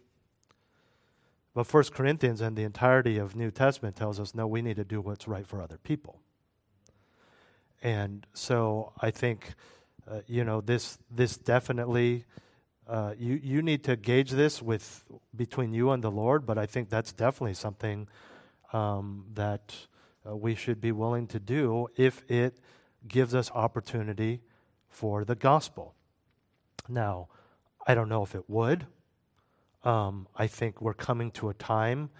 But 1.54 1.66
First 1.66 1.92
Corinthians 1.92 2.40
and 2.40 2.56
the 2.56 2.62
entirety 2.62 3.18
of 3.18 3.36
New 3.36 3.50
Testament 3.50 3.96
tells 3.96 4.18
us, 4.18 4.34
no, 4.34 4.46
we 4.46 4.62
need 4.62 4.76
to 4.76 4.84
do 4.84 5.00
what's 5.00 5.28
right 5.28 5.46
for 5.46 5.60
other 5.60 5.76
people. 5.76 6.20
And 7.82 8.26
so 8.32 8.92
I 9.00 9.10
think, 9.10 9.54
uh, 10.10 10.20
you 10.26 10.44
know, 10.44 10.60
this, 10.60 10.98
this 11.10 11.36
definitely, 11.36 12.24
uh, 12.88 13.14
you, 13.18 13.38
you 13.42 13.60
need 13.60 13.84
to 13.84 13.96
gauge 13.96 14.30
this 14.30 14.62
with 14.62 15.04
between 15.36 15.74
you 15.74 15.90
and 15.90 16.02
the 16.02 16.10
Lord, 16.10 16.46
but 16.46 16.58
I 16.58 16.66
think 16.66 16.88
that's 16.88 17.12
definitely 17.12 17.54
something 17.54 18.08
um, 18.72 19.26
that 19.34 19.74
uh, 20.26 20.36
we 20.36 20.54
should 20.54 20.80
be 20.80 20.92
willing 20.92 21.26
to 21.28 21.40
do 21.40 21.88
if 21.96 22.22
it 22.30 22.58
gives 23.06 23.34
us 23.34 23.50
opportunity 23.50 24.40
for 24.88 25.24
the 25.24 25.34
gospel. 25.34 25.94
Now, 26.88 27.28
I 27.86 27.94
don't 27.94 28.08
know 28.08 28.22
if 28.22 28.34
it 28.34 28.48
would. 28.48 28.86
Um, 29.84 30.28
I 30.36 30.46
think 30.46 30.80
we're 30.80 30.94
coming 30.94 31.30
to 31.32 31.48
a 31.48 31.54
time 31.54 32.10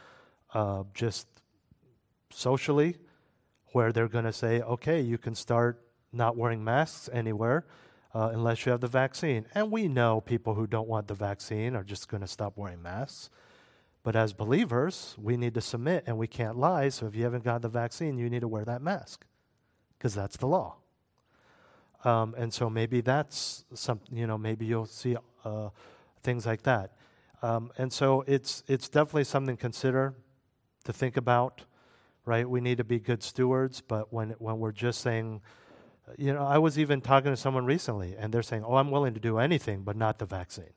uh, 0.53 0.85
just 0.95 1.29
socially 2.31 2.97
where 3.73 3.93
they're 3.93 4.09
going 4.09 4.25
to 4.25 4.33
say, 4.33 4.61
okay, 4.61 5.01
you 5.01 5.19
can 5.19 5.35
start 5.35 5.81
not 6.13 6.37
wearing 6.37 6.63
masks 6.63 7.09
anywhere 7.13 7.65
uh, 8.15 8.31
unless 8.33 8.67
you 8.67 8.73
have 8.73 8.81
the 8.81 8.89
vaccine. 8.89 9.47
And 9.55 9.71
we 9.71 9.89
know 9.89 10.21
people 10.21 10.55
who 10.55 10.67
don't 10.67 10.89
want 10.89 11.09
the 11.09 11.15
vaccine 11.15 11.75
are 11.75 11.85
just 11.85 12.09
going 12.09 12.21
to 12.21 12.27
stop 12.27 12.57
wearing 12.57 12.83
masks. 12.83 13.31
But 14.03 14.17
as 14.17 14.33
believers, 14.33 15.15
we 15.17 15.37
need 15.37 15.55
to 15.55 15.61
submit 15.61 16.05
and 16.07 16.19
we 16.19 16.27
can't 16.27 16.59
lie. 16.59 16.89
So 16.89 17.07
if 17.07 17.15
you 17.15 17.25
haven't 17.25 17.45
got 17.45 17.63
the 17.63 17.69
vaccine, 17.69 18.19
you 18.19 18.29
need 18.29 18.41
to 18.41 18.49
wear 18.49 18.65
that 18.65 18.83
mask 18.83 19.25
because 19.97 20.15
that's 20.15 20.37
the 20.37 20.47
law. 20.47 20.77
Um, 22.05 22.35
and 22.37 22.53
so 22.53 22.69
maybe 22.69 23.01
that's 23.01 23.65
something, 23.75 24.17
you 24.17 24.27
know, 24.27 24.37
maybe 24.37 24.67
you'll 24.67 24.87
see 24.87 25.17
uh, 25.45 25.69
things 26.23 26.45
like 26.47 26.63
that. 26.63 26.91
Um, 27.43 27.73
and 27.77 27.93
so 27.93 28.25
it's, 28.27 28.63
it's 28.69 28.89
definitely 28.89 29.25
something 29.25 29.57
to 29.57 29.61
consider, 29.61 30.15
to 30.85 30.93
think 30.93 31.17
about, 31.17 31.63
right? 32.25 32.49
We 32.49 32.61
need 32.61 32.79
to 32.79 32.85
be 32.85 33.01
good 33.01 33.23
stewards, 33.23 33.81
but 33.81 34.13
when, 34.13 34.31
when 34.39 34.61
we're 34.61 34.73
just 34.73 35.01
saying, 35.01 35.43
you 36.17 36.33
know, 36.33 36.45
I 36.45 36.59
was 36.59 36.79
even 36.79 37.01
talking 37.01 37.33
to 37.33 37.37
someone 37.37 37.65
recently 37.65 38.15
and 38.17 38.33
they're 38.33 38.43
saying, 38.43 38.65
oh, 38.65 38.77
I'm 38.77 38.91
willing 38.91 39.15
to 39.15 39.21
do 39.21 39.39
anything, 39.39 39.83
but 39.83 39.97
not 39.97 40.19
the 40.19 40.27
vaccine. 40.27 40.73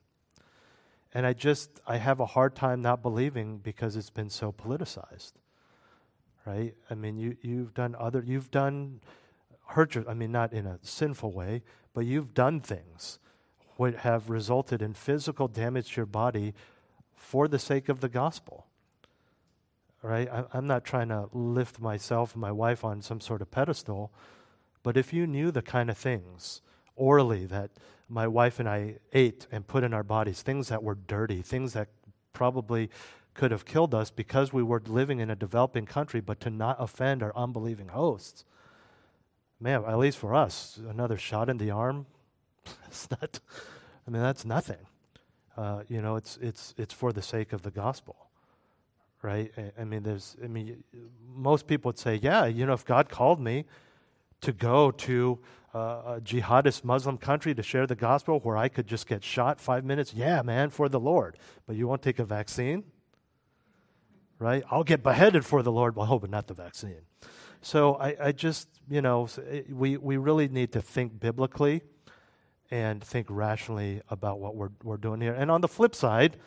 And 1.13 1.25
I 1.25 1.33
just, 1.33 1.81
I 1.87 1.97
have 1.97 2.19
a 2.19 2.25
hard 2.25 2.55
time 2.55 2.81
not 2.81 3.01
believing 3.01 3.59
because 3.59 3.95
it's 3.95 4.09
been 4.09 4.29
so 4.29 4.51
politicized, 4.51 5.33
right? 6.45 6.73
I 6.89 6.95
mean, 6.95 7.17
you, 7.17 7.37
you've 7.41 7.73
done 7.73 7.95
other, 7.97 8.23
you've 8.25 8.51
done 8.51 9.01
hurt, 9.67 9.95
your, 9.95 10.09
I 10.09 10.13
mean, 10.13 10.31
not 10.31 10.51
in 10.51 10.65
a 10.65 10.79
sinful 10.81 11.31
way, 11.31 11.63
but 11.93 12.05
you've 12.05 12.33
done 12.33 12.59
things 12.59 13.19
would 13.77 13.95
have 13.97 14.29
resulted 14.29 14.81
in 14.81 14.93
physical 14.93 15.47
damage 15.47 15.91
to 15.91 15.97
your 15.97 16.05
body 16.05 16.53
for 17.15 17.47
the 17.47 17.59
sake 17.59 17.89
of 17.89 17.99
the 17.99 18.09
gospel. 18.09 18.65
Right? 20.01 20.29
I, 20.31 20.45
I'm 20.53 20.67
not 20.67 20.85
trying 20.85 21.09
to 21.09 21.29
lift 21.33 21.79
myself 21.79 22.33
and 22.33 22.41
my 22.41 22.51
wife 22.51 22.83
on 22.83 23.01
some 23.01 23.19
sort 23.19 23.41
of 23.41 23.51
pedestal, 23.51 24.11
but 24.83 24.97
if 24.97 25.13
you 25.13 25.25
knew 25.25 25.51
the 25.51 25.61
kind 25.63 25.89
of 25.89 25.97
things 25.97 26.61
orally 26.95 27.45
that 27.47 27.71
my 28.07 28.27
wife 28.27 28.59
and 28.59 28.69
I 28.69 28.97
ate 29.13 29.47
and 29.51 29.65
put 29.65 29.83
in 29.83 29.93
our 29.93 30.03
bodies, 30.03 30.41
things 30.41 30.67
that 30.69 30.83
were 30.83 30.95
dirty, 30.95 31.41
things 31.41 31.73
that 31.73 31.87
probably 32.33 32.89
could 33.33 33.51
have 33.51 33.65
killed 33.65 33.93
us 33.93 34.11
because 34.11 34.53
we 34.53 34.63
were 34.63 34.81
living 34.85 35.19
in 35.19 35.29
a 35.29 35.35
developing 35.35 35.85
country, 35.85 36.21
but 36.21 36.39
to 36.41 36.49
not 36.49 36.77
offend 36.79 37.23
our 37.23 37.35
unbelieving 37.35 37.89
hosts. 37.89 38.45
Man, 39.59 39.83
at 39.85 39.97
least 39.97 40.17
for 40.17 40.35
us, 40.35 40.79
another 40.89 41.17
shot 41.17 41.49
in 41.49 41.57
the 41.57 41.71
arm, 41.71 42.05
that's 42.83 43.09
not, 43.21 43.39
I 44.07 44.11
mean, 44.11 44.21
that's 44.21 44.45
nothing. 44.45 44.85
Uh, 45.57 45.83
you 45.87 46.01
know, 46.01 46.15
it's, 46.15 46.37
it's, 46.41 46.73
it's 46.77 46.93
for 46.93 47.13
the 47.13 47.21
sake 47.21 47.53
of 47.53 47.61
the 47.61 47.71
gospel, 47.71 48.15
right? 49.21 49.51
I, 49.57 49.81
I 49.81 49.83
mean, 49.85 50.03
there's, 50.03 50.35
I 50.43 50.47
mean, 50.47 50.83
most 51.33 51.67
people 51.67 51.89
would 51.89 51.99
say, 51.99 52.15
yeah, 52.15 52.45
you 52.45 52.65
know, 52.65 52.73
if 52.73 52.85
God 52.85 53.09
called 53.09 53.39
me 53.39 53.65
to 54.41 54.51
go 54.51 54.91
to 54.91 55.39
uh, 55.73 55.77
a 56.17 56.21
jihadist 56.21 56.83
Muslim 56.83 57.17
country 57.17 57.53
to 57.53 57.63
share 57.63 57.85
the 57.87 57.95
gospel 57.95 58.39
where 58.39 58.55
I 58.55 58.69
could 58.69 58.87
just 58.87 59.07
get 59.07 59.23
shot 59.23 59.59
five 59.59 59.83
minutes? 59.83 60.13
Yeah, 60.13 60.41
man, 60.41 60.69
for 60.69 60.87
the 60.87 60.99
Lord. 60.99 61.37
But 61.67 61.75
you 61.75 61.87
won't 61.87 62.01
take 62.01 62.19
a 62.19 62.25
vaccine? 62.25 62.83
Right? 64.39 64.63
I'll 64.69 64.83
get 64.83 65.03
beheaded 65.03 65.45
for 65.45 65.63
the 65.63 65.71
Lord. 65.71 65.95
Well, 65.95 66.19
but 66.19 66.29
not 66.29 66.47
the 66.47 66.53
vaccine. 66.53 67.01
So 67.61 67.95
I, 67.95 68.15
I 68.21 68.31
just, 68.31 68.67
you 68.89 69.01
know, 69.01 69.27
we, 69.69 69.97
we 69.97 70.17
really 70.17 70.47
need 70.47 70.71
to 70.73 70.81
think 70.81 71.19
biblically 71.19 71.81
and 72.71 73.03
think 73.03 73.27
rationally 73.29 74.01
about 74.09 74.39
what 74.39 74.55
we're, 74.55 74.71
we're 74.83 74.97
doing 74.97 75.21
here. 75.21 75.33
And 75.33 75.51
on 75.51 75.61
the 75.61 75.67
flip 75.67 75.95
side, 75.95 76.37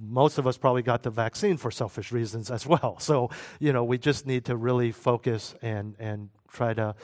most 0.00 0.38
of 0.38 0.46
us 0.46 0.56
probably 0.56 0.82
got 0.82 1.02
the 1.02 1.10
vaccine 1.10 1.56
for 1.56 1.70
selfish 1.70 2.10
reasons 2.10 2.50
as 2.50 2.66
well. 2.66 2.96
So, 3.00 3.30
you 3.58 3.72
know, 3.72 3.84
we 3.84 3.98
just 3.98 4.26
need 4.26 4.44
to 4.46 4.56
really 4.56 4.92
focus 4.92 5.54
and, 5.62 5.94
and 5.98 6.30
try 6.48 6.74
to 6.74 6.94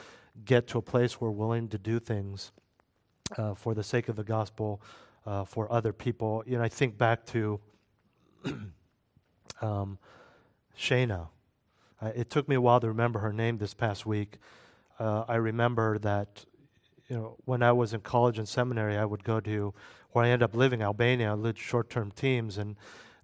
get 0.45 0.67
to 0.67 0.77
a 0.77 0.81
place 0.81 1.19
where 1.19 1.31
we're 1.31 1.37
willing 1.47 1.67
to 1.69 1.77
do 1.77 1.99
things 1.99 2.51
uh, 3.37 3.53
for 3.53 3.73
the 3.73 3.83
sake 3.83 4.09
of 4.09 4.15
the 4.15 4.23
gospel 4.23 4.81
uh, 5.25 5.43
for 5.43 5.71
other 5.71 5.93
people. 5.93 6.43
You 6.45 6.57
know, 6.57 6.63
I 6.63 6.69
think 6.69 6.97
back 6.97 7.25
to 7.27 7.59
um, 9.61 9.97
Shana. 10.77 11.27
It 12.15 12.29
took 12.29 12.47
me 12.47 12.55
a 12.55 12.61
while 12.61 12.79
to 12.79 12.87
remember 12.87 13.19
her 13.19 13.33
name 13.33 13.57
this 13.57 13.73
past 13.73 14.05
week. 14.05 14.37
uh, 14.99 15.25
I 15.27 15.35
remember 15.35 15.97
that 15.99 16.45
you 17.09 17.15
know 17.15 17.37
when 17.45 17.63
I 17.63 17.71
was 17.71 17.93
in 17.93 18.01
college 18.01 18.37
and 18.37 18.47
seminary, 18.47 18.97
I 18.97 19.05
would 19.05 19.23
go 19.23 19.39
to 19.39 19.73
where 20.11 20.25
I 20.25 20.29
ended 20.29 20.43
up 20.43 20.55
living, 20.55 20.81
Albania. 20.81 21.31
I 21.31 21.33
lived 21.33 21.57
short-term 21.59 22.11
teams, 22.11 22.57
and 22.57 22.75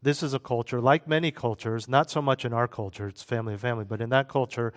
this 0.02 0.24
is 0.24 0.34
a 0.34 0.40
culture 0.40 0.82
like 0.82 1.08
many 1.08 1.32
cultures. 1.32 1.88
Not 1.88 2.10
so 2.10 2.22
much 2.22 2.46
in 2.46 2.54
our 2.54 2.68
culture; 2.68 3.08
it's 3.08 3.24
family 3.24 3.54
of 3.54 3.62
family, 3.62 3.86
but 3.86 4.02
in 4.02 4.10
that 4.10 4.28
culture. 4.30 4.74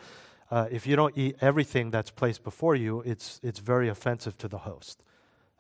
Uh, 0.51 0.69
if 0.71 0.87
you 0.87 0.95
don't 0.95 1.17
eat 1.19 1.37
everything 1.41 1.91
that's 1.91 2.11
placed 2.11 2.45
before 2.45 2.77
you, 2.77 3.01
it's, 3.01 3.41
it's 3.43 3.59
very 3.59 3.89
offensive 3.89 4.39
to 4.39 4.47
the 4.47 4.59
host. 4.59 5.03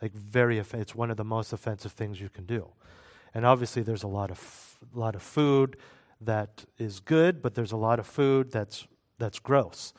Like, 0.00 0.12
very, 0.12 0.60
off- 0.60 0.74
it's 0.74 0.94
one 0.94 1.10
of 1.10 1.16
the 1.16 1.24
most 1.24 1.52
offensive 1.52 1.92
things 1.92 2.20
you 2.20 2.28
can 2.28 2.46
do. 2.46 2.68
And 3.34 3.44
obviously, 3.44 3.82
there's 3.82 4.04
a 4.04 4.08
lot 4.08 4.30
of, 4.30 4.38
f- 4.38 4.78
lot 4.94 5.16
of 5.16 5.22
food 5.22 5.76
that 6.20 6.64
is 6.78 7.00
good, 7.00 7.42
but 7.42 7.54
there's 7.54 7.72
a 7.72 7.76
lot 7.76 7.98
of 7.98 8.06
food 8.06 8.52
that's, 8.52 8.86
that's 9.18 9.38
gross. 9.40 9.92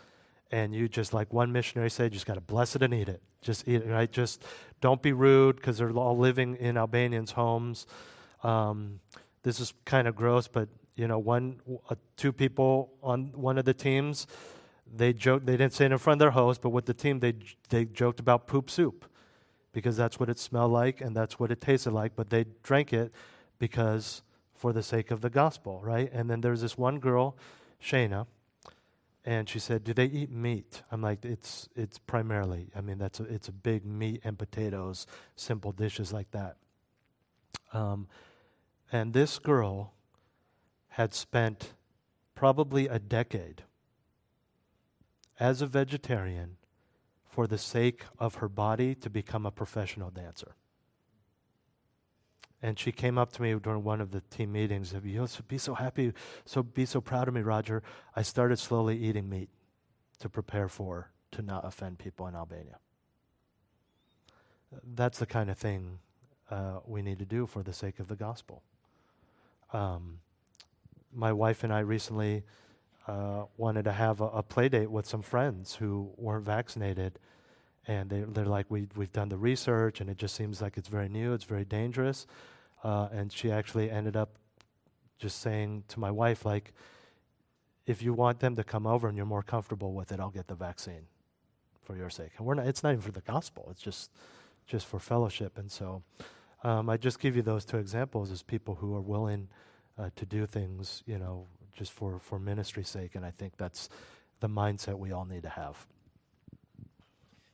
And 0.52 0.74
you 0.74 0.88
just, 0.88 1.14
like 1.14 1.34
one 1.34 1.52
missionary 1.52 1.90
said, 1.90 2.06
you 2.06 2.10
just 2.12 2.26
got 2.26 2.36
to 2.36 2.42
bless 2.42 2.76
it 2.76 2.82
and 2.82 2.94
eat 2.94 3.10
it. 3.10 3.22
Just 3.42 3.68
eat 3.68 3.82
it, 3.82 3.88
right? 3.88 4.12
Just 4.12 4.44
don't 4.82 5.02
be 5.02 5.12
rude 5.12 5.58
because 5.58 5.78
they're 5.78 5.92
all 5.92 6.18
living 6.18 6.56
in 6.56 6.78
Albanians' 6.78 7.32
homes. 7.32 7.86
Um, 8.44 9.00
this 9.44 9.60
is 9.60 9.74
kind 9.86 10.08
of 10.08 10.16
gross, 10.16 10.48
but 10.48 10.70
you 10.96 11.08
know, 11.08 11.20
one, 11.20 11.62
uh, 11.90 11.96
two 12.16 12.32
people 12.32 12.92
on 13.04 13.32
one 13.34 13.58
of 13.58 13.66
the 13.66 13.74
teams, 13.74 14.26
they 14.96 15.14
joked. 15.14 15.46
They 15.46 15.58
didn't 15.58 15.74
say 15.74 15.86
it 15.86 15.92
in 15.92 15.98
front 15.98 16.16
of 16.16 16.20
their 16.20 16.32
host, 16.32 16.62
but 16.62 16.70
with 16.70 16.86
the 16.86 16.94
team, 16.94 17.20
they 17.20 17.34
they 17.70 17.86
joked 17.86 18.20
about 18.20 18.48
poop 18.48 18.70
soup, 18.70 19.06
because 19.74 19.96
that's 19.96 20.20
what 20.20 20.30
it 20.30 20.40
smelled 20.40 20.72
like 20.72 21.02
and 21.02 21.16
that's 21.16 21.40
what 21.40 21.52
it 21.52 21.62
tasted 21.62 21.92
like. 21.92 22.16
But 22.16 22.30
they 22.30 22.46
drank 22.64 22.94
it 22.94 23.14
because 23.60 24.24
for 24.56 24.74
the 24.74 24.82
sake 24.82 25.12
of 25.12 25.22
the 25.22 25.30
gospel, 25.30 25.80
right? 25.84 26.12
And 26.12 26.30
then 26.30 26.42
there's 26.42 26.62
this 26.62 26.78
one 26.78 27.00
girl, 27.00 27.38
Shayna, 27.82 28.26
and 29.28 29.50
she 29.50 29.60
said, 29.60 29.84
"Do 29.84 29.94
they 29.94 30.06
eat 30.06 30.32
meat?" 30.32 30.84
I'm 30.90 31.02
like, 31.02 31.26
"It's 31.26 31.68
it's 31.76 32.00
primarily. 32.00 32.72
I 32.74 32.80
mean, 32.80 32.98
that's 32.98 33.20
a, 33.20 33.24
it's 33.24 33.50
a 33.50 33.52
big 33.52 33.86
meat 33.86 34.22
and 34.24 34.40
potatoes, 34.40 35.06
simple 35.36 35.74
dishes 35.74 36.14
like 36.14 36.32
that." 36.32 36.56
Um, 37.74 38.08
and 38.90 39.12
this 39.12 39.38
girl 39.38 39.94
had 40.88 41.14
spent 41.14 41.74
probably 42.36 42.88
a 42.88 43.00
decade 43.00 43.64
as 45.42 45.62
a 45.62 45.68
vegetarian 45.68 46.56
for 47.26 47.48
the 47.48 47.58
sake 47.58 48.06
of 48.18 48.36
her 48.36 48.48
body 48.48 48.96
to 48.96 49.10
become 49.10 49.46
a 49.46 49.52
professional 49.52 50.10
dancer. 50.10 50.56
And 52.62 52.80
she 52.80 52.92
came 52.92 53.18
up 53.18 53.32
to 53.34 53.42
me 53.42 53.54
during 53.56 53.84
one 53.84 54.02
of 54.02 54.12
the 54.12 54.22
team 54.22 54.52
meetings. 54.52 54.94
and, 54.94 55.06
You'll 55.06 55.30
be 55.48 55.58
so 55.58 55.76
happy, 55.76 56.14
so 56.46 56.64
be 56.64 56.86
so 56.86 57.02
proud 57.02 57.28
of 57.28 57.34
me, 57.34 57.42
Roger. 57.42 57.84
I 58.16 58.24
started 58.24 58.58
slowly 58.58 58.98
eating 58.98 59.30
meat 59.30 59.50
to 60.20 60.30
prepare 60.30 60.68
for 60.68 61.12
to 61.32 61.42
not 61.42 61.66
offend 61.66 62.00
people 62.00 62.26
in 62.28 62.36
Albania. 62.36 62.78
That's 64.96 65.20
the 65.20 65.26
kind 65.26 65.50
of 65.50 65.58
thing 65.58 66.00
uh, 66.50 66.80
we 66.86 67.02
need 67.02 67.20
to 67.20 67.26
do 67.26 67.46
for 67.46 67.62
the 67.64 67.74
sake 67.74 68.00
of 68.00 68.08
the 68.08 68.16
gospel. 68.16 68.64
Um, 69.74 70.20
my 71.14 71.34
wife 71.34 71.64
and 71.64 71.74
I 71.74 71.80
recently 71.80 72.44
uh, 73.08 73.44
wanted 73.58 73.86
to 73.86 73.92
have 73.92 74.22
a, 74.22 74.26
a 74.26 74.44
play 74.44 74.70
date 74.70 74.92
with 74.92 75.06
some 75.06 75.22
friends 75.22 75.76
who 75.76 76.12
weren't 76.18 76.46
vaccinated. 76.46 77.20
And 77.88 78.10
they, 78.10 78.22
they're 78.22 78.46
like, 78.46 78.66
we, 78.70 78.88
we've 78.96 79.14
done 79.14 79.30
the 79.30 79.38
research, 79.38 80.02
and 80.02 80.10
it 80.10 80.18
just 80.18 80.36
seems 80.36 80.62
like 80.62 80.78
it's 80.78 80.90
very 80.90 81.08
new, 81.08 81.34
it's 81.34 81.46
very 81.46 81.66
dangerous. 81.66 82.28
Uh, 82.84 83.08
and 83.12 83.32
she 83.32 83.50
actually 83.52 83.90
ended 83.90 84.18
up 84.18 84.38
just 85.18 85.40
saying 85.40 85.84
to 85.88 86.00
my 86.00 86.12
wife, 86.12 86.46
like, 86.46 86.74
if 87.86 88.02
you 88.02 88.14
want 88.14 88.40
them 88.42 88.56
to 88.58 88.64
come 88.64 88.86
over 88.86 89.08
and 89.08 89.16
you're 89.16 89.26
more 89.26 89.42
comfortable 89.42 89.94
with 89.94 90.12
it, 90.12 90.20
I'll 90.20 90.30
get 90.30 90.48
the 90.48 90.56
vaccine 90.56 91.08
for 91.82 91.96
your 91.96 92.10
sake. 92.10 92.32
And 92.38 92.46
we're 92.46 92.56
not, 92.56 92.68
it's 92.68 92.84
not 92.84 92.92
even 92.92 93.02
for 93.02 93.12
the 93.12 93.22
gospel, 93.22 93.70
it's 93.72 93.82
just, 93.82 94.12
just 94.68 94.86
for 94.86 95.00
fellowship. 95.00 95.58
And 95.58 95.72
so 95.72 96.04
um, 96.64 96.90
I 96.90 96.98
just 96.98 97.20
give 97.20 97.38
you 97.38 97.42
those 97.42 97.64
two 97.64 97.78
examples 97.78 98.30
as 98.30 98.44
people 98.44 98.76
who 98.76 98.94
are 98.94 99.02
willing 99.02 99.48
uh, 99.98 100.10
to 100.18 100.26
do 100.26 100.46
things, 100.46 101.02
you 101.06 101.18
know, 101.18 101.48
just 101.74 101.94
for, 101.94 102.20
for 102.20 102.38
ministry's 102.38 102.90
sake. 102.90 103.16
And 103.16 103.26
I 103.26 103.32
think 103.32 103.54
that's 103.58 103.88
the 104.42 104.50
mindset 104.50 105.00
we 105.00 105.14
all 105.14 105.26
need 105.26 105.44
to 105.44 105.50
have. 105.50 105.88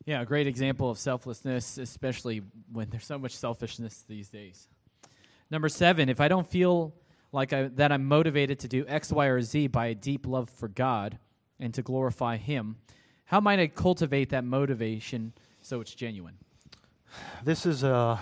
Yeah, 0.06 0.22
a 0.22 0.26
great 0.26 0.47
example 0.47 0.89
of 0.89 0.99
selflessness, 0.99 1.78
especially 1.78 2.41
when 2.72 2.89
there's 2.89 3.06
so 3.06 3.18
much 3.18 3.36
selfishness 3.38 4.04
these 4.08 4.28
days. 4.28 4.68
Number 5.49 5.70
seven, 5.70 6.10
if 6.10 6.20
I 6.20 6.28
don't 6.28 6.47
feel 6.47 6.93
like 7.32 7.54
I, 7.54 7.64
that 7.64 7.91
I'm 7.91 8.06
motivated 8.06 8.60
to 8.60 8.68
do 8.68 8.86
X, 8.88 9.12
Y, 9.14 9.26
or 9.28 9.41
Z 9.41 9.68
by 9.68 9.88
a 9.88 9.95
deep 9.95 10.28
love 10.28 10.49
for 10.49 10.68
God 10.68 11.20
and 11.58 11.74
to 11.74 11.82
glorify 11.82 12.36
Him, 12.36 12.78
how 13.26 13.39
might 13.39 13.60
I 13.60 13.68
cultivate 13.68 14.30
that 14.32 14.43
motivation 14.43 15.34
so 15.62 15.80
it's 15.80 15.93
genuine? 15.95 16.38
This 17.43 17.66
is 17.66 17.84
a, 17.84 18.20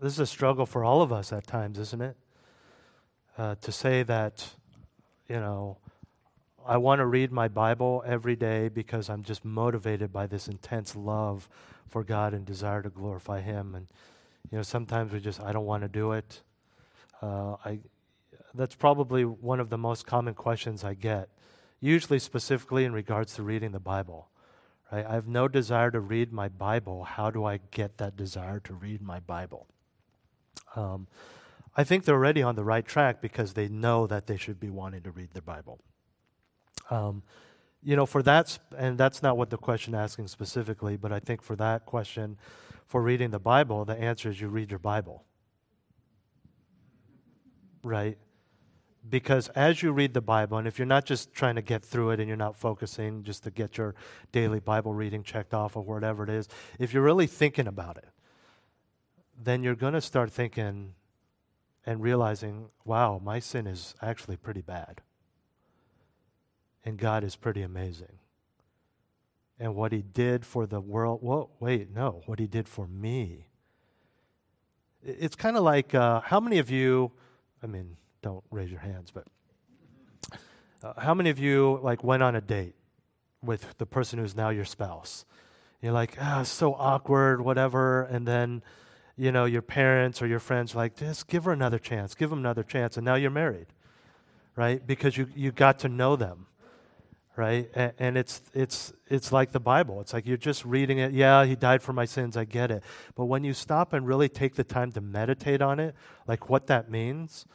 this 0.00 0.12
is 0.12 0.20
a 0.20 0.26
struggle 0.26 0.66
for 0.66 0.84
all 0.84 1.02
of 1.02 1.12
us 1.12 1.32
at 1.32 1.46
times, 1.46 1.78
isn't 1.78 2.00
it? 2.00 2.16
Uh, 3.36 3.56
to 3.56 3.72
say 3.72 4.04
that, 4.04 4.48
you 5.28 5.36
know, 5.36 5.78
I 6.66 6.78
want 6.78 7.00
to 7.00 7.06
read 7.06 7.30
my 7.30 7.48
Bible 7.48 8.02
every 8.06 8.36
day 8.36 8.68
because 8.68 9.10
I'm 9.10 9.22
just 9.22 9.44
motivated 9.44 10.12
by 10.12 10.26
this 10.26 10.48
intense 10.48 10.96
love 10.96 11.48
for 11.88 12.02
God 12.02 12.32
and 12.32 12.44
desire 12.44 12.82
to 12.82 12.88
glorify 12.88 13.40
Him. 13.40 13.74
And, 13.74 13.86
you 14.50 14.58
know, 14.58 14.62
sometimes 14.62 15.12
we 15.12 15.20
just, 15.20 15.40
I 15.40 15.52
don't 15.52 15.66
want 15.66 15.82
to 15.82 15.88
do 15.88 16.12
it. 16.12 16.42
Uh, 17.20 17.56
I, 17.64 17.80
that's 18.54 18.74
probably 18.74 19.24
one 19.24 19.60
of 19.60 19.68
the 19.68 19.78
most 19.78 20.06
common 20.06 20.34
questions 20.34 20.84
I 20.84 20.94
get, 20.94 21.28
usually 21.80 22.18
specifically 22.18 22.84
in 22.84 22.92
regards 22.92 23.34
to 23.34 23.42
reading 23.42 23.72
the 23.72 23.80
Bible. 23.80 24.28
Right? 24.90 25.04
I 25.04 25.14
have 25.14 25.26
no 25.26 25.48
desire 25.48 25.90
to 25.90 26.00
read 26.00 26.32
my 26.32 26.48
Bible. 26.48 27.04
How 27.04 27.30
do 27.30 27.44
I 27.44 27.60
get 27.72 27.98
that 27.98 28.16
desire 28.16 28.60
to 28.60 28.74
read 28.74 29.02
my 29.02 29.20
Bible? 29.20 29.66
Um, 30.76 31.08
I 31.76 31.84
think 31.84 32.04
they're 32.04 32.14
already 32.14 32.42
on 32.42 32.54
the 32.54 32.64
right 32.64 32.86
track 32.86 33.20
because 33.20 33.54
they 33.54 33.68
know 33.68 34.06
that 34.06 34.26
they 34.26 34.36
should 34.36 34.60
be 34.60 34.70
wanting 34.70 35.02
to 35.02 35.10
read 35.10 35.30
the 35.34 35.42
Bible. 35.42 35.80
Um, 36.90 37.22
you 37.82 37.96
know, 37.96 38.06
for 38.06 38.22
that, 38.22 38.58
and 38.76 38.96
that's 38.96 39.22
not 39.22 39.36
what 39.36 39.50
the 39.50 39.58
question 39.58 39.94
asking 39.94 40.28
specifically, 40.28 40.96
but 40.96 41.12
I 41.12 41.20
think 41.20 41.42
for 41.42 41.54
that 41.56 41.84
question, 41.84 42.38
for 42.86 43.02
reading 43.02 43.30
the 43.30 43.38
Bible, 43.38 43.84
the 43.84 43.96
answer 43.96 44.30
is 44.30 44.40
you 44.40 44.48
read 44.48 44.70
your 44.70 44.78
Bible. 44.78 45.24
Right? 47.82 48.16
Because 49.06 49.48
as 49.50 49.82
you 49.82 49.92
read 49.92 50.14
the 50.14 50.22
Bible, 50.22 50.56
and 50.56 50.66
if 50.66 50.78
you're 50.78 50.86
not 50.86 51.04
just 51.04 51.34
trying 51.34 51.56
to 51.56 51.62
get 51.62 51.84
through 51.84 52.10
it 52.10 52.20
and 52.20 52.28
you're 52.28 52.38
not 52.38 52.56
focusing 52.56 53.22
just 53.22 53.44
to 53.44 53.50
get 53.50 53.76
your 53.76 53.94
daily 54.32 54.60
Bible 54.60 54.94
reading 54.94 55.22
checked 55.22 55.52
off 55.52 55.76
or 55.76 55.82
whatever 55.82 56.24
it 56.24 56.30
is, 56.30 56.48
if 56.78 56.94
you're 56.94 57.02
really 57.02 57.26
thinking 57.26 57.66
about 57.66 57.98
it, 57.98 58.08
then 59.42 59.62
you're 59.62 59.74
going 59.74 59.92
to 59.92 60.00
start 60.00 60.32
thinking 60.32 60.94
and 61.84 62.00
realizing, 62.00 62.70
wow, 62.86 63.20
my 63.22 63.40
sin 63.40 63.66
is 63.66 63.94
actually 64.00 64.38
pretty 64.38 64.62
bad. 64.62 65.02
And 66.84 66.98
God 66.98 67.24
is 67.24 67.36
pretty 67.36 67.62
amazing. 67.62 68.18
And 69.58 69.74
what 69.74 69.92
He 69.92 70.02
did 70.02 70.44
for 70.44 70.66
the 70.66 70.80
world, 70.80 71.20
well, 71.22 71.50
wait, 71.60 71.90
no, 71.94 72.22
what 72.26 72.38
He 72.38 72.46
did 72.46 72.68
for 72.68 72.86
me. 72.86 73.46
It's 75.02 75.36
kind 75.36 75.56
of 75.56 75.62
like 75.62 75.94
uh, 75.94 76.20
how 76.20 76.40
many 76.40 76.58
of 76.58 76.70
you, 76.70 77.12
I 77.62 77.66
mean, 77.66 77.96
don't 78.22 78.44
raise 78.50 78.70
your 78.70 78.80
hands, 78.80 79.10
but 79.10 79.26
uh, 80.82 81.00
how 81.00 81.14
many 81.14 81.30
of 81.30 81.38
you 81.38 81.78
like 81.82 82.02
went 82.02 82.22
on 82.22 82.34
a 82.34 82.40
date 82.40 82.74
with 83.42 83.76
the 83.78 83.86
person 83.86 84.18
who's 84.18 84.34
now 84.34 84.48
your 84.48 84.64
spouse? 84.64 85.24
You're 85.82 85.92
like, 85.92 86.16
ah, 86.20 86.40
oh, 86.40 86.44
so 86.44 86.74
awkward, 86.74 87.42
whatever, 87.42 88.04
and 88.04 88.26
then 88.26 88.62
you 89.16 89.30
know, 89.30 89.44
your 89.44 89.62
parents 89.62 90.20
or 90.20 90.26
your 90.26 90.40
friends 90.40 90.74
are 90.74 90.78
like, 90.78 90.96
just 90.96 91.28
give 91.28 91.44
her 91.44 91.52
another 91.52 91.78
chance, 91.78 92.14
give 92.14 92.30
them 92.30 92.40
another 92.40 92.62
chance, 92.62 92.96
and 92.96 93.04
now 93.04 93.14
you're 93.14 93.30
married, 93.30 93.66
right? 94.56 94.84
Because 94.84 95.16
you, 95.16 95.28
you 95.36 95.52
got 95.52 95.78
to 95.80 95.88
know 95.88 96.16
them, 96.16 96.46
right? 97.36 97.68
And, 97.98 98.16
it's, 98.16 98.42
it's, 98.54 98.92
it's 99.08 99.32
like 99.32 99.52
the 99.52 99.60
Bible. 99.60 100.00
It's 100.00 100.12
like 100.12 100.26
you're 100.26 100.36
just 100.36 100.64
reading 100.64 100.98
it. 100.98 101.12
Yeah, 101.12 101.44
he 101.44 101.56
died 101.56 101.82
for 101.82 101.92
my 101.92 102.04
sins, 102.04 102.36
I 102.36 102.44
get 102.44 102.70
it. 102.70 102.82
But 103.14 103.24
when 103.24 103.44
you 103.44 103.54
stop 103.54 103.92
and 103.92 104.06
really 104.06 104.28
take 104.28 104.54
the 104.54 104.64
time 104.64 104.92
to 104.92 105.00
meditate 105.00 105.60
on 105.60 105.80
it, 105.80 105.94
like 106.26 106.48
what 106.48 106.66
that 106.68 106.90
means, 106.90 107.46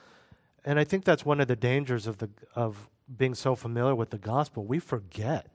and 0.65 0.77
I 0.79 0.83
think 0.83 1.05
that's 1.05 1.25
one 1.25 1.39
of 1.39 1.47
the 1.47 1.55
dangers 1.55 2.07
of, 2.07 2.17
the, 2.17 2.29
of 2.55 2.89
being 3.17 3.33
so 3.35 3.55
familiar 3.55 3.95
with 3.95 4.09
the 4.09 4.17
gospel. 4.17 4.65
We 4.65 4.79
forget. 4.79 5.47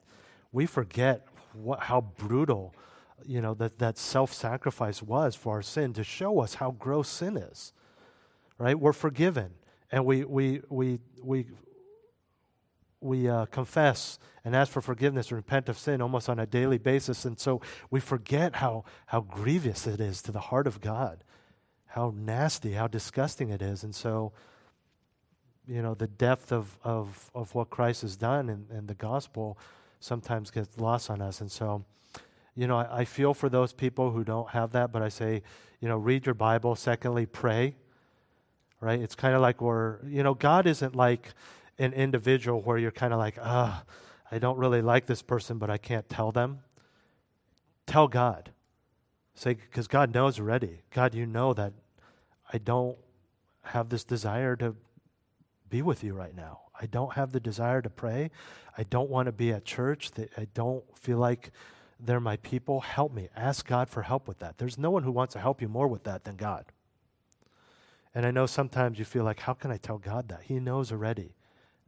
We 0.51 0.65
forget 0.65 1.27
what, 1.53 1.81
how 1.81 2.01
brutal 2.01 2.73
you 3.27 3.41
know, 3.41 3.53
that, 3.55 3.79
that 3.79 3.97
self 3.97 4.33
sacrifice 4.33 5.01
was 5.01 5.35
for 5.35 5.53
our 5.53 5.61
sin 5.61 5.93
to 5.93 6.03
show 6.03 6.39
us 6.39 6.55
how 6.55 6.71
gross 6.71 7.09
sin 7.09 7.37
is. 7.37 7.73
Right? 8.57 8.79
We're 8.79 8.93
forgiven. 8.93 9.51
And 9.91 10.05
we, 10.05 10.23
we, 10.23 10.61
we, 10.69 10.99
we, 11.21 11.45
we 13.05 13.29
uh, 13.29 13.45
confess 13.45 14.19
and 14.43 14.55
ask 14.55 14.71
for 14.71 14.81
forgiveness 14.81 15.29
and 15.29 15.37
repent 15.37 15.69
of 15.69 15.77
sin 15.77 16.01
almost 16.01 16.27
on 16.29 16.39
a 16.39 16.45
daily 16.45 16.77
basis. 16.77 17.25
And 17.25 17.39
so 17.39 17.61
we 17.89 17.99
forget 17.99 18.57
how, 18.57 18.83
how 19.07 19.21
grievous 19.21 19.87
it 19.87 19.99
is 19.99 20.21
to 20.23 20.31
the 20.31 20.39
heart 20.39 20.67
of 20.67 20.81
God, 20.81 21.23
how 21.85 22.13
nasty, 22.15 22.73
how 22.73 22.87
disgusting 22.87 23.49
it 23.49 23.61
is. 23.61 23.83
And 23.83 23.95
so, 23.95 24.33
you 25.67 25.81
know, 25.81 25.95
the 25.95 26.07
depth 26.07 26.51
of, 26.51 26.77
of, 26.83 27.31
of 27.33 27.55
what 27.55 27.69
Christ 27.69 28.01
has 28.01 28.15
done 28.15 28.49
and, 28.49 28.69
in 28.71 28.87
the 28.87 28.93
gospel 28.93 29.57
sometimes 29.99 30.51
gets 30.51 30.77
lost 30.77 31.09
on 31.09 31.21
us. 31.21 31.41
And 31.41 31.51
so, 31.51 31.85
you 32.55 32.67
know, 32.67 32.77
I, 32.77 32.99
I 32.99 33.05
feel 33.05 33.33
for 33.33 33.49
those 33.49 33.73
people 33.73 34.11
who 34.11 34.23
don't 34.23 34.49
have 34.49 34.71
that, 34.73 34.91
but 34.91 35.01
I 35.01 35.09
say, 35.09 35.41
you 35.79 35.87
know, 35.87 35.97
read 35.97 36.25
your 36.25 36.35
Bible. 36.35 36.75
Secondly, 36.75 37.25
pray. 37.25 37.75
Right? 38.81 38.99
It's 38.99 39.15
kind 39.15 39.33
of 39.33 39.41
like 39.41 39.61
we're, 39.61 40.05
you 40.05 40.21
know, 40.21 40.35
God 40.35 40.67
isn't 40.67 40.95
like 40.95 41.33
an 41.77 41.93
individual 41.93 42.61
where 42.61 42.77
you're 42.77 42.91
kind 42.91 43.13
of 43.13 43.19
like, 43.19 43.37
ah, 43.41 43.83
I 44.31 44.39
don't 44.39 44.57
really 44.57 44.81
like 44.81 45.05
this 45.05 45.21
person, 45.21 45.57
but 45.57 45.69
I 45.69 45.77
can't 45.77 46.07
tell 46.09 46.31
them. 46.31 46.59
Tell 47.85 48.07
God. 48.07 48.51
Say, 49.33 49.53
because 49.53 49.87
God 49.87 50.13
knows 50.13 50.39
already. 50.39 50.81
God, 50.91 51.13
you 51.13 51.25
know 51.25 51.53
that 51.53 51.73
I 52.51 52.57
don't 52.57 52.97
have 53.63 53.89
this 53.89 54.03
desire 54.03 54.55
to 54.57 54.75
be 55.69 55.81
with 55.81 56.03
you 56.03 56.13
right 56.13 56.35
now. 56.35 56.61
I 56.79 56.85
don't 56.85 57.13
have 57.13 57.31
the 57.31 57.39
desire 57.39 57.81
to 57.81 57.89
pray. 57.89 58.31
I 58.77 58.83
don't 58.83 59.09
want 59.09 59.27
to 59.27 59.31
be 59.31 59.51
at 59.51 59.65
church. 59.65 60.11
I 60.37 60.47
don't 60.53 60.83
feel 60.97 61.17
like 61.17 61.51
they're 61.99 62.19
my 62.19 62.37
people. 62.37 62.81
Help 62.81 63.13
me. 63.13 63.29
Ask 63.35 63.67
God 63.67 63.89
for 63.89 64.03
help 64.03 64.27
with 64.27 64.39
that. 64.39 64.57
There's 64.57 64.77
no 64.77 64.91
one 64.91 65.03
who 65.03 65.11
wants 65.11 65.33
to 65.33 65.39
help 65.39 65.61
you 65.61 65.67
more 65.67 65.87
with 65.87 66.03
that 66.03 66.23
than 66.23 66.35
God. 66.35 66.65
And 68.13 68.25
I 68.25 68.31
know 68.31 68.45
sometimes 68.45 68.99
you 68.99 69.05
feel 69.05 69.23
like, 69.23 69.41
how 69.41 69.53
can 69.53 69.71
I 69.71 69.77
tell 69.77 69.97
God 69.97 70.29
that? 70.29 70.43
He 70.43 70.59
knows 70.59 70.91
already. 70.91 71.35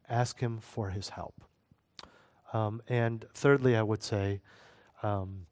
Ask 0.10 0.40
Him 0.40 0.60
for 0.60 0.90
His 0.90 1.10
help. 1.10 1.36
Um, 2.54 2.82
and 2.88 3.26
thirdly, 3.34 3.76
I 3.76 3.84
would 3.84 4.04
say, 4.04 4.42
um, 5.04 5.48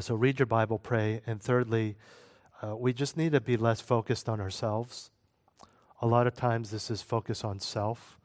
so 0.00 0.14
read 0.14 0.38
your 0.38 0.46
Bible, 0.46 0.78
pray. 0.78 1.22
And 1.26 1.40
thirdly, 1.40 1.96
uh, 2.62 2.76
we 2.76 2.92
just 2.92 3.16
need 3.16 3.32
to 3.32 3.40
be 3.40 3.56
less 3.56 3.80
focused 3.80 4.28
on 4.28 4.40
ourselves. 4.40 5.10
A 6.02 6.06
lot 6.06 6.26
of 6.26 6.34
times, 6.34 6.70
this 6.70 6.90
is 6.90 7.02
focus 7.02 7.44
on 7.44 7.60
self. 7.60 8.18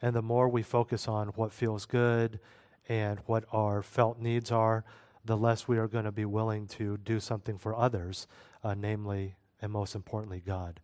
And 0.00 0.14
the 0.14 0.22
more 0.22 0.48
we 0.48 0.62
focus 0.62 1.08
on 1.08 1.28
what 1.28 1.52
feels 1.52 1.84
good 1.84 2.40
and 2.88 3.18
what 3.26 3.44
our 3.52 3.82
felt 3.82 4.18
needs 4.18 4.50
are, 4.50 4.84
the 5.24 5.36
less 5.36 5.68
we 5.68 5.78
are 5.78 5.88
going 5.88 6.04
to 6.04 6.12
be 6.12 6.24
willing 6.24 6.66
to 6.66 6.96
do 6.96 7.20
something 7.20 7.58
for 7.58 7.74
others, 7.74 8.26
uh, 8.64 8.74
namely 8.74 9.34
and 9.60 9.70
most 9.70 9.94
importantly, 9.94 10.42
God. 10.44 10.80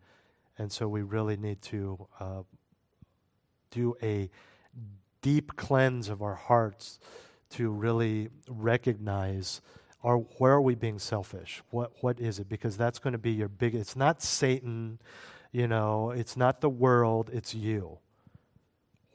And 0.59 0.71
so 0.71 0.89
we 0.89 1.03
really 1.03 1.37
need 1.37 1.63
to 1.63 2.07
uh, 2.21 2.43
do 3.71 3.97
a 4.03 4.31
deep 5.23 5.57
cleanse 5.57 6.09
of 6.09 6.23
our 6.23 6.35
hearts 6.35 6.99
to 7.51 7.71
really 7.71 8.29
recognize 8.49 9.61
are 10.03 10.19
where 10.19 10.53
are 10.53 10.61
we 10.61 10.75
being 10.75 10.99
selfish? 10.99 11.63
What 11.71 11.93
what 12.01 12.21
is 12.21 12.39
it? 12.39 12.49
Because 12.49 12.77
that's 12.77 12.99
going 12.99 13.13
to 13.13 13.19
be 13.19 13.33
your 13.33 13.49
big. 13.49 13.75
It's 13.75 13.97
not 13.97 14.23
Satan, 14.23 15.01
you 15.51 15.67
know. 15.67 16.11
It's 16.11 16.37
not 16.37 16.61
the 16.61 16.71
world. 16.71 17.31
It's 17.33 17.55
you. 17.55 17.99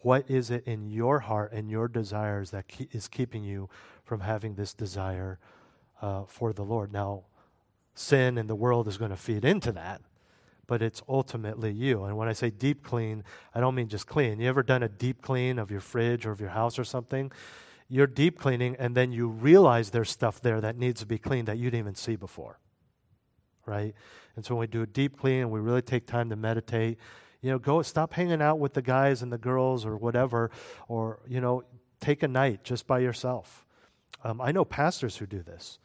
What 0.01 0.29
is 0.29 0.49
it 0.49 0.65
in 0.65 0.89
your 0.89 1.19
heart 1.19 1.53
and 1.53 1.69
your 1.69 1.87
desires 1.87 2.51
that 2.51 2.67
ke- 2.67 2.93
is 2.93 3.07
keeping 3.07 3.43
you 3.43 3.69
from 4.03 4.21
having 4.21 4.55
this 4.55 4.73
desire 4.73 5.39
uh, 6.01 6.23
for 6.25 6.51
the 6.51 6.63
Lord? 6.63 6.91
Now, 6.91 7.23
sin 7.93 8.37
and 8.37 8.49
the 8.49 8.55
world 8.55 8.87
is 8.87 8.97
going 8.97 9.11
to 9.11 9.17
feed 9.17 9.45
into 9.45 9.71
that, 9.73 10.01
but 10.72 10.82
it's 10.82 11.01
ultimately 11.09 11.69
you. 11.69 12.05
And 12.05 12.15
when 12.15 12.30
I 12.30 12.32
say 12.32 12.49
deep 12.49 12.82
clean, 12.82 13.26
I 13.53 13.59
don't 13.59 13.76
mean 13.76 13.89
just 13.89 14.07
clean. 14.07 14.39
You 14.39 14.47
ever 14.47 14.63
done 14.63 14.84
a 14.84 14.88
deep 14.88 15.22
clean 15.22 15.59
of 15.59 15.69
your 15.69 15.82
fridge 15.82 16.26
or 16.26 16.32
of 16.32 16.39
your 16.39 16.51
house 16.51 16.80
or 16.80 16.86
something? 16.86 17.30
You're 17.89 18.07
deep 18.07 18.39
cleaning, 18.39 18.78
and 18.80 18.95
then 18.95 19.11
you 19.11 19.28
realize 19.28 19.89
there's 19.89 20.09
stuff 20.09 20.39
there 20.39 20.61
that 20.61 20.78
needs 20.78 21.01
to 21.01 21.05
be 21.05 21.17
cleaned 21.17 21.49
that 21.49 21.57
you 21.57 21.65
didn't 21.65 21.80
even 21.80 21.95
see 21.95 22.15
before. 22.15 22.57
Right? 23.65 23.93
And 24.38 24.45
so 24.45 24.55
when 24.55 24.61
we 24.61 24.67
do 24.67 24.82
a 24.82 24.88
deep 24.88 25.17
clean 25.17 25.41
and 25.41 25.51
we 25.51 25.59
really 25.59 25.82
take 25.82 26.07
time 26.07 26.30
to 26.30 26.38
meditate, 26.38 26.97
you 27.41 27.51
know, 27.51 27.59
go 27.59 27.82
stop 27.82 28.13
hanging 28.13 28.41
out 28.41 28.57
with 28.57 28.74
the 28.74 28.82
guys 28.82 29.22
and 29.22 29.30
the 29.30 29.38
girls 29.38 29.86
or 29.86 29.97
whatever, 29.97 30.51
or, 30.88 31.19
you 31.28 31.41
know, 31.41 31.65
take 31.99 32.24
a 32.24 32.30
night 32.30 32.63
just 32.63 32.88
by 32.88 32.99
yourself. 32.99 33.65
Um, 34.24 34.39
I 34.39 34.53
know 34.53 34.63
pastors 34.63 35.17
who 35.17 35.26
do 35.26 35.43
this, 35.43 35.80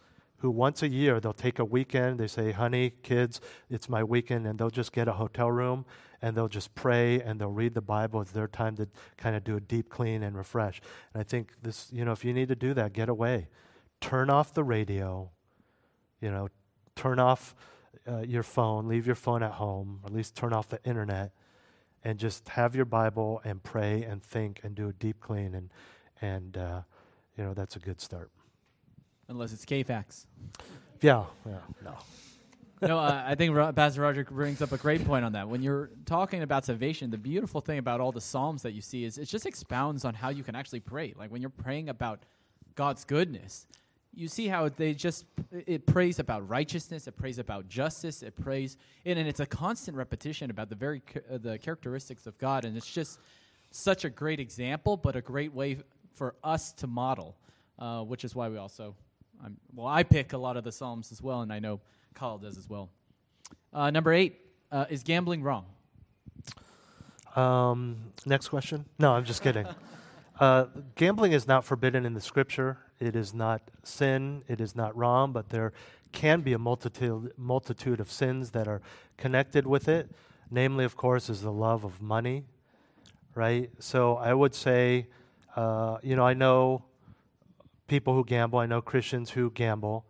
who 0.47 0.51
once 0.53 0.81
a 0.81 0.89
year 0.89 1.19
they'll 1.19 1.33
take 1.33 1.59
a 1.59 1.65
weekend. 1.65 2.21
They 2.21 2.29
say, 2.29 2.53
honey, 2.53 2.93
kids, 3.03 3.41
it's 3.69 3.89
my 3.89 4.05
weekend, 4.05 4.47
and 4.47 4.57
they'll 4.57 4.71
just 4.71 4.93
get 4.93 5.09
a 5.09 5.15
hotel 5.15 5.51
room 5.51 5.85
and 6.23 6.37
they'll 6.37 6.47
just 6.47 6.73
pray 6.77 7.21
and 7.21 7.41
they'll 7.41 7.51
read 7.51 7.75
the 7.75 7.81
Bible. 7.81 8.21
It's 8.21 8.31
their 8.31 8.47
time 8.47 8.77
to 8.77 8.87
kind 9.17 9.35
of 9.35 9.43
do 9.43 9.57
a 9.57 9.61
deep 9.61 9.89
clean 9.89 10.23
and 10.23 10.37
refresh. 10.37 10.81
And 11.13 11.21
I 11.21 11.25
think 11.25 11.51
this, 11.63 11.89
you 11.93 12.05
know, 12.05 12.13
if 12.13 12.25
you 12.25 12.33
need 12.33 12.47
to 12.47 12.55
do 12.55 12.75
that, 12.75 12.93
get 12.93 13.09
away. 13.09 13.49
Turn 14.01 14.31
off 14.31 14.55
the 14.55 14.63
radio, 14.63 15.31
you 16.21 16.31
know, 16.31 16.49
turn 16.95 17.19
off 17.19 17.57
uh, 18.07 18.21
your 18.21 18.45
phone, 18.45 18.87
leave 18.87 19.05
your 19.05 19.17
phone 19.17 19.43
at 19.43 19.53
home, 19.53 19.99
or 20.05 20.07
at 20.07 20.15
least 20.15 20.37
turn 20.37 20.53
off 20.53 20.69
the 20.69 20.83
internet 20.85 21.33
and 22.05 22.21
just 22.21 22.49
have 22.51 22.77
your 22.77 22.85
Bible 22.85 23.41
and 23.45 23.65
pray 23.65 24.05
and 24.05 24.23
think 24.23 24.61
and 24.63 24.77
do 24.77 24.89
a 24.89 24.93
deep 24.93 25.19
clean 25.19 25.57
and 25.57 25.71
and 26.23 26.57
uh, 26.57 26.83
you 27.37 27.43
know 27.43 27.53
that's 27.53 27.75
a 27.75 27.81
good 27.81 28.01
start. 28.01 28.31
Unless 29.29 29.53
it's 29.53 29.65
KFAX. 29.65 30.27
Yeah, 31.01 31.25
yeah, 31.45 31.59
no. 31.85 31.95
no, 32.81 32.99
uh, 32.99 33.25
I 33.27 33.35
think 33.35 33.55
Ro- 33.55 33.73
Pastor 33.73 34.01
Roger 34.03 34.25
brings 34.25 34.63
up 34.63 34.73
a 34.73 34.77
great 34.77 35.05
point 35.05 35.25
on 35.25 35.33
that. 35.33 35.49
When 35.49 35.63
you're 35.63 35.91
talking 36.05 36.43
about 36.43 36.65
salvation, 36.65 37.11
the 37.11 37.19
beautiful 37.19 37.61
thing 37.61 37.79
about 37.79 38.01
all 38.01 38.13
the 38.13 38.21
Psalms 38.21 38.63
that 38.63 38.73
you 38.73 38.81
see 38.81 39.05
is 39.05 39.19
it 39.19 39.27
just 39.27 39.47
expounds 39.47 40.05
on 40.05 40.15
how 40.15 40.29
you 40.29 40.43
can 40.43 40.55
actually 40.55 40.81
pray. 40.81 41.13
Like 41.17 41.31
when 41.31 41.41
you're 41.41 41.51
praying 41.51 41.89
about 41.89 42.21
God's 42.75 43.05
goodness, 43.05 43.67
you 44.15 44.29
see 44.29 44.49
how 44.49 44.69
they 44.69 44.95
just 44.95 45.27
it 45.53 45.87
prays 45.87 46.19
about 46.19 46.49
righteousness, 46.49 47.07
it 47.07 47.17
prays 47.17 47.39
about 47.39 47.69
justice, 47.69 48.23
it 48.23 48.35
prays, 48.37 48.79
and, 49.05 49.19
and 49.19 49.29
it's 49.29 49.41
a 49.41 49.47
constant 49.47 49.97
repetition 49.97 50.51
about 50.51 50.71
the 50.71 50.75
very 50.75 51.03
uh, 51.31 51.39
the 51.39 51.59
characteristics 51.59 52.27
of 52.27 52.39
God, 52.39 52.65
and 52.65 52.77
it's 52.77 52.91
just 52.91 53.21
such 53.71 54.05
a 54.05 54.11
great 54.11 54.41
example, 54.41 54.97
but 54.97 55.17
a 55.17 55.21
great 55.21 55.53
way 55.53 55.79
for 56.15 56.35
us 56.43 56.73
to 56.73 56.87
model, 56.87 57.37
uh, 57.79 58.03
which 58.03 58.25
is 58.25 58.35
why 58.35 58.49
we 58.49 58.57
also, 58.57 58.95
I'm, 59.45 59.57
well, 59.75 59.87
I 59.87 60.03
pick 60.03 60.33
a 60.33 60.39
lot 60.39 60.57
of 60.57 60.65
the 60.65 60.73
psalms 60.73 61.13
as 61.13 61.23
well, 61.23 61.43
and 61.43 61.53
I 61.53 61.59
know 61.59 61.81
Kyle 62.15 62.39
does 62.39 62.57
as 62.57 62.69
well. 62.69 62.91
Uh, 63.73 63.91
number 63.91 64.13
eight 64.13 64.41
uh, 64.73 64.87
is 64.89 65.03
gambling 65.03 65.43
wrong. 65.43 65.67
Um, 67.37 67.97
next 68.25 68.49
question. 68.49 68.87
No, 68.99 69.13
I'm 69.13 69.25
just 69.25 69.43
kidding. 69.43 69.67
Uh, 70.39 70.67
gambling 70.97 71.33
is 71.33 71.47
not 71.47 71.65
forbidden 71.65 72.05
in 72.05 72.13
the 72.13 72.21
scripture. 72.21 72.77
It 73.01 73.17
is 73.17 73.33
not 73.33 73.63
sin. 73.83 74.43
It 74.49 74.61
is 74.61 74.77
not 74.77 74.95
wrong, 74.95 75.33
but 75.33 75.49
there 75.49 75.73
can 76.13 76.43
be 76.43 76.53
a 76.53 76.59
multitude, 76.59 77.33
multitude 77.39 78.01
of 78.01 78.13
sins 78.13 78.51
that 78.51 78.69
are 78.69 78.83
connected 79.17 79.67
with 79.67 79.89
it. 79.89 80.11
Namely, 80.51 80.85
of 80.85 80.95
course, 80.95 81.31
is 81.31 81.41
the 81.41 81.51
love 81.51 81.85
of 81.85 82.03
money, 82.03 82.45
right? 83.35 83.71
So 83.79 84.17
I 84.17 84.35
would 84.35 84.55
say, 84.55 85.07
uh, 85.57 85.99
you 86.03 86.15
know, 86.15 86.27
I 86.27 86.35
know 86.35 86.85
people 87.87 88.15
who 88.15 88.25
gamble, 88.25 88.59
I 88.59 88.67
know 88.67 88.81
Christians 88.81 89.31
who 89.31 89.51
gamble, 89.51 90.05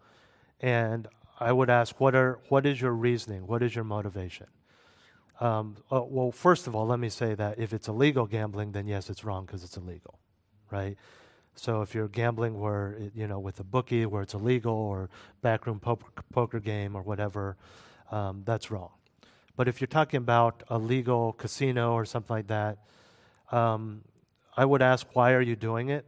and 0.61 1.09
I 1.39 1.53
would 1.53 1.71
ask, 1.71 2.01
what, 2.01 2.15
are, 2.15 2.39
what 2.49 2.65
is 2.65 2.81
your 2.81 2.93
reasoning? 2.93 3.47
What 3.47 3.63
is 3.63 3.75
your 3.75 3.85
motivation? 3.85 4.47
Um, 5.41 5.77
uh, 5.93 6.03
well, 6.03 6.33
first 6.33 6.67
of 6.67 6.75
all, 6.75 6.87
let 6.87 6.99
me 6.99 7.11
say 7.11 7.35
that 7.35 7.59
if 7.59 7.73
it's 7.75 7.89
illegal 7.89 8.27
gambling, 8.27 8.73
then 8.73 8.87
yes, 8.87 9.11
it's 9.11 9.23
wrong 9.23 9.45
because 9.45 9.63
it's 9.63 9.77
illegal, 9.77 10.19
right? 10.71 10.97
So 11.55 11.83
if 11.83 11.95
you're 11.95 12.09
gambling 12.09 12.59
where 12.59 12.93
it, 12.93 13.13
you 13.15 13.27
know 13.27 13.39
with 13.39 13.61
a 13.61 13.65
bookie 13.65 14.07
where 14.07 14.23
it's 14.23 14.35
illegal 14.35 14.75
or 14.75 15.11
backroom 15.43 15.81
poker, 15.81 16.23
poker 16.33 16.61
game 16.61 16.95
or 16.95 17.03
whatever, 17.03 17.57
um, 18.11 18.43
that's 18.45 18.71
wrong. 18.71 18.91
But 19.57 19.69
if 19.69 19.81
you're 19.81 19.89
talking 19.89 20.19
about 20.19 20.63
a 20.69 20.79
legal 20.79 21.33
casino 21.33 21.93
or 21.95 22.05
something 22.05 22.35
like 22.35 22.47
that, 22.49 22.79
um, 23.51 24.03
I 24.57 24.65
would 24.65 24.83
ask, 24.83 25.07
why 25.15 25.33
are 25.33 25.41
you 25.41 25.57
doing 25.57 25.89
it? 25.89 26.07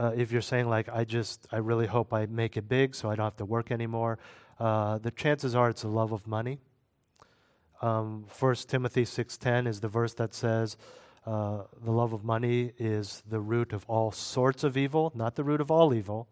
Uh, 0.00 0.12
if 0.16 0.32
you're 0.32 0.40
saying 0.40 0.66
like, 0.66 0.88
I 0.88 1.04
just, 1.04 1.46
I 1.52 1.58
really 1.58 1.86
hope 1.86 2.14
I 2.14 2.24
make 2.24 2.56
it 2.56 2.66
big 2.66 2.94
so 2.94 3.10
I 3.10 3.16
don't 3.16 3.26
have 3.26 3.36
to 3.36 3.44
work 3.44 3.70
anymore, 3.70 4.18
uh, 4.58 4.96
the 4.96 5.10
chances 5.10 5.54
are 5.54 5.68
it's 5.68 5.82
a 5.82 5.88
love 5.88 6.12
of 6.12 6.26
money. 6.26 6.58
Um, 7.82 8.24
1 8.38 8.54
Timothy 8.66 9.04
6.10 9.04 9.68
is 9.68 9.80
the 9.80 9.88
verse 9.88 10.14
that 10.14 10.32
says, 10.32 10.78
uh, 11.26 11.64
the 11.84 11.90
love 11.90 12.14
of 12.14 12.24
money 12.24 12.72
is 12.78 13.22
the 13.28 13.40
root 13.40 13.74
of 13.74 13.84
all 13.88 14.10
sorts 14.10 14.64
of 14.64 14.78
evil, 14.78 15.12
not 15.14 15.34
the 15.34 15.44
root 15.44 15.60
of 15.60 15.70
all 15.70 15.92
evil, 15.92 16.28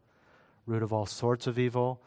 root 0.65 0.83
of 0.83 0.91
all 0.91 1.05
sorts 1.05 1.47
of 1.47 1.59
evil. 1.59 2.01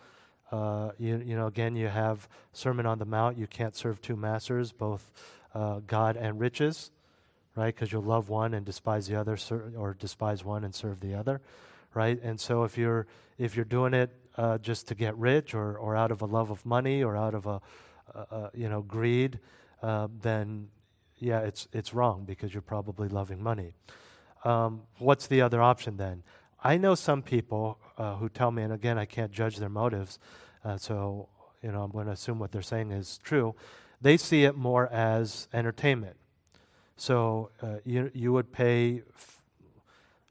Uh, 0.52 0.92
you, 0.98 1.22
you 1.24 1.36
know, 1.36 1.46
again, 1.46 1.76
you 1.76 1.90
have 1.90 2.28
Sermon 2.54 2.88
on 2.88 2.98
the 2.98 3.06
Mount. 3.06 3.38
You 3.38 3.46
can't 3.46 3.76
serve 3.76 4.02
two 4.02 4.16
masters, 4.16 4.72
both 4.72 5.12
uh, 5.54 5.82
God 5.86 6.18
and 6.18 6.40
riches, 6.40 6.90
right? 7.56 7.74
Because 7.74 7.92
you'll 7.92 8.04
love 8.04 8.30
one 8.30 8.54
and 8.54 8.66
despise 8.66 9.08
the 9.08 9.16
other, 9.16 9.38
or 9.78 9.96
despise 10.00 10.44
one 10.44 10.64
and 10.64 10.74
serve 10.74 11.00
the 11.00 11.16
other, 11.16 11.42
right? 11.94 12.22
And 12.22 12.40
so 12.40 12.64
if 12.64 12.78
you're 12.78 13.08
if 13.38 13.56
you're 13.56 13.66
doing 13.66 13.94
it 13.94 14.12
uh, 14.38 14.58
just 14.58 14.88
to 14.90 14.96
get 14.96 15.18
rich, 15.18 15.54
or 15.54 15.78
or 15.78 15.96
out 15.96 16.12
of 16.12 16.22
a 16.22 16.26
love 16.26 16.52
of 16.52 16.66
money, 16.66 17.04
or 17.04 17.18
out 17.18 17.34
of 17.34 17.46
a 17.46 17.62
you 18.54 18.70
know, 18.70 18.82
greed, 18.82 19.40
uh, 19.82 20.08
then 20.22 20.68
yeah, 21.18 21.42
it's, 21.42 21.68
it's 21.72 21.94
wrong 21.94 22.24
because 22.26 22.54
you're 22.54 22.62
probably 22.62 23.08
loving 23.08 23.42
money. 23.42 23.74
Um, 24.44 24.82
what's 24.98 25.28
the 25.28 25.42
other 25.42 25.62
option 25.62 25.98
then? 25.98 26.24
I 26.64 26.78
know 26.78 26.96
some 26.96 27.22
people 27.22 27.78
uh, 27.98 28.16
who 28.16 28.28
tell 28.28 28.52
me, 28.52 28.64
and 28.64 28.74
again, 28.74 28.98
I 28.98 29.06
can't 29.06 29.32
judge 29.32 29.58
their 29.58 29.70
motives, 29.70 30.20
uh, 30.66 30.78
so 30.78 31.30
you 31.62 31.72
know 31.72 31.84
I'm 31.84 31.92
going 31.92 32.08
to 32.08 32.12
assume 32.12 32.40
what 32.40 32.52
they're 32.52 32.62
saying 32.62 32.92
is 32.92 33.20
true. 33.24 33.56
They 34.02 34.18
see 34.18 34.46
it 34.46 34.56
more 34.56 34.88
as 34.88 35.48
entertainment. 35.54 36.16
So 37.02 37.50
uh, 37.64 37.78
you 37.84 38.12
you 38.14 38.32
would 38.32 38.52
pay, 38.52 39.02
f- 39.16 39.42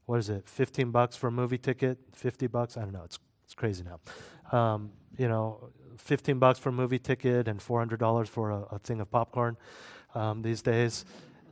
what 0.07 0.21
is 0.21 0.31
it, 0.31 0.49
15 0.49 0.93
bucks 0.93 1.16
for 1.16 1.27
a 1.27 1.33
movie 1.33 1.59
ticket, 1.59 1.99
50 2.12 2.47
bucks? 2.47 2.77
I 2.77 2.83
don't 2.83 2.93
know. 2.93 3.03
It's, 3.05 3.18
it's 3.45 3.55
crazy 3.55 3.83
now. 3.83 4.57
Um, 4.57 4.93
you 5.18 5.27
know, 5.27 5.71
15 5.97 6.39
bucks 6.39 6.61
for 6.61 6.68
a 6.68 6.73
movie 6.73 7.01
ticket 7.01 7.49
and 7.49 7.59
$400 7.59 8.29
for 8.29 8.53
a, 8.53 8.61
a 8.71 8.79
thing 8.79 9.01
of 9.01 9.11
popcorn 9.11 9.57
um, 10.14 10.43
these 10.43 10.62
days. 10.62 11.05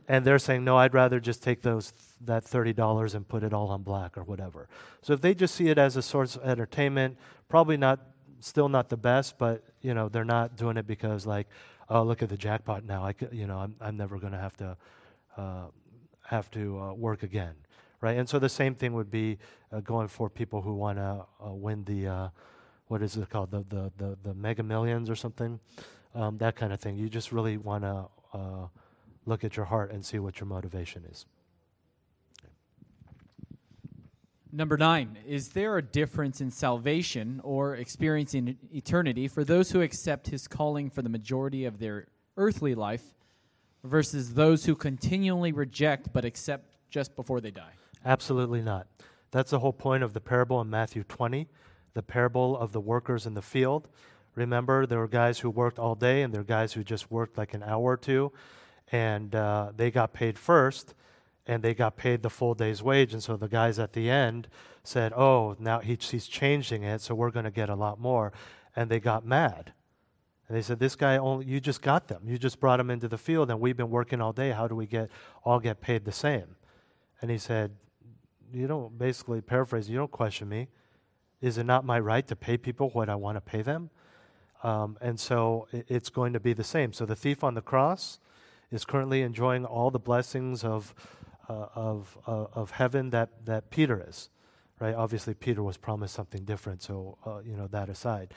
And 0.07 0.23
they're 0.23 0.39
saying, 0.39 0.63
no, 0.63 0.77
I'd 0.77 0.93
rather 0.93 1.19
just 1.19 1.43
take 1.43 1.63
those 1.63 1.91
that 2.21 2.45
$30 2.45 3.13
and 3.13 3.27
put 3.27 3.43
it 3.43 3.53
all 3.53 3.67
on 3.71 3.83
black 3.83 4.17
or 4.17 4.23
whatever. 4.23 4.69
So 5.01 5.11
if 5.11 5.19
they 5.19 5.35
just 5.35 5.53
see 5.53 5.67
it 5.67 5.77
as 5.77 5.97
a 5.97 6.01
source 6.01 6.37
of 6.37 6.43
entertainment, 6.43 7.17
probably 7.49 7.75
not, 7.75 7.99
still 8.39 8.69
not 8.69 8.87
the 8.87 8.95
best, 8.95 9.37
but, 9.37 9.65
you 9.81 9.93
know, 9.93 10.07
they're 10.07 10.23
not 10.23 10.55
doing 10.55 10.77
it 10.77 10.87
because 10.87 11.25
like, 11.25 11.47
oh, 11.89 12.03
look 12.03 12.23
at 12.23 12.29
the 12.29 12.37
jackpot 12.37 12.85
now. 12.85 13.03
I 13.03 13.13
you 13.33 13.47
know, 13.47 13.57
I'm, 13.57 13.75
I'm 13.81 13.97
never 13.97 14.17
going 14.17 14.31
to 14.31 14.39
have 14.39 14.55
to, 14.57 14.77
uh, 15.37 15.67
have 16.25 16.49
to 16.51 16.79
uh, 16.79 16.93
work 16.93 17.23
again, 17.23 17.55
right? 18.01 18.17
And 18.17 18.29
so 18.29 18.39
the 18.39 18.49
same 18.49 18.75
thing 18.75 18.93
would 18.93 19.09
be 19.09 19.37
uh, 19.71 19.79
going 19.79 20.07
for 20.07 20.29
people 20.29 20.61
who 20.61 20.75
want 20.75 20.97
to 20.97 21.25
uh, 21.43 21.51
win 21.51 21.83
the, 21.85 22.07
uh, 22.07 22.29
what 22.87 23.01
is 23.01 23.17
it 23.17 23.29
called, 23.29 23.51
the, 23.51 23.65
the, 23.69 23.91
the, 23.97 24.17
the 24.23 24.33
mega 24.33 24.63
millions 24.63 25.09
or 25.09 25.15
something, 25.15 25.59
um, 26.15 26.37
that 26.37 26.55
kind 26.55 26.71
of 26.71 26.79
thing. 26.79 26.97
You 26.97 27.09
just 27.09 27.31
really 27.31 27.57
want 27.57 27.83
to 27.83 28.05
uh, 28.33 28.67
look 29.25 29.43
at 29.43 29.55
your 29.57 29.65
heart 29.65 29.91
and 29.91 30.05
see 30.05 30.19
what 30.19 30.39
your 30.39 30.47
motivation 30.47 31.03
is. 31.09 31.25
Number 34.51 34.77
nine, 34.77 35.19
is 35.27 35.49
there 35.49 35.77
a 35.77 35.81
difference 35.81 36.41
in 36.41 36.49
salvation 36.49 37.39
or 37.43 37.75
experiencing 37.75 38.57
eternity 38.73 39.27
for 39.27 39.43
those 39.43 39.71
who 39.71 39.81
accept 39.81 40.29
his 40.29 40.47
calling 40.47 40.89
for 40.89 41.03
the 41.03 41.09
majority 41.09 41.65
of 41.65 41.77
their 41.77 42.07
earthly 42.35 42.73
life 42.73 43.13
versus 43.83 44.33
those 44.33 44.65
who 44.65 44.75
continually 44.75 45.51
reject 45.51 46.11
but 46.13 46.25
accept 46.25 46.65
just 46.89 47.15
before 47.15 47.41
they 47.41 47.51
die? 47.51 47.71
Absolutely 48.05 48.61
not. 48.61 48.87
That's 49.31 49.51
the 49.51 49.59
whole 49.59 49.73
point 49.73 50.03
of 50.03 50.13
the 50.13 50.21
parable 50.21 50.59
in 50.61 50.69
Matthew 50.69 51.03
20, 51.03 51.47
the 51.93 52.01
parable 52.03 52.57
of 52.57 52.71
the 52.71 52.81
workers 52.81 53.25
in 53.25 53.33
the 53.33 53.41
field. 53.41 53.87
Remember, 54.35 54.85
there 54.85 54.99
were 54.99 55.07
guys 55.07 55.39
who 55.39 55.49
worked 55.49 55.79
all 55.79 55.95
day 55.95 56.21
and 56.21 56.33
there 56.33 56.41
were 56.41 56.45
guys 56.45 56.73
who 56.73 56.83
just 56.83 57.11
worked 57.11 57.37
like 57.37 57.53
an 57.53 57.63
hour 57.63 57.83
or 57.83 57.97
two, 57.97 58.31
and 58.91 59.35
uh, 59.35 59.71
they 59.75 59.91
got 59.91 60.13
paid 60.13 60.37
first 60.37 60.93
and 61.45 61.63
they 61.63 61.73
got 61.73 61.97
paid 61.97 62.21
the 62.21 62.29
full 62.29 62.53
day's 62.53 62.81
wage. 62.83 63.13
And 63.13 63.23
so 63.23 63.35
the 63.35 63.47
guys 63.47 63.79
at 63.79 63.93
the 63.93 64.09
end 64.09 64.47
said, 64.83 65.13
Oh, 65.13 65.55
now 65.59 65.79
he, 65.79 65.97
he's 65.99 66.27
changing 66.27 66.83
it, 66.83 67.01
so 67.01 67.15
we're 67.15 67.31
going 67.31 67.45
to 67.45 67.51
get 67.51 67.69
a 67.69 67.75
lot 67.75 67.99
more. 67.99 68.31
And 68.75 68.89
they 68.89 68.99
got 68.99 69.25
mad. 69.25 69.73
And 70.49 70.57
they 70.57 70.61
said, 70.61 70.79
This 70.79 70.95
guy 70.95 71.17
only, 71.17 71.45
you 71.45 71.61
just 71.61 71.81
got 71.81 72.07
them. 72.07 72.23
You 72.25 72.37
just 72.37 72.59
brought 72.59 72.77
them 72.77 72.89
into 72.89 73.07
the 73.07 73.17
field, 73.17 73.49
and 73.51 73.59
we've 73.59 73.77
been 73.77 73.91
working 73.91 74.19
all 74.19 74.33
day. 74.33 74.51
How 74.51 74.67
do 74.67 74.75
we 74.75 74.87
get 74.87 75.09
all 75.45 75.59
get 75.59 75.79
paid 75.79 76.03
the 76.03 76.11
same? 76.11 76.55
And 77.21 77.31
he 77.31 77.37
said, 77.37 77.71
You 78.51 78.67
don't 78.67 78.97
basically 78.97 79.41
paraphrase, 79.41 79.89
you 79.89 79.97
don't 79.97 80.11
question 80.11 80.49
me. 80.49 80.67
Is 81.39 81.57
it 81.57 81.65
not 81.65 81.85
my 81.85 81.99
right 81.99 82.27
to 82.27 82.35
pay 82.35 82.57
people 82.57 82.89
what 82.89 83.07
I 83.07 83.15
want 83.15 83.37
to 83.37 83.41
pay 83.41 83.61
them? 83.61 83.91
Um, 84.63 84.97
and 84.99 85.17
so 85.17 85.67
it, 85.71 85.85
it's 85.87 86.09
going 86.09 86.33
to 86.33 86.39
be 86.39 86.51
the 86.51 86.65
same. 86.65 86.91
So 86.91 87.05
the 87.05 87.15
thief 87.15 87.43
on 87.43 87.53
the 87.53 87.61
cross 87.61 88.19
is 88.71 88.83
currently 88.83 89.21
enjoying 89.21 89.65
all 89.65 89.89
the 89.89 89.99
blessings 89.99 90.63
of, 90.63 90.93
uh, 91.47 91.67
of, 91.75 92.17
uh, 92.27 92.47
of 92.53 92.71
heaven 92.71 93.11
that, 93.11 93.45
that 93.45 93.69
Peter 93.69 94.03
is. 94.05 94.29
Right? 94.79 94.95
Obviously, 94.95 95.33
Peter 95.33 95.61
was 95.61 95.77
promised 95.77 96.13
something 96.13 96.43
different, 96.43 96.81
so, 96.81 97.17
uh, 97.25 97.39
you 97.39 97.55
know, 97.55 97.67
that 97.67 97.89
aside. 97.89 98.33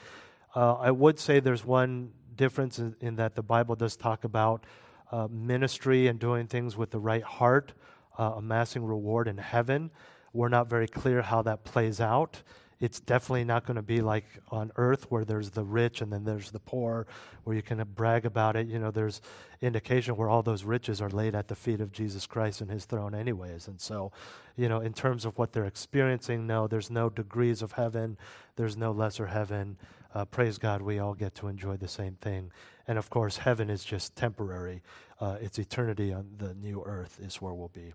Uh, 0.55 0.73
I 0.73 0.91
would 0.91 1.19
say 1.19 1.39
there's 1.39 1.65
one 1.65 2.11
difference 2.35 2.77
in, 2.77 2.95
in, 3.01 3.15
that 3.15 3.35
the 3.35 3.41
Bible 3.41 3.75
does 3.75 3.95
talk 3.95 4.23
about 4.23 4.65
uh, 5.11 5.27
ministry 5.29 6.07
and 6.07 6.19
doing 6.19 6.47
things 6.47 6.77
with 6.77 6.91
the 6.91 6.99
right 6.99 7.23
heart, 7.23 7.73
uh, 8.19 8.33
amassing 8.37 8.83
reward 8.83 9.27
in 9.27 9.37
heaven. 9.37 9.89
We're 10.31 10.49
not 10.49 10.69
very 10.69 10.87
clear 10.87 11.21
how 11.23 11.41
that 11.43 11.63
plays 11.63 11.99
out. 11.99 12.43
It's 12.79 12.99
definitely 12.99 13.45
not 13.45 13.65
going 13.65 13.75
to 13.75 13.81
be 13.81 14.01
like 14.01 14.25
on 14.49 14.71
earth 14.75 15.09
where 15.09 15.23
there's 15.23 15.51
the 15.51 15.63
rich 15.63 16.01
and 16.01 16.11
then 16.11 16.25
there's 16.25 16.51
the 16.51 16.59
poor 16.59 17.07
where 17.45 17.55
you 17.55 17.61
can 17.61 17.81
brag 17.95 18.25
about 18.25 18.55
it. 18.57 18.67
You 18.67 18.77
know 18.77 18.91
there's 18.91 19.21
indication 19.61 20.17
where 20.17 20.27
all 20.27 20.43
those 20.43 20.65
riches 20.65 21.01
are 21.01 21.09
laid 21.09 21.33
at 21.33 21.47
the 21.47 21.55
feet 21.55 21.79
of 21.79 21.93
jesus 21.93 22.27
christ 22.27 22.59
and 22.59 22.69
his 22.69 22.83
throne 22.83 23.15
anyways. 23.15 23.69
And 23.69 23.79
so 23.79 24.11
you 24.57 24.67
know 24.67 24.81
in 24.81 24.91
terms 24.91 25.23
of 25.23 25.37
what 25.37 25.53
they're 25.53 25.63
experiencing 25.63 26.45
no 26.45 26.67
there's 26.67 26.91
no 26.91 27.09
degrees 27.09 27.61
of 27.61 27.71
heaven. 27.73 28.17
There's 28.57 28.75
no 28.75 28.91
lesser 28.91 29.27
heaven 29.27 29.77
uh, 30.13 30.25
praise 30.25 30.57
god 30.57 30.81
we 30.81 30.99
all 30.99 31.13
get 31.13 31.35
to 31.35 31.47
enjoy 31.47 31.77
the 31.77 31.87
same 31.87 32.15
thing. 32.15 32.51
And 32.87 32.97
of 32.97 33.09
course 33.09 33.37
heaven 33.37 33.69
is 33.69 33.83
just 33.83 34.15
temporary. 34.15 34.81
Uh, 35.19 35.37
it's 35.41 35.57
eternity 35.57 36.11
on 36.11 36.31
the 36.37 36.53
new 36.53 36.83
earth 36.85 37.19
is 37.21 37.41
where 37.41 37.53
we'll 37.53 37.69
be. 37.69 37.93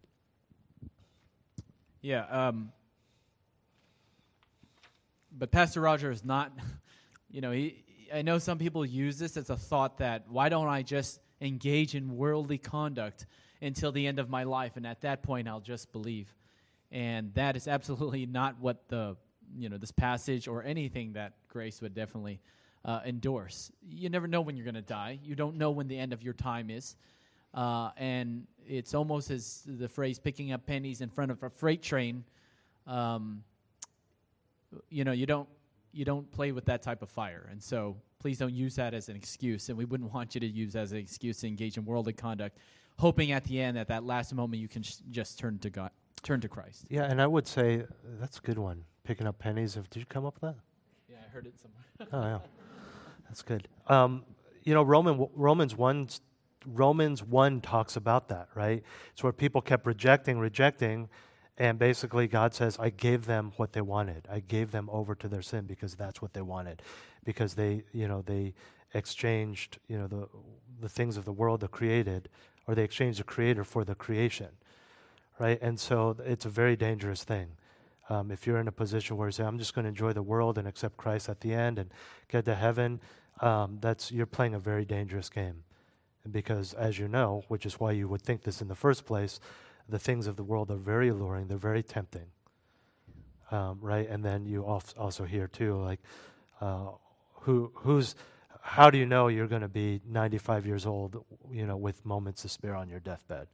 Yeah 2.01 2.27
um 2.31 2.73
but 5.39 5.51
Pastor 5.51 5.81
Roger 5.81 6.11
is 6.11 6.25
not, 6.25 6.53
you 7.31 7.41
know, 7.41 7.53
he, 7.53 7.85
I 8.12 8.23
know 8.23 8.39
some 8.39 8.59
people 8.59 8.85
use 8.85 9.19
this 9.19 9.37
as 9.37 9.51
a 9.51 9.57
thought 9.57 9.99
that 9.99 10.25
why 10.29 10.49
don't 10.49 10.69
I 10.69 10.83
just 10.83 11.21
engage 11.41 11.95
in 11.95 12.16
worldly 12.16 12.59
conduct 12.59 13.27
until 13.61 13.93
the 13.93 14.07
end 14.07 14.19
of 14.19 14.29
my 14.31 14.45
life, 14.45 14.77
and 14.77 14.87
at 14.87 15.03
that 15.03 15.23
point 15.23 15.49
I'll 15.49 15.61
just 15.61 15.93
believe. 15.93 16.33
And 16.91 17.35
that 17.35 17.57
is 17.57 17.69
absolutely 17.69 18.27
not 18.41 18.61
what 18.61 18.89
the, 18.89 19.16
you 19.57 19.68
know, 19.68 19.76
this 19.76 19.92
passage 19.92 20.49
or 20.49 20.62
anything 20.62 21.12
that 21.14 21.34
grace 21.49 21.80
would 21.80 21.94
definitely 21.94 22.40
uh, 22.84 23.01
endorse. 23.05 23.70
You 23.88 24.09
never 24.09 24.26
know 24.26 24.40
when 24.40 24.57
you're 24.57 24.64
going 24.64 24.74
to 24.74 24.82
die. 24.82 25.18
You 25.22 25.34
don't 25.34 25.57
know 25.57 25.70
when 25.70 25.88
the 25.88 25.99
end 25.99 26.12
of 26.12 26.22
your 26.22 26.34
time 26.34 26.70
is. 26.70 26.96
Uh, 27.55 27.90
and 27.96 28.46
it's 28.66 28.94
almost 28.94 29.30
as 29.30 29.62
the 29.66 29.88
phrase 29.88 30.18
picking 30.18 30.53
up 30.53 30.66
pennies 30.66 31.01
in 31.01 31.09
front 31.09 31.30
of 31.30 31.42
a 31.42 31.51
freight 31.51 31.82
train. 31.82 32.24
Um, 32.86 33.42
you 34.90 35.05
know, 35.05 35.12
you 35.12 35.26
don't 35.26 35.49
you 35.92 36.05
don't 36.05 36.30
play 36.30 36.53
with 36.53 36.66
that 36.66 36.82
type 36.82 37.03
of 37.03 37.09
fire. 37.09 37.49
And 37.51 37.62
so 37.62 37.96
please 38.18 38.38
don't 38.38 38.55
use 38.55 38.76
that 38.76 38.94
as 38.94 39.09
an 39.09 39.16
excuse. 39.16 39.68
And 39.68 39.78
we 39.78 39.84
wouldn't 39.84 40.12
want 40.12 40.34
you 40.34 40.40
to 40.40 40.46
use 40.46 40.76
as 40.76 40.92
an 40.92 40.99
excuse 40.99 41.38
to 41.40 41.46
engage 41.46 41.76
in 41.76 41.84
worldly 41.84 42.12
conduct, 42.12 42.59
hoping 42.99 43.32
at 43.32 43.44
the 43.44 43.61
end, 43.61 43.78
at 43.78 43.88
that 43.88 44.05
last 44.05 44.34
moment, 44.34 44.61
you 44.61 44.68
can 44.68 44.82
sh- 44.82 44.96
just 45.11 45.38
turn 45.38 45.59
to 45.61 45.70
God, 45.70 45.90
turn 46.22 46.40
to 46.40 46.49
Christ. 46.49 46.84
Yeah, 46.90 47.05
and 47.05 47.20
I 47.22 47.26
would 47.26 47.46
say 47.46 47.84
that's 48.20 48.38
a 48.38 48.42
good 48.42 48.59
one. 48.59 48.84
Picking 49.09 49.26
up 49.26 49.38
pennies. 49.38 49.72
Did 49.72 49.96
you 49.96 50.04
come 50.04 50.26
up 50.26 50.34
with 50.34 50.52
that? 50.52 50.61
Yeah, 51.11 51.16
I 51.26 51.30
heard 51.32 51.46
it 51.46 51.54
somewhere. 51.59 52.09
oh 52.12 52.28
yeah, 52.28 52.38
that's 53.26 53.40
good. 53.40 53.66
Um, 53.86 54.22
you 54.64 54.74
know, 54.74 54.82
Roman 54.82 55.26
Romans 55.34 55.74
one. 55.74 56.09
Romans 56.66 57.22
1 57.22 57.61
talks 57.62 57.96
about 57.96 58.28
that, 58.28 58.48
right? 58.54 58.82
It's 59.12 59.22
where 59.22 59.32
people 59.32 59.62
kept 59.62 59.86
rejecting, 59.86 60.38
rejecting, 60.38 61.09
and 61.56 61.78
basically, 61.78 62.26
God 62.26 62.52
says, 62.52 62.76
I 62.78 62.90
gave 62.90 63.24
them 63.24 63.52
what 63.56 63.72
they 63.72 63.80
wanted. 63.80 64.26
I 64.30 64.40
gave 64.40 64.72
them 64.72 64.90
over 64.92 65.14
to 65.14 65.28
their 65.28 65.40
sin 65.40 65.64
because 65.64 65.94
that's 65.94 66.20
what 66.20 66.34
they 66.34 66.42
wanted. 66.42 66.82
Because 67.24 67.54
they, 67.54 67.84
you 67.92 68.09
know, 68.09 68.22
they 68.26 68.54
exchanged, 68.92 69.78
you 69.88 69.98
know, 69.98 70.09
the, 70.09 70.28
the 70.80 70.88
things 70.88 71.16
of 71.16 71.24
the 71.24 71.32
world 71.32 71.61
that 71.61 71.70
created, 71.70 72.28
or 72.66 72.74
they 72.74 72.84
exchanged 72.84 73.20
the 73.20 73.24
creator 73.24 73.64
for 73.64 73.84
the 73.84 73.94
creation. 73.94 74.48
Right? 75.38 75.59
And 75.62 75.80
so 75.80 76.16
it's 76.26 76.44
a 76.44 76.50
very 76.50 76.76
dangerous 76.76 77.24
thing. 77.24 77.52
Um, 78.11 78.30
if 78.30 78.46
you're 78.46 78.59
in 78.59 78.68
a 78.68 78.72
position 78.72 79.16
where 79.16 79.28
you 79.28 79.32
say, 79.32 79.44
I'm 79.44 79.59
just 79.59 79.74
going 79.74 79.84
to 79.84 79.88
enjoy 79.88 80.12
the 80.12 80.22
world 80.22 80.56
and 80.56 80.66
accept 80.66 80.96
Christ 80.96 81.28
at 81.28 81.40
the 81.40 81.52
end 81.52 81.78
and 81.78 81.90
get 82.28 82.44
to 82.46 82.54
heaven, 82.54 83.00
um, 83.40 83.78
that's, 83.80 84.11
you're 84.11 84.26
playing 84.26 84.54
a 84.54 84.59
very 84.59 84.84
dangerous 84.84 85.28
game. 85.28 85.64
Because, 86.30 86.74
as 86.74 86.98
you 86.98 87.09
know, 87.09 87.44
which 87.48 87.64
is 87.64 87.80
why 87.80 87.92
you 87.92 88.09
would 88.09 88.22
think 88.22 88.42
this 88.42 88.61
in 88.61 88.68
the 88.68 88.74
first 88.74 89.04
place, 89.04 89.40
the 89.88 89.98
things 89.98 90.26
of 90.26 90.36
the 90.36 90.42
world 90.42 90.70
are 90.70 90.76
very 90.76 91.09
alluring, 91.09 91.48
they're 91.48 91.56
very 91.56 91.82
tempting. 91.82 92.26
Um, 93.50 93.78
right? 93.80 94.09
And 94.09 94.24
then 94.24 94.44
you 94.44 94.64
also 94.64 95.24
hear 95.24 95.46
too, 95.46 95.80
like, 95.80 96.00
uh, 96.61 96.88
who, 97.42 97.70
who's, 97.74 98.14
how 98.61 98.90
do 98.90 98.98
you 98.98 99.06
know 99.06 99.28
you're 99.28 99.46
going 99.46 99.62
to 99.62 99.68
be 99.68 100.00
95 100.06 100.66
years 100.66 100.84
old, 100.84 101.24
you 101.50 101.66
know, 101.66 101.76
with 101.76 102.04
moments 102.04 102.42
to 102.42 102.48
spare 102.48 102.74
on 102.74 102.88
your 102.90 103.00
deathbed 103.00 103.48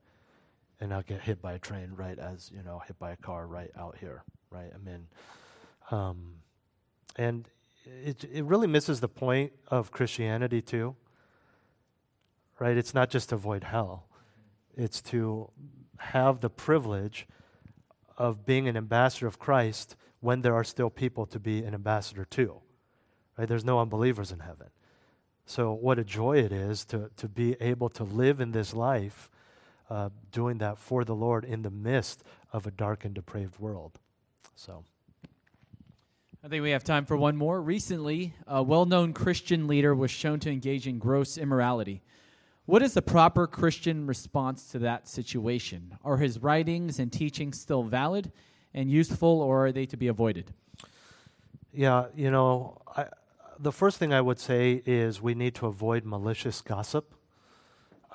and 0.85 0.91
not 0.91 1.07
get 1.07 1.23
hit 1.23 1.41
by 1.41 1.55
a 1.55 1.59
train 1.59 1.93
right 1.97 2.19
as, 2.19 2.51
you 2.55 2.63
know, 2.63 2.83
hit 2.87 2.99
by 2.99 3.13
a 3.13 3.17
car 3.17 3.47
right 3.47 3.71
out 3.75 3.97
here, 3.99 4.23
right? 4.51 4.71
I 4.75 4.77
mean, 4.87 5.07
um, 5.91 6.35
and 7.17 7.49
it, 8.05 8.23
it 8.31 8.45
really 8.45 8.67
misses 8.67 9.01
the 9.01 9.09
point 9.09 9.53
of 9.69 9.91
Christianity 9.91 10.61
too, 10.61 10.95
right? 12.59 12.77
It's 12.77 12.93
not 12.93 13.09
just 13.09 13.31
to 13.31 13.37
avoid 13.37 13.65
hell, 13.65 14.09
it's 14.77 15.01
to 15.03 15.51
have 15.97 16.41
the 16.41 16.51
privilege 16.51 17.27
of 18.19 18.45
being 18.45 18.69
an 18.69 18.77
ambassador 18.77 19.27
of 19.27 19.39
Christ 19.39 19.97
when 20.21 20.43
there 20.43 20.55
are 20.55 20.65
still 20.65 20.91
people 20.91 21.25
to 21.25 21.39
be 21.39 21.65
an 21.65 21.73
ambassador 21.73 22.27
to. 22.27 22.61
Right? 23.39 23.49
There's 23.49 23.65
no 23.65 23.81
unbelievers 23.81 24.31
in 24.31 24.41
heaven. 24.41 24.69
So, 25.47 25.73
what 25.73 25.99
a 25.99 26.05
joy 26.05 26.41
it 26.41 26.53
is 26.53 26.85
to, 26.87 27.11
to 27.17 27.27
be 27.27 27.57
able 27.59 27.89
to 27.89 28.05
live 28.05 28.39
in 28.39 28.53
this 28.53 28.75
life 28.75 29.31
uh, 29.91 30.11
doing 30.33 30.59
that 30.59 30.79
for 30.79 31.05
the 31.05 31.15
Lord 31.15 31.45
in 31.45 31.63
the 31.63 31.71
midst 31.71 32.23
of 32.53 32.67
a 32.67 32.71
dark 32.71 33.05
and 33.05 33.15
depraved 33.15 33.59
world. 33.59 33.99
So. 34.57 34.85
I 36.43 36.49
think 36.49 36.63
we 36.63 36.71
have 36.71 36.85
time 36.85 37.07
for 37.07 37.17
one 37.17 37.37
more. 37.37 37.61
Recently, 37.61 38.35
a 38.47 38.63
well 38.63 38.85
known 38.85 39.13
Christian 39.13 39.67
leader 39.67 39.95
was 39.95 40.11
shown 40.11 40.41
to 40.41 40.51
engage 40.51 40.87
in 40.87 40.99
gross 40.99 41.39
immorality. 41.39 42.03
What 42.67 42.83
is 42.83 42.95
the 42.95 43.03
proper 43.03 43.47
Christian 43.47 44.07
response 44.07 44.71
to 44.73 44.79
that 44.81 45.09
situation? 45.09 45.97
Are 46.05 46.19
his 46.19 46.39
writings 46.39 46.99
and 46.99 47.13
teachings 47.13 47.61
still 47.61 47.83
valid? 47.83 48.33
and 48.75 48.91
useful, 48.91 49.41
or 49.41 49.67
are 49.67 49.73
they 49.73 49.87
to 49.87 49.97
be 49.97 50.09
avoided? 50.09 50.53
Yeah, 51.73 52.07
you 52.15 52.31
know, 52.31 52.83
I, 52.95 53.07
the 53.59 53.73
first 53.73 53.99
thing 53.99 54.13
I 54.13 54.21
would 54.21 54.41
say 54.41 54.83
is 54.85 55.23
we 55.23 55.35
need 55.35 55.55
to 55.57 55.67
avoid 55.67 56.05
malicious 56.05 56.61
gossip. 56.61 57.15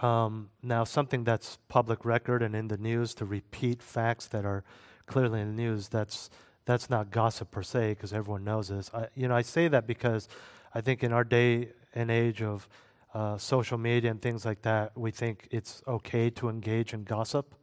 Um, 0.02 0.50
now, 0.64 0.84
something 0.86 1.24
that's 1.24 1.58
public 1.68 2.06
record 2.06 2.42
and 2.42 2.56
in 2.56 2.68
the 2.70 2.78
news 2.78 3.14
to 3.16 3.26
repeat 3.26 3.82
facts 3.84 4.28
that 4.28 4.46
are 4.46 4.64
clearly 5.06 5.42
in 5.42 5.56
the 5.56 5.62
news, 5.62 5.90
that's 5.90 6.30
that's 6.66 6.90
not 6.90 7.10
gossip 7.10 7.50
per 7.52 7.64
se, 7.64 7.96
because 7.96 8.14
everyone 8.14 8.44
knows 8.44 8.68
this. 8.68 8.92
I, 8.94 9.08
you 9.16 9.28
know, 9.28 9.36
I 9.36 9.42
say 9.42 9.68
that 9.70 9.88
because 9.88 10.28
I 10.74 10.82
think 10.82 11.04
in 11.04 11.12
our 11.12 11.24
day 11.24 11.70
and 11.96 12.12
age 12.12 12.44
of 12.44 12.70
uh, 13.14 13.38
social 13.38 13.78
media 13.78 14.12
and 14.12 14.22
things 14.22 14.46
like 14.46 14.62
that, 14.62 14.96
we 14.96 15.10
think 15.12 15.48
it's 15.52 15.82
okay 15.88 16.30
to 16.30 16.48
engage 16.48 16.94
in 16.94 17.04
gossip, 17.04 17.56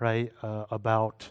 right? 0.00 0.32
Uh, 0.42 0.64
about 0.70 1.30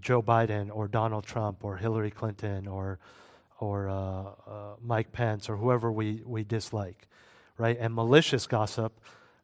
Joe 0.00 0.22
Biden 0.22 0.70
or 0.70 0.88
Donald 0.88 1.24
Trump 1.24 1.64
or 1.64 1.76
Hillary 1.78 2.10
Clinton 2.10 2.66
or 2.66 2.98
or 3.60 3.88
uh, 3.88 3.94
uh, 3.94 4.76
Mike 4.82 5.12
Pence 5.12 5.48
or 5.48 5.56
whoever 5.56 5.90
we, 5.90 6.20
we 6.26 6.44
dislike, 6.44 7.08
right? 7.58 7.76
And 7.78 7.94
malicious 7.94 8.46
gossip, 8.46 9.00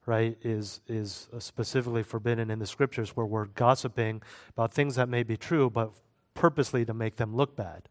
right, 0.06 0.36
is 0.42 0.80
is 0.88 1.28
specifically 1.38 2.02
forbidden 2.02 2.50
in 2.50 2.58
the 2.58 2.66
scriptures, 2.66 3.10
where 3.16 3.26
we're 3.26 3.46
gossiping 3.46 4.22
about 4.50 4.72
things 4.72 4.96
that 4.96 5.08
may 5.08 5.22
be 5.22 5.36
true, 5.36 5.70
but 5.70 5.92
purposely 6.34 6.84
to 6.84 6.94
make 6.94 7.16
them 7.16 7.34
look 7.34 7.56
bad, 7.56 7.88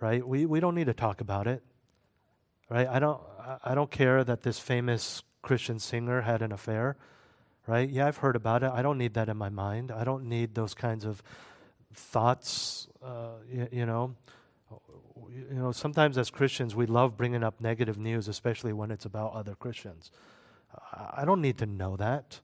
right? 0.00 0.26
We 0.26 0.46
we 0.46 0.60
don't 0.60 0.74
need 0.74 0.86
to 0.86 0.94
talk 0.94 1.20
about 1.20 1.46
it, 1.46 1.62
right? 2.68 2.88
I 2.88 2.98
don't 2.98 3.20
I 3.64 3.74
don't 3.74 3.90
care 3.90 4.24
that 4.24 4.42
this 4.42 4.58
famous 4.58 5.22
Christian 5.42 5.78
singer 5.78 6.22
had 6.22 6.42
an 6.42 6.52
affair, 6.52 6.96
right? 7.66 7.88
Yeah, 7.88 8.06
I've 8.06 8.18
heard 8.18 8.36
about 8.36 8.62
it. 8.62 8.70
I 8.72 8.82
don't 8.82 8.98
need 8.98 9.14
that 9.14 9.28
in 9.28 9.36
my 9.36 9.48
mind. 9.48 9.90
I 9.90 10.04
don't 10.04 10.24
need 10.24 10.54
those 10.54 10.74
kinds 10.74 11.04
of 11.04 11.22
thoughts, 11.94 12.88
uh, 13.04 13.34
you, 13.50 13.68
you 13.70 13.86
know. 13.86 14.14
You 15.30 15.54
know, 15.54 15.72
sometimes 15.72 16.18
as 16.18 16.30
Christians, 16.30 16.74
we 16.74 16.86
love 16.86 17.16
bringing 17.16 17.42
up 17.42 17.60
negative 17.60 17.98
news, 17.98 18.28
especially 18.28 18.72
when 18.72 18.90
it's 18.90 19.04
about 19.04 19.32
other 19.34 19.54
Christians. 19.54 20.10
I 20.92 21.24
don't 21.24 21.40
need 21.40 21.58
to 21.58 21.66
know 21.66 21.96
that. 21.96 22.40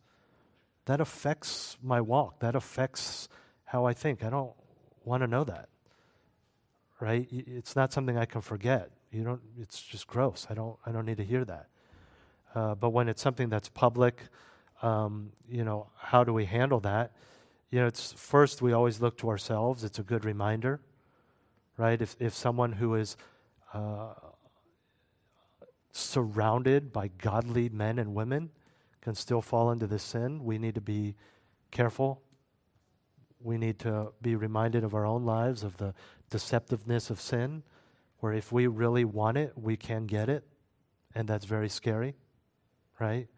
That 0.86 1.00
affects 1.00 1.76
my 1.82 2.00
walk. 2.00 2.40
That 2.40 2.54
affects 2.54 3.28
how 3.64 3.84
I 3.84 3.92
think. 3.92 4.24
I 4.24 4.30
don't 4.30 4.52
want 5.04 5.22
to 5.22 5.26
know 5.26 5.44
that. 5.44 5.68
Right? 7.00 7.28
It's 7.30 7.76
not 7.76 7.92
something 7.92 8.18
I 8.18 8.24
can 8.24 8.40
forget. 8.40 8.90
You 9.12 9.24
don't. 9.24 9.40
It's 9.60 9.80
just 9.80 10.06
gross. 10.06 10.46
I 10.50 10.54
don't. 10.54 10.76
I 10.84 10.92
don't 10.92 11.06
need 11.06 11.18
to 11.18 11.24
hear 11.24 11.44
that. 11.44 11.68
Uh, 12.54 12.74
but 12.74 12.90
when 12.90 13.08
it's 13.08 13.22
something 13.22 13.48
that's 13.48 13.68
public, 13.68 14.22
um, 14.82 15.32
you 15.48 15.64
know, 15.64 15.88
how 15.96 16.24
do 16.24 16.32
we 16.32 16.44
handle 16.44 16.80
that? 16.80 17.12
You 17.70 17.80
know, 17.80 17.86
it's 17.86 18.12
first 18.12 18.62
we 18.62 18.72
always 18.72 19.00
look 19.00 19.16
to 19.18 19.28
ourselves. 19.28 19.84
It's 19.84 19.98
a 19.98 20.02
good 20.02 20.24
reminder, 20.24 20.80
right? 21.78 22.02
If 22.02 22.16
if 22.20 22.34
someone 22.34 22.72
who 22.72 22.94
is 22.96 23.16
uh, 23.72 24.12
surrounded 25.92 26.92
by 26.92 27.08
godly 27.08 27.70
men 27.70 27.98
and 27.98 28.14
women 28.14 28.50
can 29.00 29.14
still 29.14 29.40
fall 29.40 29.70
into 29.70 29.86
this 29.86 30.02
sin, 30.02 30.44
we 30.44 30.58
need 30.58 30.74
to 30.74 30.80
be 30.80 31.14
careful. 31.70 32.20
We 33.40 33.56
need 33.56 33.78
to 33.80 34.12
be 34.20 34.34
reminded 34.36 34.84
of 34.84 34.94
our 34.94 35.06
own 35.06 35.24
lives 35.24 35.62
of 35.62 35.76
the 35.76 35.94
deceptiveness 36.30 37.08
of 37.08 37.20
sin, 37.20 37.62
where 38.18 38.32
if 38.32 38.52
we 38.52 38.66
really 38.66 39.04
want 39.04 39.38
it, 39.38 39.52
we 39.56 39.76
can 39.76 40.06
get 40.06 40.28
it, 40.28 40.44
and 41.14 41.28
that's 41.28 41.44
very 41.44 41.68
scary, 41.68 42.16
right? 42.98 43.28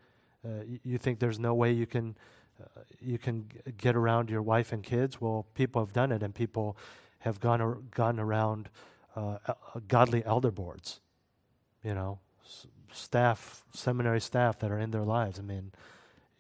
Uh, 0.45 0.64
you, 0.82 0.97
think 0.97 1.18
there's 1.18 1.38
no 1.38 1.53
way 1.53 1.70
you 1.70 1.86
can 1.86 2.16
uh, 2.59 2.80
you 2.99 3.18
can 3.18 3.47
get 3.76 3.95
around 3.95 4.30
your 4.30 4.41
wife 4.41 4.72
and 4.72 4.82
kids. 4.82 5.20
Well, 5.20 5.47
people 5.55 5.84
have 5.84 5.93
done 5.93 6.12
it, 6.12 6.22
and 6.22 6.34
people 6.34 6.78
have 7.20 7.40
gone 7.40 7.60
ar- 7.60 7.78
gone 7.90 8.20
around 8.20 8.68
uh, 9.16 9.38
godly 9.88 10.24
elder 10.24 10.50
boards. 10.50 11.00
You 11.82 11.94
know, 11.94 12.18
s- 12.44 12.66
staff, 12.92 13.64
seminary 13.72 14.20
staff 14.20 14.58
that 14.60 14.70
are 14.70 14.78
in 14.78 14.90
their 14.90 15.04
lives. 15.04 15.38
I 15.38 15.42
mean, 15.42 15.72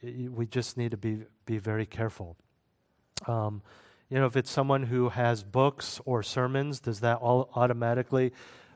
y- 0.02 0.28
we 0.30 0.46
just 0.46 0.76
need 0.76 0.90
to 0.90 0.96
be 0.96 1.24
be 1.46 1.58
very 1.58 1.86
careful. 1.86 2.36
Um, 3.26 3.62
you 4.08 4.18
know, 4.18 4.26
if 4.26 4.36
it's 4.36 4.50
someone 4.50 4.84
who 4.84 5.10
has 5.10 5.44
books 5.44 6.00
or 6.04 6.22
sermons, 6.22 6.80
does 6.80 7.00
that 7.00 7.18
all 7.18 7.50
automatically 7.54 8.32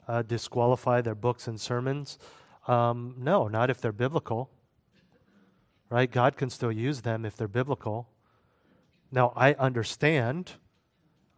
uh, 0.07 0.22
disqualify 0.22 1.00
their 1.00 1.14
books 1.14 1.48
and 1.48 1.61
sermons? 1.61 2.18
Um, 2.68 3.16
no, 3.18 3.48
not 3.48 3.68
if 3.68 3.80
they're 3.80 3.92
biblical 3.92 4.50
right? 5.90 6.11
God 6.11 6.36
can 6.36 6.50
still 6.50 6.72
use 6.72 7.02
them 7.02 7.24
if 7.24 7.36
they're 7.36 7.46
biblical. 7.46 8.09
Now, 9.12 9.32
I 9.36 9.52
understand 9.55 10.55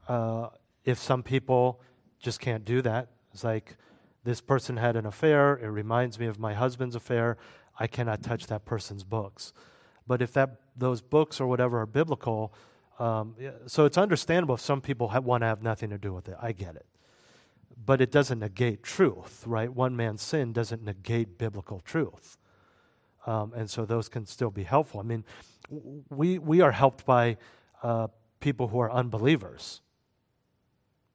uh, 0.09 0.48
if 0.84 0.98
some 0.98 1.22
people 1.22 1.80
just 2.18 2.40
can't 2.40 2.64
do 2.64 2.82
that. 2.82 3.09
It's 3.32 3.44
like 3.44 3.76
this 4.24 4.40
person 4.40 4.76
had 4.76 4.96
an 4.96 5.07
affair, 5.07 5.57
it 5.57 5.68
reminds 5.68 6.18
me 6.18 6.26
of 6.26 6.38
my 6.38 6.54
husband's 6.54 6.96
affair. 6.96 7.36
I 7.78 7.86
cannot 7.86 8.22
touch 8.22 8.46
that 8.46 8.64
person's 8.64 9.04
books. 9.04 9.52
But 10.07 10.22
if 10.22 10.32
that 10.32 10.61
those 10.76 11.00
books 11.00 11.40
or 11.40 11.46
whatever 11.46 11.80
are 11.80 11.86
biblical, 11.86 12.52
um, 12.98 13.34
so 13.66 13.84
it's 13.84 13.98
understandable 13.98 14.54
if 14.54 14.61
some 14.61 14.80
people 14.80 15.09
ha- 15.09 15.20
want 15.20 15.42
to 15.42 15.46
have 15.46 15.62
nothing 15.62 15.90
to 15.90 15.98
do 15.98 16.12
with 16.12 16.28
it. 16.28 16.36
I 16.40 16.52
get 16.52 16.76
it. 16.76 16.86
But 17.84 18.00
it 18.00 18.11
doesn't 18.11 18.38
negate 18.38 18.82
truth, 18.82 19.44
right? 19.46 19.72
One 19.72 19.94
man's 19.96 20.22
sin 20.22 20.52
doesn't 20.52 20.82
negate 20.82 21.38
biblical 21.38 21.80
truth. 21.80 22.38
Um, 23.26 23.52
and 23.54 23.68
so 23.68 23.84
those 23.84 24.09
can 24.09 24.24
still 24.26 24.50
be 24.50 24.62
helpful. 24.62 25.00
I 25.00 25.02
mean, 25.02 25.24
we, 26.09 26.38
we 26.38 26.61
are 26.61 26.72
helped 26.72 27.04
by 27.04 27.36
uh, 27.82 28.09
people 28.40 28.68
who 28.68 28.80
are 28.80 28.90
unbelievers. 28.90 29.82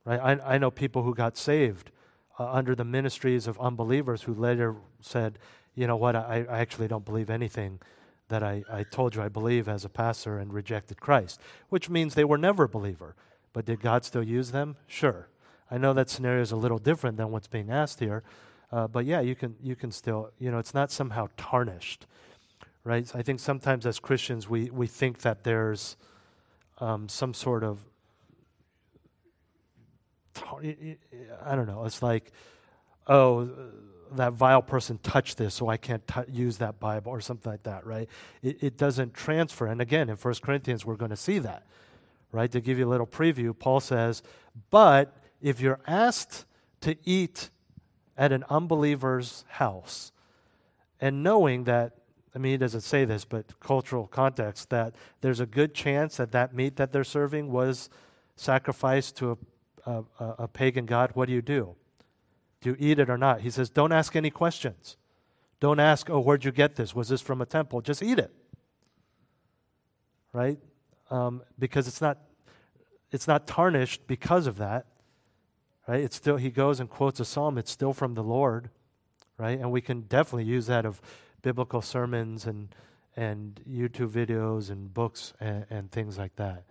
Right? 0.06 0.20
I, 0.20 0.56
I 0.56 0.58
know 0.58 0.72
people 0.72 1.04
who 1.04 1.14
got 1.14 1.38
saved 1.38 1.92
uh, 2.40 2.52
under 2.52 2.76
the 2.76 2.86
ministries 2.86 3.48
of 3.48 3.60
unbelievers 3.60 4.24
who 4.24 4.34
later 4.34 4.76
said, 5.00 5.38
you 5.76 5.88
know 5.88 5.96
what, 5.96 6.16
I, 6.16 6.46
I 6.50 6.60
actually 6.60 6.88
don't 6.88 7.06
believe 7.06 7.30
anything 7.30 7.80
that 8.28 8.44
I, 8.44 8.64
I 8.72 8.84
told 8.84 9.16
you 9.16 9.22
I 9.22 9.30
believe 9.30 9.68
as 9.68 9.86
a 9.86 9.90
pastor 9.90 10.40
and 10.40 10.54
rejected 10.54 11.00
Christ, 11.00 11.40
which 11.70 11.90
means 11.90 12.16
they 12.16 12.24
were 12.24 12.38
never 12.38 12.64
a 12.64 12.70
believer. 12.70 13.16
But 13.54 13.66
did 13.66 13.82
God 13.82 14.06
still 14.06 14.24
use 14.24 14.52
them? 14.52 14.78
Sure. 14.88 15.28
I 15.70 15.78
know 15.78 15.94
that 15.94 16.10
scenario 16.10 16.42
is 16.42 16.52
a 16.52 16.56
little 16.56 16.78
different 16.78 17.18
than 17.18 17.32
what's 17.32 17.48
being 17.48 17.70
asked 17.70 18.00
here, 18.00 18.24
uh, 18.72 18.88
but 18.88 19.06
yeah, 19.06 19.20
you 19.20 19.36
can 19.36 19.56
you 19.62 19.76
can 19.76 19.92
still 19.92 20.32
you 20.40 20.50
know 20.52 20.60
it's 20.60 20.74
not 20.74 20.92
somehow 20.92 21.28
tarnished, 21.38 22.08
right? 22.84 23.10
I 23.14 23.22
think 23.22 23.40
sometimes 23.40 23.86
as 23.86 24.00
Christians 24.00 24.50
we 24.50 24.70
we 24.70 24.88
think 24.88 25.20
that 25.20 25.44
there's 25.44 25.98
um, 26.80 27.08
some 27.10 27.34
sort 27.34 27.64
of 27.64 27.80
I 31.44 31.56
don't 31.56 31.68
know. 31.68 31.86
It's 31.86 32.02
like 32.02 32.32
oh 33.08 33.50
that 34.16 34.34
vile 34.34 34.62
person 34.62 35.00
touched 35.04 35.38
this, 35.38 35.54
so 35.56 35.70
I 35.70 35.78
can't 35.78 36.06
t- 36.08 36.32
use 36.32 36.58
that 36.58 36.80
Bible 36.80 37.12
or 37.12 37.22
something 37.22 37.52
like 37.52 37.64
that, 37.64 37.86
right? 37.86 38.10
It, 38.42 38.62
it 38.62 38.78
doesn't 38.78 39.14
transfer. 39.14 39.68
And 39.68 39.82
again, 39.82 40.10
in 40.10 40.18
1 40.18 40.34
Corinthians, 40.42 40.86
we're 40.86 40.96
going 40.96 41.12
to 41.12 41.18
see 41.18 41.40
that, 41.40 41.66
right? 42.32 42.52
To 42.52 42.60
give 42.60 42.78
you 42.78 42.88
a 42.88 42.90
little 42.92 43.08
preview, 43.08 43.58
Paul 43.58 43.80
says, 43.80 44.22
But 44.70 45.16
if 45.42 45.60
you're 45.60 45.80
asked 45.88 46.46
to 46.82 46.96
eat 47.06 47.50
at 48.18 48.32
an 48.32 48.44
unbeliever's 48.50 49.46
house, 49.48 50.12
and 51.00 51.24
knowing 51.24 51.64
that, 51.64 51.94
I 52.36 52.38
mean, 52.38 52.52
he 52.54 52.58
doesn't 52.58 52.82
say 52.82 53.06
this, 53.06 53.26
but 53.26 53.60
cultural 53.60 54.08
context, 54.08 54.70
that 54.70 54.94
there's 55.22 55.40
a 55.40 55.46
good 55.46 55.74
chance 55.74 56.18
that 56.18 56.32
that 56.34 56.54
meat 56.54 56.76
that 56.76 56.92
they're 56.92 57.04
serving 57.04 57.52
was 57.52 57.90
sacrificed 58.36 59.18
to 59.18 59.32
a, 59.32 59.38
a, 59.86 60.04
a 60.20 60.48
pagan 60.48 60.86
god, 60.86 61.12
what 61.14 61.28
do 61.28 61.34
you 61.34 61.42
do? 61.42 61.76
Do 62.62 62.70
you 62.70 62.76
eat 62.80 63.00
it 63.00 63.10
or 63.10 63.18
not? 63.18 63.42
He 63.42 63.50
says, 63.50 63.70
don't 63.70 63.92
ask 63.92 64.16
any 64.16 64.30
questions. 64.30 64.98
Don't 65.60 65.80
ask, 65.80 66.10
oh, 66.10 66.20
where'd 66.20 66.46
you 66.46 66.52
get 66.52 66.76
this? 66.76 66.96
Was 66.96 67.10
this 67.10 67.22
from 67.22 67.42
a 67.42 67.46
temple? 67.46 67.82
Just 67.82 68.02
eat 68.02 68.20
it. 68.20 68.32
Right? 70.34 70.60
Um, 71.10 71.42
because 71.58 71.88
it's 71.88 72.02
not, 72.02 72.18
it's 73.12 73.28
not 73.28 73.48
tarnished 73.48 74.08
because 74.08 74.48
of 74.48 74.58
that. 74.58 74.86
Right? 75.88 76.02
It's 76.02 76.16
still, 76.16 76.38
he 76.38 76.50
goes 76.50 76.80
and 76.80 76.90
quotes 76.90 77.20
a 77.20 77.26
psalm, 77.26 77.58
it's 77.58 77.72
still 77.72 77.94
from 77.94 78.14
the 78.14 78.24
Lord. 78.24 78.70
Right? 79.38 79.60
And 79.60 79.72
we 79.72 79.82
can 79.82 80.02
definitely 80.02 80.46
use 80.46 80.68
that 80.68 80.86
of 80.86 81.02
biblical 81.42 81.82
sermons 81.82 82.46
and, 82.46 82.70
and 83.16 83.60
YouTube 83.68 84.10
videos 84.10 84.70
and 84.70 84.94
books 84.94 85.34
and, 85.40 85.66
and 85.70 85.92
things 85.92 86.18
like 86.18 86.36
that. 86.36 86.64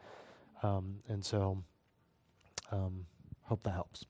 Um, 0.63 0.99
and 1.09 1.25
so, 1.25 1.63
um, 2.71 3.07
hope 3.43 3.63
that 3.65 3.73
helps. 3.73 4.05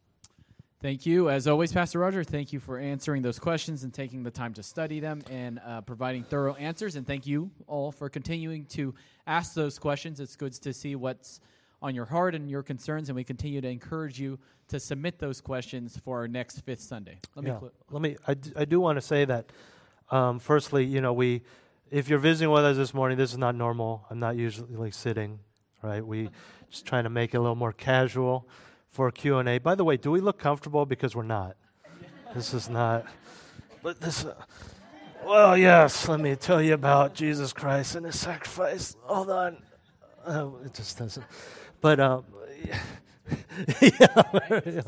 Thank 0.82 1.04
you. 1.04 1.28
As 1.28 1.46
always, 1.46 1.74
Pastor 1.74 1.98
Roger, 1.98 2.24
thank 2.24 2.54
you 2.54 2.60
for 2.60 2.78
answering 2.78 3.20
those 3.20 3.38
questions 3.38 3.84
and 3.84 3.92
taking 3.92 4.22
the 4.22 4.30
time 4.30 4.54
to 4.54 4.62
study 4.62 4.98
them 4.98 5.22
and 5.30 5.60
uh, 5.62 5.82
providing 5.82 6.24
thorough 6.24 6.54
answers. 6.54 6.96
And 6.96 7.06
thank 7.06 7.26
you 7.26 7.50
all 7.66 7.92
for 7.92 8.08
continuing 8.08 8.64
to 8.66 8.94
ask 9.26 9.52
those 9.52 9.78
questions. 9.78 10.20
It's 10.20 10.36
good 10.36 10.54
to 10.54 10.72
see 10.72 10.96
what's 10.96 11.40
on 11.82 11.94
your 11.94 12.06
heart 12.06 12.34
and 12.34 12.50
your 12.50 12.62
concerns, 12.62 13.10
and 13.10 13.16
we 13.16 13.24
continue 13.24 13.60
to 13.60 13.68
encourage 13.68 14.18
you 14.18 14.38
to 14.68 14.80
submit 14.80 15.18
those 15.18 15.42
questions 15.42 15.98
for 16.02 16.20
our 16.20 16.28
next 16.28 16.60
fifth 16.60 16.80
Sunday. 16.80 17.18
Let 17.34 17.44
me, 17.44 17.50
yeah. 17.50 17.58
cl- 17.58 17.72
let 17.90 18.02
me. 18.02 18.16
I, 18.26 18.34
d- 18.34 18.52
I 18.56 18.64
do 18.64 18.80
want 18.80 18.96
to 18.96 19.02
say 19.02 19.26
that. 19.26 19.52
Um, 20.10 20.38
firstly, 20.38 20.84
you 20.86 21.00
know, 21.00 21.12
we, 21.12 21.42
if 21.90 22.08
you're 22.08 22.18
visiting 22.18 22.50
with 22.50 22.64
us 22.64 22.76
this 22.76 22.94
morning, 22.94 23.18
this 23.18 23.32
is 23.32 23.38
not 23.38 23.54
normal. 23.54 24.06
I'm 24.10 24.18
not 24.18 24.36
usually 24.36 24.74
like, 24.76 24.94
sitting 24.94 25.40
right? 25.82 26.04
We 26.04 26.30
just 26.70 26.86
trying 26.86 27.04
to 27.04 27.10
make 27.10 27.34
it 27.34 27.38
a 27.38 27.40
little 27.40 27.56
more 27.56 27.72
casual 27.72 28.46
for 28.88 29.10
Q 29.10 29.38
and 29.38 29.48
A. 29.48 29.58
By 29.58 29.74
the 29.74 29.84
way, 29.84 29.96
do 29.96 30.10
we 30.10 30.20
look 30.20 30.38
comfortable? 30.38 30.86
Because 30.86 31.14
we're 31.14 31.22
not. 31.22 31.56
This 32.34 32.54
is 32.54 32.68
not. 32.68 33.06
But 33.82 34.00
this. 34.00 34.24
Uh, 34.24 34.34
well, 35.24 35.56
yes. 35.56 36.08
Let 36.08 36.20
me 36.20 36.36
tell 36.36 36.62
you 36.62 36.74
about 36.74 37.14
Jesus 37.14 37.52
Christ 37.52 37.94
and 37.94 38.06
His 38.06 38.18
sacrifice. 38.18 38.96
Hold 39.02 39.30
on. 39.30 39.62
Oh, 40.26 40.58
it 40.64 40.74
just 40.74 40.98
doesn't. 40.98 41.26
But 41.80 41.98
um, 41.98 42.24
yeah. 43.82 44.82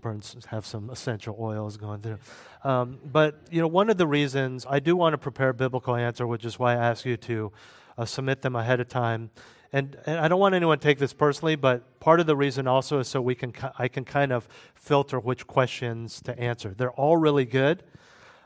burns 0.00 0.36
have 0.48 0.66
some 0.66 0.90
essential 0.90 1.36
oils 1.38 1.76
going 1.76 2.00
through. 2.00 2.18
Um, 2.64 2.98
but 3.04 3.40
you 3.50 3.60
know, 3.60 3.68
one 3.68 3.90
of 3.90 3.96
the 3.96 4.06
reasons 4.06 4.66
I 4.68 4.80
do 4.80 4.96
want 4.96 5.14
to 5.14 5.18
prepare 5.18 5.50
a 5.50 5.54
biblical 5.54 5.94
answer, 5.94 6.26
which 6.26 6.44
is 6.44 6.58
why 6.58 6.72
I 6.72 6.76
ask 6.76 7.04
you 7.04 7.16
to 7.18 7.52
uh, 7.96 8.04
submit 8.04 8.42
them 8.42 8.56
ahead 8.56 8.80
of 8.80 8.88
time. 8.88 9.30
And, 9.72 9.96
and 10.04 10.18
I 10.18 10.26
don't 10.26 10.40
want 10.40 10.54
anyone 10.54 10.78
to 10.78 10.82
take 10.82 10.98
this 10.98 11.12
personally, 11.12 11.54
but 11.54 12.00
part 12.00 12.18
of 12.18 12.26
the 12.26 12.34
reason 12.34 12.66
also 12.66 12.98
is 12.98 13.08
so 13.08 13.20
we 13.20 13.36
can 13.36 13.52
I 13.78 13.86
can 13.86 14.04
kind 14.04 14.32
of 14.32 14.48
filter 14.74 15.20
which 15.20 15.46
questions 15.46 16.20
to 16.22 16.36
answer. 16.38 16.74
They're 16.76 16.90
all 16.90 17.16
really 17.16 17.44
good, 17.44 17.84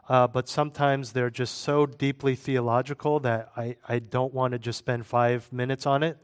uh, 0.09 0.27
but 0.27 0.49
sometimes 0.49 1.13
they're 1.13 1.31
just 1.31 1.63
so 1.63 1.87
deeply 1.87 2.35
theological 2.35 3.21
that 3.21 3.51
I, 3.57 3.77
I 3.89 4.01
don't 4.01 4.35
want 4.35 4.53
to 4.53 4.59
just 4.59 4.79
spend 4.79 5.07
five 5.07 5.51
minutes 5.51 5.87
on 5.87 6.03
it. 6.03 6.19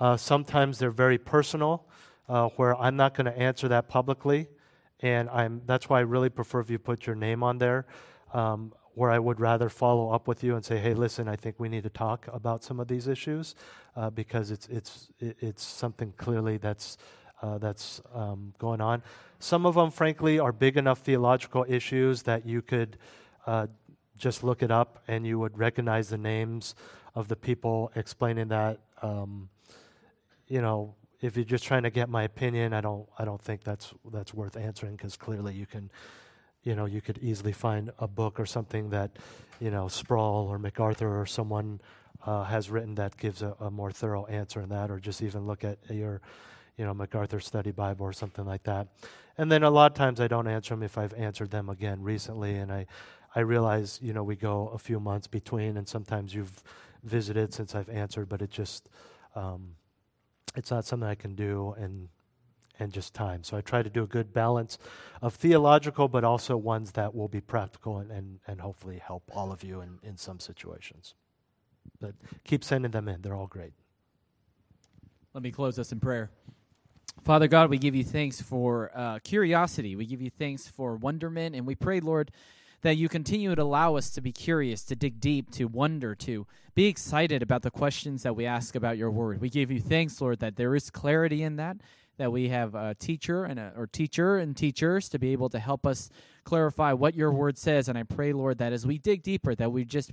Uh, 0.00 0.16
sometimes 0.16 0.78
they're 0.80 0.90
very 0.90 1.18
personal, 1.18 1.86
uh, 2.28 2.48
where 2.56 2.76
I'm 2.76 2.96
not 2.96 3.14
going 3.14 3.26
to 3.26 3.38
answer 3.38 3.68
that 3.68 3.88
publicly, 3.88 4.48
and 4.98 5.30
I'm, 5.30 5.62
that's 5.66 5.88
why 5.88 5.98
I 5.98 6.02
really 6.02 6.28
prefer 6.28 6.58
if 6.58 6.70
you 6.70 6.80
put 6.80 7.06
your 7.06 7.14
name 7.14 7.44
on 7.44 7.58
there. 7.58 7.86
Um, 8.32 8.72
where 8.94 9.10
I 9.10 9.18
would 9.18 9.40
rather 9.40 9.68
follow 9.68 10.10
up 10.10 10.28
with 10.28 10.42
you 10.44 10.54
and 10.54 10.64
say, 10.64 10.78
"Hey, 10.78 10.94
listen, 10.94 11.28
I 11.28 11.36
think 11.36 11.56
we 11.58 11.68
need 11.68 11.82
to 11.82 11.90
talk 11.90 12.28
about 12.32 12.62
some 12.64 12.80
of 12.80 12.88
these 12.88 13.08
issues 13.08 13.54
uh, 13.96 14.10
because 14.10 14.50
it's 14.50 14.66
it's 14.68 15.08
it's 15.20 15.62
something 15.62 16.12
clearly 16.16 16.56
that's 16.56 16.96
uh, 17.42 17.58
that's 17.58 18.00
um, 18.14 18.54
going 18.58 18.80
on." 18.80 19.02
Some 19.38 19.66
of 19.66 19.74
them, 19.74 19.90
frankly, 19.90 20.38
are 20.38 20.52
big 20.52 20.76
enough 20.76 21.00
theological 21.00 21.66
issues 21.68 22.22
that 22.22 22.46
you 22.46 22.62
could 22.62 22.98
uh, 23.46 23.66
just 24.16 24.44
look 24.44 24.62
it 24.62 24.70
up 24.70 25.02
and 25.08 25.26
you 25.26 25.38
would 25.38 25.58
recognize 25.58 26.08
the 26.08 26.18
names 26.18 26.74
of 27.14 27.28
the 27.28 27.36
people 27.36 27.92
explaining 27.94 28.48
that. 28.48 28.78
Um, 29.02 29.50
you 30.46 30.60
know, 30.60 30.94
if 31.20 31.36
you're 31.36 31.44
just 31.44 31.64
trying 31.64 31.82
to 31.84 31.90
get 31.90 32.08
my 32.08 32.22
opinion, 32.22 32.72
I 32.72 32.80
don't 32.80 33.08
I 33.18 33.24
don't 33.24 33.42
think 33.42 33.64
that's 33.64 33.92
that's 34.12 34.34
worth 34.34 34.56
answering 34.56 34.96
because 34.96 35.16
clearly 35.16 35.54
you 35.54 35.66
can 35.66 35.90
you 36.64 36.74
know, 36.74 36.86
you 36.86 37.00
could 37.00 37.18
easily 37.18 37.52
find 37.52 37.92
a 37.98 38.08
book 38.08 38.40
or 38.40 38.46
something 38.46 38.90
that, 38.90 39.10
you 39.60 39.70
know, 39.70 39.86
Sproul 39.86 40.48
or 40.48 40.58
MacArthur 40.58 41.20
or 41.20 41.26
someone 41.26 41.80
uh, 42.26 42.44
has 42.44 42.70
written 42.70 42.94
that 42.94 43.16
gives 43.16 43.42
a, 43.42 43.54
a, 43.60 43.70
more 43.70 43.90
thorough 43.90 44.24
answer 44.26 44.62
in 44.62 44.70
that, 44.70 44.90
or 44.90 44.98
just 44.98 45.22
even 45.22 45.46
look 45.46 45.62
at 45.62 45.78
your, 45.90 46.22
you 46.78 46.84
know, 46.84 46.94
MacArthur 46.94 47.38
Study 47.38 47.70
Bible 47.70 48.06
or 48.06 48.14
something 48.14 48.46
like 48.46 48.62
that. 48.64 48.88
And 49.36 49.52
then 49.52 49.62
a 49.62 49.70
lot 49.70 49.92
of 49.92 49.96
times 49.96 50.20
I 50.20 50.28
don't 50.28 50.48
answer 50.48 50.74
them 50.74 50.82
if 50.82 50.96
I've 50.96 51.12
answered 51.14 51.50
them 51.50 51.68
again 51.68 52.02
recently, 52.02 52.56
and 52.56 52.72
I, 52.72 52.86
I 53.34 53.40
realize, 53.40 53.98
you 54.02 54.14
know, 54.14 54.22
we 54.22 54.36
go 54.36 54.68
a 54.68 54.78
few 54.78 54.98
months 54.98 55.26
between, 55.26 55.76
and 55.76 55.86
sometimes 55.86 56.34
you've 56.34 56.62
visited 57.02 57.52
since 57.52 57.74
I've 57.74 57.90
answered, 57.90 58.28
but 58.28 58.40
it 58.40 58.50
just, 58.50 58.88
um, 59.34 59.74
it's 60.56 60.70
not 60.70 60.86
something 60.86 61.08
I 61.08 61.16
can 61.16 61.34
do, 61.34 61.74
and 61.76 62.08
and 62.78 62.92
just 62.92 63.14
time. 63.14 63.44
So 63.44 63.56
I 63.56 63.60
try 63.60 63.82
to 63.82 63.90
do 63.90 64.02
a 64.02 64.06
good 64.06 64.32
balance 64.32 64.78
of 65.22 65.34
theological, 65.34 66.08
but 66.08 66.24
also 66.24 66.56
ones 66.56 66.92
that 66.92 67.14
will 67.14 67.28
be 67.28 67.40
practical 67.40 67.98
and, 67.98 68.10
and, 68.10 68.40
and 68.46 68.60
hopefully 68.60 68.98
help 68.98 69.30
all 69.34 69.52
of 69.52 69.62
you 69.62 69.80
in, 69.80 69.98
in 70.02 70.16
some 70.16 70.40
situations. 70.40 71.14
But 72.00 72.14
keep 72.44 72.64
sending 72.64 72.90
them 72.90 73.08
in, 73.08 73.22
they're 73.22 73.34
all 73.34 73.46
great. 73.46 73.72
Let 75.32 75.42
me 75.42 75.50
close 75.50 75.78
us 75.78 75.92
in 75.92 76.00
prayer. 76.00 76.30
Father 77.22 77.48
God, 77.48 77.70
we 77.70 77.78
give 77.78 77.94
you 77.94 78.04
thanks 78.04 78.40
for 78.40 78.90
uh, 78.94 79.18
curiosity. 79.20 79.96
We 79.96 80.06
give 80.06 80.20
you 80.20 80.30
thanks 80.30 80.68
for 80.68 80.96
wonderment. 80.96 81.54
And 81.54 81.66
we 81.66 81.74
pray, 81.74 82.00
Lord, 82.00 82.30
that 82.82 82.96
you 82.96 83.08
continue 83.08 83.54
to 83.54 83.62
allow 83.62 83.96
us 83.96 84.10
to 84.10 84.20
be 84.20 84.30
curious, 84.30 84.84
to 84.84 84.94
dig 84.94 85.20
deep, 85.20 85.50
to 85.52 85.64
wonder, 85.64 86.14
to 86.16 86.46
be 86.74 86.86
excited 86.86 87.42
about 87.42 87.62
the 87.62 87.70
questions 87.70 88.24
that 88.24 88.36
we 88.36 88.44
ask 88.44 88.74
about 88.74 88.98
your 88.98 89.10
word. 89.10 89.40
We 89.40 89.48
give 89.48 89.70
you 89.70 89.80
thanks, 89.80 90.20
Lord, 90.20 90.40
that 90.40 90.56
there 90.56 90.74
is 90.74 90.90
clarity 90.90 91.42
in 91.42 91.56
that 91.56 91.78
that 92.16 92.32
we 92.32 92.48
have 92.48 92.74
a 92.74 92.94
teacher 92.94 93.44
and 93.44 93.58
a, 93.58 93.72
or 93.76 93.86
teacher 93.86 94.38
and 94.38 94.56
teachers 94.56 95.08
to 95.10 95.18
be 95.18 95.32
able 95.32 95.48
to 95.48 95.58
help 95.58 95.86
us 95.86 96.10
clarify 96.44 96.92
what 96.92 97.14
your 97.14 97.32
word 97.32 97.58
says. 97.58 97.88
And 97.88 97.98
I 97.98 98.02
pray, 98.02 98.32
Lord, 98.32 98.58
that 98.58 98.72
as 98.72 98.86
we 98.86 98.98
dig 98.98 99.22
deeper, 99.22 99.54
that 99.54 99.72
we 99.72 99.84
just 99.84 100.12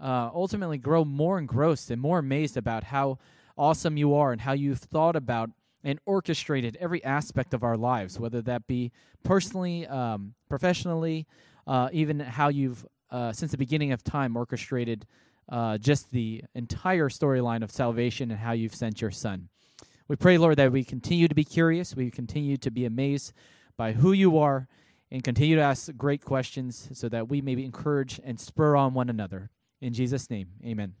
uh, 0.00 0.30
ultimately 0.34 0.78
grow 0.78 1.04
more 1.04 1.38
engrossed 1.38 1.90
and 1.90 2.00
more 2.00 2.18
amazed 2.18 2.56
about 2.56 2.84
how 2.84 3.18
awesome 3.56 3.96
you 3.96 4.14
are 4.14 4.32
and 4.32 4.40
how 4.40 4.52
you've 4.52 4.78
thought 4.78 5.16
about 5.16 5.50
and 5.84 5.98
orchestrated 6.06 6.76
every 6.80 7.02
aspect 7.04 7.54
of 7.54 7.62
our 7.62 7.76
lives, 7.76 8.18
whether 8.18 8.40
that 8.42 8.66
be 8.66 8.92
personally, 9.24 9.86
um, 9.88 10.34
professionally, 10.48 11.26
uh, 11.66 11.88
even 11.92 12.20
how 12.20 12.48
you've, 12.48 12.86
uh, 13.10 13.32
since 13.32 13.50
the 13.50 13.58
beginning 13.58 13.92
of 13.92 14.02
time, 14.04 14.36
orchestrated 14.36 15.06
uh, 15.48 15.76
just 15.78 16.10
the 16.12 16.44
entire 16.54 17.08
storyline 17.08 17.62
of 17.62 17.70
salvation 17.70 18.30
and 18.30 18.40
how 18.40 18.52
you've 18.52 18.74
sent 18.74 19.00
your 19.00 19.10
son. 19.10 19.48
We 20.08 20.16
pray, 20.16 20.38
Lord, 20.38 20.56
that 20.58 20.72
we 20.72 20.84
continue 20.84 21.28
to 21.28 21.34
be 21.34 21.44
curious, 21.44 21.96
we 21.96 22.10
continue 22.10 22.56
to 22.58 22.70
be 22.70 22.84
amazed 22.84 23.32
by 23.76 23.92
who 23.92 24.12
you 24.12 24.38
are, 24.38 24.68
and 25.10 25.22
continue 25.22 25.56
to 25.56 25.62
ask 25.62 25.94
great 25.96 26.24
questions 26.24 26.88
so 26.92 27.08
that 27.08 27.28
we 27.28 27.40
may 27.40 27.54
be 27.54 27.64
encouraged 27.64 28.20
and 28.24 28.40
spur 28.40 28.76
on 28.76 28.94
one 28.94 29.10
another. 29.10 29.50
In 29.80 29.92
Jesus' 29.92 30.30
name, 30.30 30.48
amen. 30.64 30.94